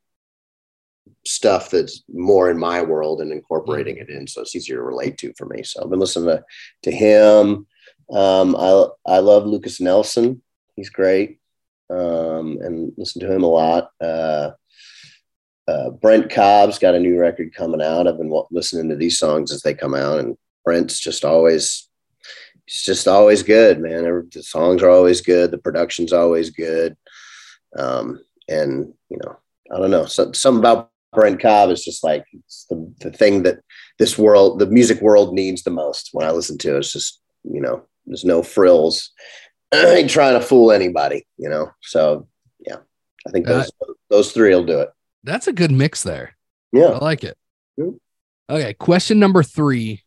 stuff 1.25 1.71
that's 1.71 2.03
more 2.13 2.51
in 2.51 2.59
my 2.59 2.83
world 2.83 3.21
and 3.21 3.31
incorporating 3.31 3.99
it 3.99 4.11
in. 4.11 4.27
So 4.27 4.43
it's 4.43 4.57
easier 4.57 4.77
to 4.77 4.83
relate 4.83 5.19
to 5.19 5.33
for 5.37 5.47
me. 5.47 5.63
So 5.63 5.83
i've 5.83 5.91
been 5.91 6.01
listening 6.01 6.37
to, 6.37 6.45
to 6.85 6.91
him. 6.91 7.67
Um, 8.11 8.57
I, 8.57 8.87
I 9.07 9.19
love 9.19 9.47
Lukas 9.47 9.81
Nelson. 9.81 10.43
He's 10.77 10.91
great. 10.91 11.41
Um, 11.91 12.59
and 12.63 12.93
listen 12.97 13.21
to 13.21 13.33
him 13.33 13.43
a 13.43 13.49
lot. 13.49 13.91
Uh, 14.01 14.53
uh, 15.69 15.91
brent 15.91 16.31
cobb's 16.31 16.79
got 16.79 16.95
a 16.95 17.01
new 17.01 17.19
record 17.19 17.55
coming 17.55 17.83
out. 17.83 18.07
I've 18.07 18.19
been 18.19 18.33
listening 18.51 18.89
to 18.91 18.97
these 18.97 19.19
songs 19.19 19.53
as 19.53 19.63
they 19.63 19.75
come 19.75 19.95
out. 19.95 20.19
And 20.19 20.37
brent's 20.65 20.99
just 20.99 21.25
always 21.25 21.89
he's 22.67 22.83
just 22.83 23.09
always 23.09 23.43
good 23.43 23.81
man. 23.81 24.05
The 24.33 24.43
songs 24.43 24.83
are 24.83 24.91
always 24.91 25.21
good. 25.21 25.51
The 25.51 25.59
production's 25.59 26.13
always 26.13 26.51
good. 26.51 26.97
Um, 27.77 28.21
and 28.49 28.93
you 29.09 29.19
know 29.25 29.39
I 29.73 29.79
don't 29.79 29.91
know. 29.91 30.07
So, 30.07 30.33
something 30.33 30.61
about 30.61 30.91
Brent 31.13 31.41
Cobb 31.41 31.71
is 31.71 31.85
just 31.85 32.03
like 32.03 32.25
it's 32.33 32.67
the, 32.69 32.93
the 33.01 33.11
thing 33.11 33.45
that 33.45 33.61
this 33.99 34.19
world, 34.19 34.59
the 34.59 34.67
music 34.67 35.01
world 35.01 35.35
needs 35.35 35.63
the 35.63 35.71
most 35.71 36.11
when 36.13 36.27
I 36.27 36.33
listen 36.33 36.59
to 36.59 36.75
it. 36.75 36.79
It's 36.79 36.93
just, 36.93 37.21
you 37.45 37.61
know, 37.61 37.85
there's 38.07 38.25
no 38.25 38.43
frills. 38.43 39.11
I 39.73 39.87
ain't 39.97 40.11
trying 40.11 40.39
to 40.39 40.45
fool 40.45 40.73
anybody, 40.73 41.27
you 41.37 41.49
know. 41.49 41.71
So 41.83 42.29
yeah, 42.67 42.79
I 43.27 43.31
think 43.31 43.47
those 43.47 43.71
those 44.11 44.33
three 44.33 44.55
will 44.55 44.65
do 44.65 44.81
it. 44.81 44.91
That's 45.23 45.47
a 45.47 45.53
good 45.53 45.71
mix 45.71 46.03
there. 46.03 46.37
Yeah. 46.73 46.87
I 46.87 46.99
like 46.99 47.25
it. 47.25 47.39
Okay, 48.51 48.75
question 48.75 49.19
number 49.19 49.43
three. 49.43 50.03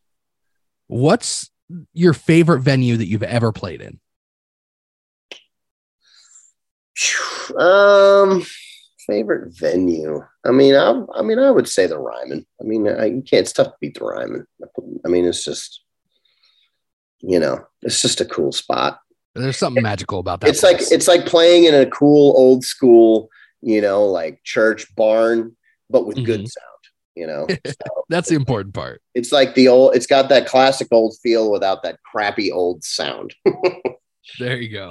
What's 0.86 1.50
your 1.92 2.14
favorite 2.14 2.60
venue 2.60 2.96
that 2.96 3.06
you've 3.06 3.22
ever 3.22 3.52
played 3.52 3.80
in? 3.80 4.00
Um, 7.58 8.44
favorite 9.08 9.52
venue. 9.56 10.20
I 10.44 10.50
mean, 10.52 10.74
I, 10.74 11.02
I 11.14 11.22
mean, 11.22 11.38
I 11.38 11.50
would 11.50 11.68
say 11.68 11.86
the 11.86 11.98
Ryman. 11.98 12.46
I 12.60 12.64
mean, 12.64 12.86
I, 12.88 13.06
you 13.06 13.22
can't. 13.22 13.40
It's 13.42 13.52
tough 13.52 13.68
to 13.68 13.74
beat 13.80 13.98
the 13.98 14.04
Ryman. 14.04 14.46
I 15.04 15.08
mean, 15.08 15.24
it's 15.24 15.44
just, 15.44 15.82
you 17.20 17.40
know, 17.40 17.64
it's 17.82 18.00
just 18.02 18.20
a 18.20 18.24
cool 18.24 18.52
spot. 18.52 19.00
There's 19.34 19.56
something 19.56 19.82
magical 19.82 20.18
about 20.20 20.40
that. 20.40 20.50
it's 20.50 20.62
like 20.62 20.78
it's 20.80 21.08
like 21.08 21.26
playing 21.26 21.64
in 21.64 21.74
a 21.74 21.86
cool 21.86 22.34
old 22.36 22.64
school, 22.64 23.28
you 23.62 23.80
know, 23.80 24.04
like 24.06 24.40
church 24.44 24.86
barn, 24.96 25.56
but 25.90 26.06
with 26.06 26.24
good 26.24 26.40
Mhm. 26.40 26.48
sound. 26.48 26.64
You 27.14 27.26
know, 27.26 27.46
so 27.66 28.04
that's 28.08 28.28
the 28.28 28.36
important 28.36 28.74
part. 28.74 29.02
it's 29.14 29.32
like 29.32 29.54
the 29.54 29.66
old. 29.68 29.96
It's 29.96 30.06
got 30.06 30.28
that 30.28 30.46
classic 30.46 30.88
old 30.92 31.16
feel 31.22 31.50
without 31.50 31.82
that 31.82 31.98
crappy 32.04 32.52
old 32.52 32.84
sound. 32.84 33.34
There 34.38 34.58
you 34.58 34.68
go. 34.68 34.90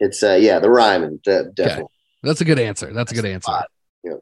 It's 0.00 0.22
uh, 0.24 0.34
yeah, 0.40 0.58
the 0.58 0.68
Ryman, 0.68 1.20
de- 1.22 1.50
definitely. 1.54 1.92
That's 2.26 2.40
a 2.40 2.44
good 2.44 2.58
answer. 2.58 2.92
That's 2.92 3.12
a 3.12 3.14
good 3.14 3.24
answer. 3.24 3.44
spot. 3.44 3.66
Yeah. 4.04 4.14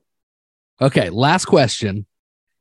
Okay, 0.81 1.11
last 1.11 1.47
question. 1.47 2.07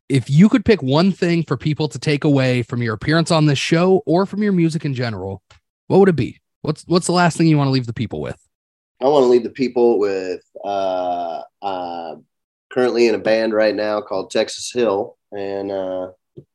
If 0.09 0.29
you 0.29 0.49
could 0.49 0.65
pick 0.65 0.81
one 0.83 1.11
thing 1.11 1.43
for 1.43 1.57
people 1.57 1.87
to 1.89 1.99
take 1.99 2.23
away 2.23 2.61
from 2.63 2.81
your 2.81 2.93
appearance 2.93 3.31
on 3.31 3.45
this 3.45 3.59
show 3.59 4.03
or 4.05 4.25
from 4.25 4.43
your 4.43 4.51
music 4.53 4.85
in 4.85 4.93
general, 4.93 5.41
what 5.87 5.99
would 5.99 6.09
it 6.09 6.15
be? 6.15 6.39
What's 6.61 6.83
what's 6.87 7.07
the 7.07 7.13
last 7.13 7.37
thing 7.37 7.47
you 7.47 7.57
want 7.57 7.67
to 7.67 7.71
leave 7.71 7.85
the 7.87 7.93
people 7.93 8.21
with? 8.21 8.37
I 9.01 9.05
want 9.07 9.23
to 9.23 9.27
leave 9.27 9.43
the 9.43 9.49
people 9.49 9.99
with 9.99 10.41
uh, 10.63 11.41
uh, 11.61 12.15
currently 12.71 13.07
in 13.07 13.15
a 13.15 13.19
band 13.19 13.53
right 13.53 13.75
now 13.75 13.99
called 14.01 14.31
Texas 14.31 14.71
Hill, 14.71 15.17
and 15.31 15.71
uh, 15.71 16.11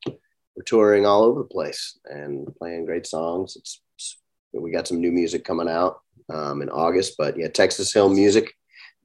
we're 0.07 0.63
touring 0.65 1.05
all 1.05 1.25
over 1.25 1.41
the 1.41 1.49
place 1.49 1.99
and 2.05 2.49
playing 2.57 2.87
great 2.87 3.07
songs. 3.07 3.57
It's, 3.57 3.81
it's- 3.97 4.17
we 4.53 4.71
got 4.71 4.89
some 4.89 5.01
new 5.01 5.13
music 5.13 5.45
coming 5.45 5.69
out 5.69 6.01
um, 6.33 6.63
in 6.63 6.71
August, 6.71 7.17
but 7.19 7.37
yeah, 7.39 7.49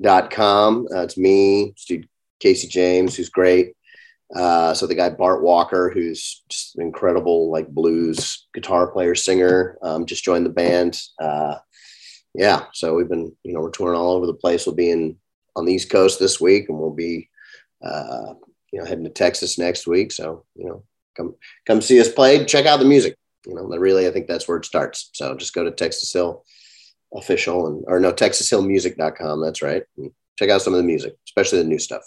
TexasHillMusic.com. 0.01 0.87
Uh, 0.93 1.01
it's 1.01 1.17
me, 1.17 1.75
Casey 2.39 2.67
James, 2.67 3.15
who's 3.15 3.29
great. 3.29 3.73
Uh, 4.35 4.73
so 4.73 4.87
the 4.87 4.95
guy 4.95 5.09
Bart 5.09 5.43
Walker, 5.43 5.91
who's 5.91 6.43
just 6.49 6.75
an 6.75 6.81
incredible 6.81 7.51
like 7.51 7.67
blues 7.67 8.47
guitar 8.53 8.87
player 8.87 9.13
singer, 9.15 9.77
um, 9.83 10.05
just 10.05 10.23
joined 10.23 10.45
the 10.45 10.49
band. 10.49 10.99
Uh, 11.21 11.55
yeah, 12.33 12.65
so 12.73 12.95
we've 12.95 13.09
been, 13.09 13.35
you 13.43 13.53
know, 13.53 13.61
we're 13.61 13.69
touring 13.69 13.99
all 13.99 14.13
over 14.13 14.25
the 14.25 14.33
place. 14.33 14.65
We'll 14.65 14.75
be 14.75 14.89
in 14.89 15.17
on 15.55 15.65
the 15.65 15.73
East 15.73 15.91
Coast 15.91 16.19
this 16.19 16.41
week, 16.41 16.67
and 16.67 16.79
we'll 16.79 16.89
be, 16.89 17.29
uh, 17.83 18.33
you 18.71 18.79
know, 18.79 18.85
heading 18.85 19.03
to 19.03 19.11
Texas 19.11 19.59
next 19.59 19.85
week. 19.85 20.11
So, 20.11 20.45
you 20.55 20.65
know, 20.65 20.83
come 21.15 21.35
come 21.67 21.79
see 21.79 21.99
us 22.01 22.11
play. 22.11 22.43
Check 22.45 22.65
out 22.65 22.79
the 22.79 22.85
music. 22.85 23.15
You 23.45 23.53
know, 23.53 23.63
really, 23.65 24.07
I 24.07 24.11
think 24.11 24.25
that's 24.25 24.47
where 24.47 24.57
it 24.57 24.65
starts. 24.65 25.11
So 25.13 25.35
just 25.35 25.53
go 25.53 25.63
to 25.63 25.69
Texas 25.69 26.11
Hill 26.11 26.43
official 27.15 27.67
and 27.67 27.83
or 27.87 27.99
no 27.99 28.11
TexasHillMusic.com. 28.11 29.41
That's 29.41 29.61
right. 29.61 29.83
And 29.97 30.11
check 30.37 30.49
out 30.49 30.61
some 30.61 30.73
of 30.73 30.77
the 30.77 30.83
music, 30.83 31.15
especially 31.27 31.59
the 31.59 31.67
new 31.67 31.79
stuff. 31.79 32.03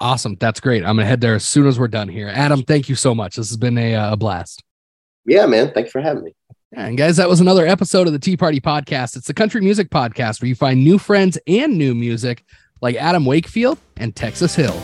Awesome. 0.00 0.36
That's 0.38 0.60
great. 0.60 0.84
I'm 0.84 0.96
gonna 0.96 1.06
head 1.06 1.20
there 1.20 1.34
as 1.34 1.48
soon 1.48 1.66
as 1.66 1.78
we're 1.78 1.88
done 1.88 2.08
here. 2.08 2.28
Adam, 2.28 2.62
thank 2.62 2.88
you 2.88 2.94
so 2.94 3.14
much. 3.14 3.36
This 3.36 3.48
has 3.48 3.56
been 3.56 3.78
a, 3.78 3.94
uh, 3.94 4.12
a 4.12 4.16
blast. 4.16 4.62
Yeah, 5.24 5.46
man. 5.46 5.72
thanks 5.72 5.90
for 5.90 6.00
having 6.00 6.22
me. 6.24 6.34
And 6.72 6.98
guys, 6.98 7.16
that 7.16 7.28
was 7.28 7.40
another 7.40 7.66
episode 7.66 8.06
of 8.06 8.12
the 8.12 8.18
Tee 8.18 8.36
Party 8.36 8.60
Podcast. 8.60 9.16
It's 9.16 9.26
the 9.26 9.34
country 9.34 9.60
music 9.60 9.88
podcast 9.88 10.42
where 10.42 10.48
you 10.48 10.54
find 10.54 10.84
new 10.84 10.98
friends 10.98 11.38
and 11.46 11.78
new 11.78 11.94
music 11.94 12.44
like 12.82 12.96
Adam 12.96 13.24
Wakefield 13.24 13.78
and 13.96 14.14
Texas 14.14 14.54
Hill. 14.54 14.78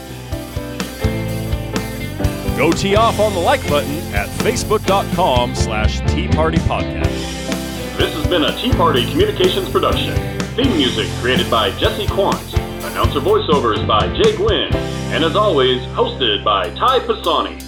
Go 2.57 2.71
tee 2.71 2.97
off 2.97 3.19
on 3.19 3.35
the 3.35 3.41
like 3.41 3.67
button 3.69 3.97
at 4.15 4.29
facebook.com 4.39 5.55
slash 5.55 6.01
Tee 6.13 6.29
Party 6.29 6.59
Podcast. 6.59 7.72
This 8.03 8.15
has 8.15 8.27
been 8.27 8.43
a 8.43 8.57
Tee 8.59 8.73
Party 8.73 9.09
Communications 9.09 9.71
production. 9.71 10.17
Theme 10.57 10.77
music 10.77 11.09
created 11.21 11.49
by 11.49 11.71
Jesse 11.79 12.09
Quandt. 12.09 12.53
Announcer 12.83 13.21
voiceovers 13.21 13.87
by 13.87 14.09
Jay 14.21 14.37
Gwinn. 14.37 14.75
And 15.15 15.23
as 15.23 15.37
always, 15.37 15.81
hosted 15.95 16.43
by 16.43 16.71
Ty 16.71 16.99
Pisani. 17.07 17.59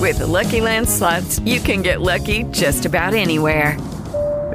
With 0.00 0.16
the 0.20 0.26
Lucky 0.26 0.62
Land 0.62 0.88
slots, 0.88 1.40
you 1.40 1.60
can 1.60 1.82
get 1.82 2.00
lucky 2.00 2.44
just 2.44 2.86
about 2.86 3.12
anywhere. 3.12 3.76